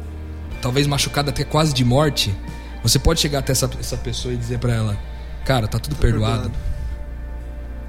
talvez 0.61 0.87
machucado 0.87 1.31
até 1.31 1.45
quase 1.45 1.73
de 1.73 1.85
morte. 1.85 2.35
Você 2.83 2.99
pode 2.99 3.21
chegar 3.21 3.39
até 3.39 3.53
essa, 3.53 3.71
essa 3.79 3.97
pessoa 3.97 4.35
e 4.35 4.37
dizer 4.37 4.59
para 4.59 4.75
ela: 4.75 4.99
Cara, 5.45 5.69
tá 5.69 5.79
tudo 5.79 5.95
tá 5.95 6.01
perdoado. 6.03 6.51
perdoado. 6.51 6.67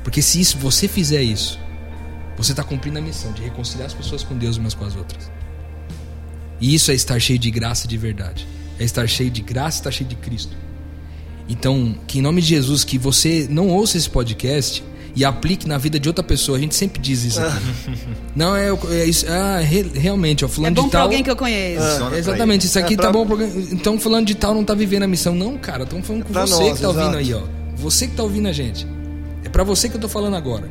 Porque 0.03 0.22
se 0.22 0.39
isso, 0.39 0.57
você 0.57 0.88
fizer 0.88 1.22
isso, 1.22 1.59
você 2.38 2.51
está 2.53 2.63
cumprindo 2.63 2.99
a 2.99 3.01
missão 3.01 3.32
de 3.34 3.41
reconciliar 3.41 3.88
as 3.88 3.93
pessoas 3.93 4.24
com 4.24 4.38
Deus 4.38 4.57
umas 4.57 4.74
com 4.74 4.86
as 4.86 4.95
outras. 4.95 5.30
E 6.61 6.74
isso 6.74 6.91
é 6.91 6.93
estar 6.93 7.20
cheio 7.20 7.38
de 7.38 7.51
graça 7.51 7.88
de 7.88 7.97
verdade. 7.97 8.47
É 8.80 8.84
estar 8.84 9.07
cheio 9.07 9.30
de 9.30 9.41
graça 9.41 9.78
e 9.78 9.80
estar 9.80 9.91
cheio 9.91 10.09
de 10.09 10.15
Cristo. 10.15 10.55
Então, 11.50 11.95
que 12.06 12.20
em 12.20 12.22
nome 12.22 12.41
de 12.41 12.48
Jesus, 12.48 12.84
que 12.84 12.98
você 12.98 13.48
não 13.50 13.70
ouça 13.70 13.98
esse 13.98 14.10
podcast 14.10 14.84
e 15.18 15.26
aplique 15.26 15.68
na 15.68 15.80
vida 15.80 16.00
de 16.00 16.08
outra 16.08 16.24
pessoa. 16.24 16.60
A 16.60 16.62
gente 16.62 16.76
sempre 16.76 17.02
diz 17.02 17.24
isso 17.24 17.41
aqui. 17.41 17.98
não, 18.36 18.56
é, 18.56 18.70
é 18.91 19.06
isso. 19.06 19.26
Ah, 19.28 19.58
re, 19.58 19.82
realmente, 19.95 20.45
ó, 20.45 20.48
fulano 20.48 20.76
é 20.78 20.80
bom 20.80 20.86
de 20.86 20.91
tal. 20.91 21.02
alguém 21.02 21.24
que 21.24 21.32
eu 21.32 21.36
conheço. 21.36 21.82
Ah, 21.82 22.16
exatamente, 22.16 22.68
isso 22.68 22.78
aqui 22.78 22.93
é 22.93 22.98
tá 22.98 23.10
pra... 23.10 23.14
bom. 23.14 23.28
Então, 23.72 24.00
fulano 24.00 24.26
de 24.26 24.36
tal 24.36 24.54
não 24.54 24.64
tá 24.64 24.76
vivendo 24.76 25.04
a 25.04 25.08
missão. 25.08 25.34
Não, 25.34 25.58
cara, 25.58 25.84
estamos 25.84 26.06
falando 26.06 26.26
com 26.26 26.34
você 26.34 26.64
nós, 26.64 26.76
que 26.76 26.82
tá 26.82 26.89
ouvindo 26.89 27.18
aí, 27.18 27.34
ó. 27.34 27.41
Você 27.76 28.08
que 28.08 28.16
tá 28.16 28.22
ouvindo 28.22 28.48
a 28.48 28.54
gente. 28.54 28.86
É 29.43 29.50
para 29.50 29.64
você 29.64 29.89
que 29.89 29.95
eu 29.95 30.02
tô 30.02 30.08
falando 30.08 30.36
agora. 30.36 30.70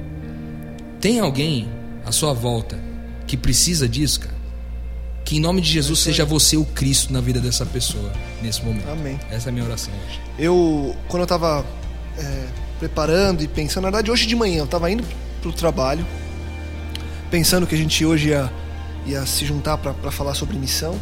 Tem 1.01 1.19
alguém 1.19 1.69
à 2.05 2.13
sua 2.13 2.33
volta 2.33 2.79
que 3.27 3.37
precisa 3.37 3.89
disso, 3.89 4.21
cara? 4.21 4.36
Que 5.27 5.39
em 5.39 5.41
nome 5.41 5.61
de 5.61 5.69
Jesus 5.69 5.99
seja 5.99 6.25
você 6.25 6.57
o 6.57 6.65
Cristo 6.65 7.13
na 7.13 7.21
vida 7.21 7.41
dessa 7.41 7.67
pessoa 7.67 8.13
nesse 8.41 8.65
momento. 8.65 8.89
Amém. 8.89 9.19
Essa 9.29 9.49
é 9.49 9.51
a 9.51 9.53
minha 9.53 9.65
oração 9.65 9.93
hoje. 9.93 10.21
Eu, 10.39 10.95
quando 11.09 11.23
eu 11.23 11.25
estava 11.25 11.67
é, 12.17 12.45
preparando 12.79 13.43
e 13.43 13.49
pensando, 13.49 13.83
na 13.83 13.91
verdade, 13.91 14.09
hoje 14.09 14.25
de 14.25 14.37
manhã 14.37 14.59
eu 14.59 14.67
estava 14.67 14.89
indo 14.89 15.05
para 15.41 15.51
o 15.51 15.53
trabalho, 15.53 16.07
pensando 17.29 17.67
que 17.67 17.75
a 17.75 17.79
gente 17.79 18.07
hoje 18.07 18.29
ia, 18.29 18.53
ia 19.05 19.27
se 19.27 19.45
juntar 19.45 19.77
para 19.79 20.13
falar 20.13 20.33
sobre 20.35 20.57
missão. 20.57 20.97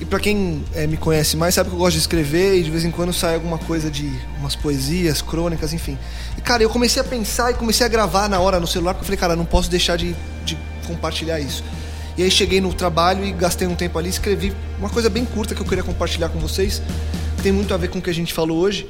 E 0.00 0.04
para 0.06 0.18
quem 0.18 0.64
é, 0.74 0.86
me 0.86 0.96
conhece 0.96 1.36
mais, 1.36 1.54
sabe 1.54 1.68
que 1.68 1.76
eu 1.76 1.78
gosto 1.78 1.92
de 1.92 2.00
escrever 2.00 2.58
e 2.58 2.62
de 2.62 2.70
vez 2.70 2.86
em 2.86 2.90
quando 2.90 3.12
sai 3.12 3.34
alguma 3.34 3.58
coisa 3.58 3.90
de 3.90 4.10
umas 4.38 4.56
poesias, 4.56 5.20
crônicas, 5.20 5.74
enfim. 5.74 5.98
E 6.38 6.40
cara, 6.40 6.62
eu 6.62 6.70
comecei 6.70 7.02
a 7.02 7.04
pensar 7.04 7.50
e 7.50 7.54
comecei 7.54 7.84
a 7.84 7.88
gravar 7.90 8.30
na 8.30 8.40
hora 8.40 8.58
no 8.58 8.66
celular, 8.66 8.94
porque 8.94 9.02
eu 9.02 9.06
falei, 9.06 9.18
cara, 9.18 9.36
não 9.36 9.44
posso 9.44 9.70
deixar 9.70 9.98
de, 9.98 10.16
de 10.42 10.56
compartilhar 10.86 11.38
isso. 11.38 11.62
E 12.16 12.22
aí 12.22 12.30
cheguei 12.30 12.60
no 12.60 12.74
trabalho 12.74 13.24
e 13.24 13.32
gastei 13.32 13.66
um 13.66 13.74
tempo 13.74 13.98
ali, 13.98 14.10
escrevi 14.10 14.54
uma 14.78 14.90
coisa 14.90 15.08
bem 15.08 15.24
curta 15.24 15.54
que 15.54 15.62
eu 15.62 15.66
queria 15.66 15.82
compartilhar 15.82 16.28
com 16.28 16.38
vocês, 16.38 16.82
que 17.36 17.42
tem 17.42 17.52
muito 17.52 17.72
a 17.72 17.76
ver 17.76 17.88
com 17.88 17.98
o 17.98 18.02
que 18.02 18.10
a 18.10 18.14
gente 18.14 18.34
falou 18.34 18.58
hoje. 18.58 18.88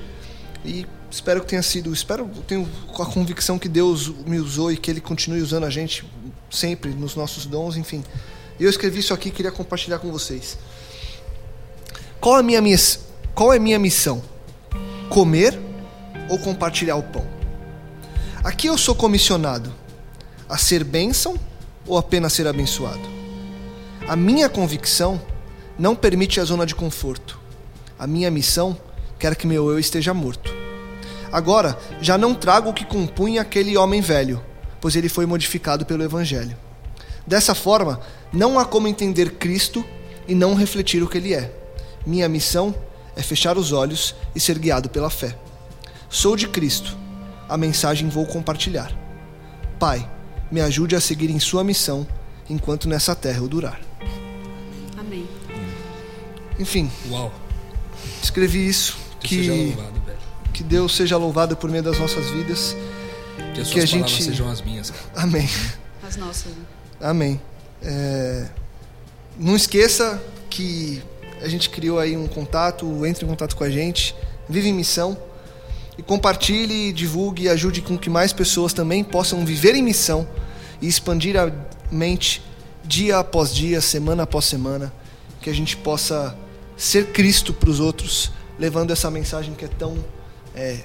E 0.64 0.86
espero 1.10 1.40
que 1.40 1.46
tenha 1.46 1.62
sido, 1.62 1.92
espero, 1.92 2.28
tenho 2.46 2.68
a 2.98 3.06
convicção 3.06 3.58
que 3.58 3.68
Deus 3.68 4.12
me 4.26 4.38
usou 4.38 4.72
e 4.72 4.76
que 4.76 4.90
ele 4.90 5.00
continue 5.00 5.40
usando 5.40 5.64
a 5.64 5.70
gente 5.70 6.04
sempre 6.50 6.90
nos 6.90 7.14
nossos 7.14 7.46
dons, 7.46 7.76
enfim. 7.76 8.02
Eu 8.58 8.68
escrevi 8.68 9.00
isso 9.00 9.14
aqui 9.14 9.28
e 9.28 9.32
queria 9.32 9.52
compartilhar 9.52 9.98
com 9.98 10.10
vocês. 10.10 10.58
Qual 12.20 12.38
é 12.38 12.42
minha, 12.42 12.62
qual 13.34 13.52
é 13.52 13.58
minha 13.58 13.78
missão? 13.78 14.22
Comer 15.08 15.58
ou 16.28 16.38
compartilhar 16.38 16.96
o 16.96 17.02
pão? 17.02 17.26
Aqui 18.42 18.66
eu 18.66 18.76
sou 18.76 18.94
comissionado 18.94 19.72
a 20.48 20.58
ser 20.58 20.82
bênção 20.82 21.38
ou 21.86 21.98
apenas 21.98 22.32
ser 22.32 22.46
abençoado? 22.46 23.00
A 24.08 24.16
minha 24.16 24.48
convicção 24.48 25.20
não 25.78 25.94
permite 25.94 26.40
a 26.40 26.44
zona 26.44 26.66
de 26.66 26.74
conforto. 26.74 27.38
A 27.98 28.06
minha 28.06 28.30
missão 28.30 28.76
quer 29.18 29.36
que 29.36 29.46
meu 29.46 29.70
eu 29.70 29.78
esteja 29.78 30.12
morto. 30.12 30.52
Agora, 31.30 31.78
já 32.00 32.18
não 32.18 32.34
trago 32.34 32.70
o 32.70 32.74
que 32.74 32.84
compunha 32.84 33.40
aquele 33.40 33.76
homem 33.76 34.00
velho, 34.00 34.42
pois 34.80 34.96
ele 34.96 35.08
foi 35.08 35.24
modificado 35.24 35.86
pelo 35.86 36.02
Evangelho. 36.02 36.56
Dessa 37.26 37.54
forma, 37.54 38.00
não 38.32 38.58
há 38.58 38.64
como 38.64 38.88
entender 38.88 39.32
Cristo 39.32 39.84
e 40.26 40.34
não 40.34 40.54
refletir 40.54 41.02
o 41.02 41.08
que 41.08 41.18
ele 41.18 41.34
é. 41.34 41.52
Minha 42.04 42.28
missão 42.28 42.74
é 43.14 43.22
fechar 43.22 43.56
os 43.56 43.72
olhos 43.72 44.14
e 44.34 44.40
ser 44.40 44.58
guiado 44.58 44.90
pela 44.90 45.08
fé. 45.08 45.36
Sou 46.10 46.36
de 46.36 46.48
Cristo, 46.48 46.96
a 47.48 47.56
mensagem 47.56 48.08
vou 48.08 48.26
compartilhar. 48.26 48.92
Pai, 49.78 50.08
me 50.52 50.60
ajude 50.60 50.94
a 50.94 51.00
seguir 51.00 51.30
em 51.30 51.40
sua 51.40 51.64
missão 51.64 52.06
enquanto 52.48 52.86
nessa 52.86 53.16
terra 53.16 53.38
eu 53.38 53.48
durar. 53.48 53.80
Amém. 54.98 55.26
Enfim. 56.60 56.90
Uau. 57.10 57.32
Escrevi 58.22 58.68
isso. 58.68 58.98
Que, 59.18 59.48
louvado, 59.48 60.02
que 60.52 60.62
Deus 60.62 60.94
seja 60.94 61.16
louvado 61.16 61.56
por 61.56 61.70
meio 61.70 61.82
das 61.82 61.98
nossas 61.98 62.28
vidas. 62.30 62.76
Que 63.54 63.62
as 63.62 63.70
que 63.70 63.80
a 63.80 63.86
gente 63.86 64.22
sejam 64.22 64.50
as 64.50 64.60
minhas. 64.60 64.90
Cara. 64.90 65.22
Amém. 65.22 65.48
As 66.06 66.16
nossas. 66.16 66.52
Né? 66.52 66.64
Amém. 67.00 67.40
É... 67.80 68.46
Não 69.38 69.56
esqueça 69.56 70.22
que 70.50 71.02
a 71.40 71.48
gente 71.48 71.70
criou 71.70 71.98
aí 71.98 72.14
um 72.14 72.26
contato, 72.26 73.06
entre 73.06 73.24
em 73.24 73.28
contato 73.28 73.56
com 73.56 73.64
a 73.64 73.70
gente, 73.70 74.14
vive 74.48 74.68
em 74.68 74.74
missão 74.74 75.16
e 75.96 76.02
compartilhe, 76.02 76.92
divulgue 76.92 77.44
e 77.44 77.48
ajude 77.48 77.80
com 77.80 77.96
que 77.96 78.10
mais 78.10 78.34
pessoas 78.34 78.74
também 78.74 79.02
possam 79.02 79.46
viver 79.46 79.74
em 79.74 79.82
missão 79.82 80.28
e 80.82 80.88
expandir 80.88 81.38
a 81.38 81.50
mente 81.90 82.42
dia 82.84 83.18
após 83.18 83.54
dia, 83.54 83.80
semana 83.80 84.24
após 84.24 84.44
semana, 84.44 84.92
que 85.40 85.48
a 85.48 85.54
gente 85.54 85.76
possa 85.76 86.36
ser 86.76 87.12
Cristo 87.12 87.54
para 87.54 87.70
os 87.70 87.78
outros, 87.78 88.32
levando 88.58 88.90
essa 88.90 89.10
mensagem 89.10 89.54
que 89.54 89.64
é 89.64 89.68
tão 89.68 89.96
é, 90.54 90.80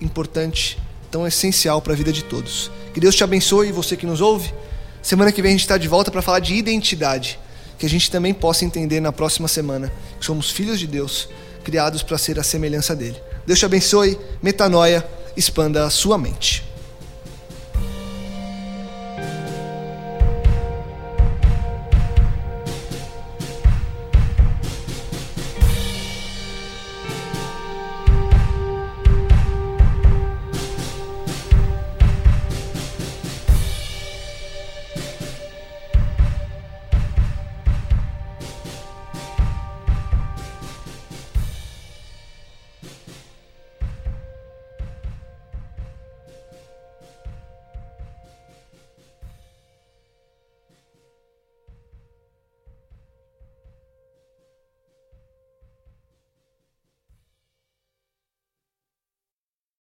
importante, 0.00 0.78
tão 1.10 1.26
essencial 1.26 1.82
para 1.82 1.92
a 1.92 1.96
vida 1.96 2.12
de 2.12 2.22
todos. 2.22 2.70
Que 2.94 3.00
Deus 3.00 3.16
te 3.16 3.24
abençoe, 3.24 3.72
você 3.72 3.96
que 3.96 4.06
nos 4.06 4.20
ouve. 4.20 4.54
Semana 5.02 5.32
que 5.32 5.42
vem 5.42 5.50
a 5.50 5.52
gente 5.52 5.62
está 5.62 5.76
de 5.76 5.88
volta 5.88 6.10
para 6.10 6.22
falar 6.22 6.38
de 6.38 6.54
identidade, 6.54 7.38
que 7.78 7.84
a 7.84 7.88
gente 7.88 8.08
também 8.08 8.32
possa 8.32 8.64
entender 8.64 9.00
na 9.00 9.12
próxima 9.12 9.48
semana 9.48 9.92
que 10.18 10.24
somos 10.24 10.50
filhos 10.50 10.78
de 10.78 10.86
Deus, 10.86 11.28
criados 11.64 12.02
para 12.02 12.16
ser 12.16 12.38
a 12.38 12.42
semelhança 12.44 12.94
dele. 12.94 13.20
Deus 13.44 13.58
te 13.58 13.64
abençoe, 13.64 14.16
metanoia 14.40 15.04
expanda 15.36 15.84
a 15.84 15.90
sua 15.90 16.16
mente. 16.16 16.71